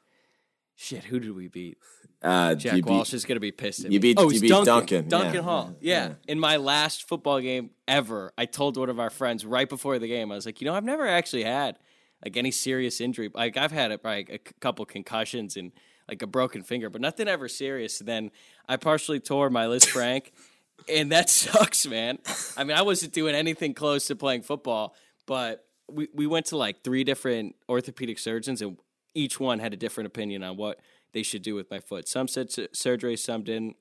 shit, 0.84 1.04
who 1.06 1.20
did 1.20 1.34
we 1.36 1.48
beat? 1.48 1.78
Uh, 2.22 2.56
Jack 2.56 2.76
you 2.78 2.84
beat- 2.84 2.90
Walsh 2.92 3.14
is 3.14 3.26
going 3.26 3.36
to 3.36 3.40
be 3.42 3.52
pissed 3.52 3.80
at 3.86 3.92
you 3.92 4.00
me. 4.00 4.14
beat- 4.14 4.18
oh, 4.20 4.24
you 4.24 4.30
it's 4.32 4.40
beat 4.42 4.48
Duncan. 4.50 4.66
Duncan, 4.66 5.08
Duncan 5.10 5.34
yeah, 5.36 5.42
Hall. 5.42 5.76
yeah, 5.82 6.08
Yeah. 6.08 6.14
In 6.28 6.40
my 6.40 6.58
last 6.58 7.08
football 7.08 7.40
game 7.42 7.72
ever, 7.88 8.32
I 8.38 8.46
told 8.46 8.78
one 8.78 8.90
of 8.90 9.00
our 9.00 9.10
friends 9.10 9.46
right 9.46 9.68
before 9.68 10.00
the 10.00 10.08
game, 10.08 10.32
I 10.32 10.36
was 10.36 10.46
like, 10.46 10.62
you 10.62 10.66
know, 10.66 10.74
I've 10.74 10.86
never 10.86 11.06
actually 11.08 11.44
had 11.44 11.80
like 12.24 12.38
any 12.38 12.52
serious 12.52 13.02
injury. 13.02 13.30
Like 13.34 13.58
I've 13.58 13.72
had 13.74 13.98
like 14.04 14.30
a 14.30 14.34
c- 14.34 14.54
couple 14.62 14.86
concussions 14.86 15.58
and 15.58 15.72
like 16.08 16.22
a 16.22 16.28
broken 16.28 16.64
finger, 16.64 16.90
but 16.90 17.02
nothing 17.02 17.28
ever 17.28 17.48
serious. 17.50 18.00
then 18.00 18.32
I 18.70 18.78
partially 18.78 19.20
tore 19.20 19.50
my 19.50 19.66
Lisfranc, 19.66 20.32
and 20.90 21.12
that 21.12 21.30
sucks, 21.30 21.86
man. 21.86 22.20
I 22.56 22.64
mean, 22.64 22.78
I 22.78 22.82
wasn't 22.84 23.14
doing 23.14 23.36
anything 23.36 23.74
close 23.74 24.08
to 24.08 24.16
playing 24.16 24.44
football, 24.44 24.96
but 25.26 25.66
we, 25.92 26.08
we 26.14 26.26
went 26.28 26.46
to 26.48 26.58
like 26.58 26.84
three 26.84 27.04
different 27.04 27.56
orthopedic 27.68 28.18
surgeons, 28.20 28.62
and 28.62 28.78
each 29.14 29.40
one 29.40 29.60
had 29.60 29.74
a 29.74 29.78
different 29.78 30.08
opinion 30.08 30.44
on 30.44 30.58
what 30.58 30.80
they 31.14 31.24
should 31.24 31.42
do 31.42 31.56
with 31.56 31.70
my 31.70 31.80
foot. 31.80 32.08
Some 32.08 32.28
said 32.28 32.52
su- 32.52 32.68
surgery, 32.74 33.16
some 33.16 33.44
didn't. 33.44 33.76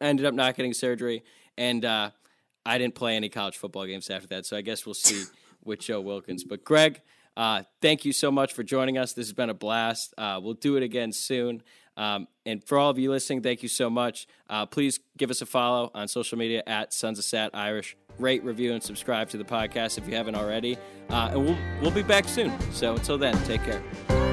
I 0.00 0.06
ended 0.06 0.26
up 0.26 0.34
not 0.34 0.56
getting 0.56 0.72
surgery, 0.72 1.22
and 1.56 1.84
uh, 1.84 2.10
I 2.66 2.78
didn't 2.78 2.94
play 2.94 3.16
any 3.16 3.28
college 3.28 3.56
football 3.56 3.86
games 3.86 4.10
after 4.10 4.26
that. 4.28 4.46
So 4.46 4.56
I 4.56 4.62
guess 4.62 4.86
we'll 4.86 4.94
see 4.94 5.24
with 5.64 5.80
Joe 5.80 6.00
Wilkins. 6.00 6.44
But 6.44 6.64
Greg, 6.64 7.00
uh, 7.36 7.62
thank 7.80 8.04
you 8.04 8.12
so 8.12 8.30
much 8.30 8.52
for 8.52 8.62
joining 8.62 8.98
us. 8.98 9.12
This 9.12 9.26
has 9.26 9.32
been 9.32 9.50
a 9.50 9.54
blast. 9.54 10.14
Uh, 10.16 10.40
we'll 10.42 10.54
do 10.54 10.76
it 10.76 10.82
again 10.82 11.12
soon. 11.12 11.62
Um, 11.96 12.26
and 12.44 12.64
for 12.64 12.76
all 12.76 12.90
of 12.90 12.98
you 12.98 13.10
listening, 13.10 13.42
thank 13.42 13.62
you 13.62 13.68
so 13.68 13.88
much. 13.88 14.26
Uh, 14.50 14.66
please 14.66 14.98
give 15.16 15.30
us 15.30 15.42
a 15.42 15.46
follow 15.46 15.90
on 15.94 16.08
social 16.08 16.36
media 16.36 16.62
at 16.66 16.92
Sons 16.92 17.18
of 17.18 17.24
Sat 17.24 17.50
Irish. 17.54 17.96
Rate, 18.18 18.42
review, 18.44 18.72
and 18.72 18.82
subscribe 18.82 19.28
to 19.30 19.38
the 19.38 19.44
podcast 19.44 19.98
if 19.98 20.08
you 20.08 20.14
haven't 20.14 20.34
already. 20.34 20.76
Uh, 21.08 21.30
and 21.32 21.44
we'll 21.44 21.58
we'll 21.80 21.90
be 21.90 22.02
back 22.02 22.26
soon. 22.26 22.52
So 22.72 22.94
until 22.94 23.18
then, 23.18 23.40
take 23.44 23.62
care. 23.62 24.23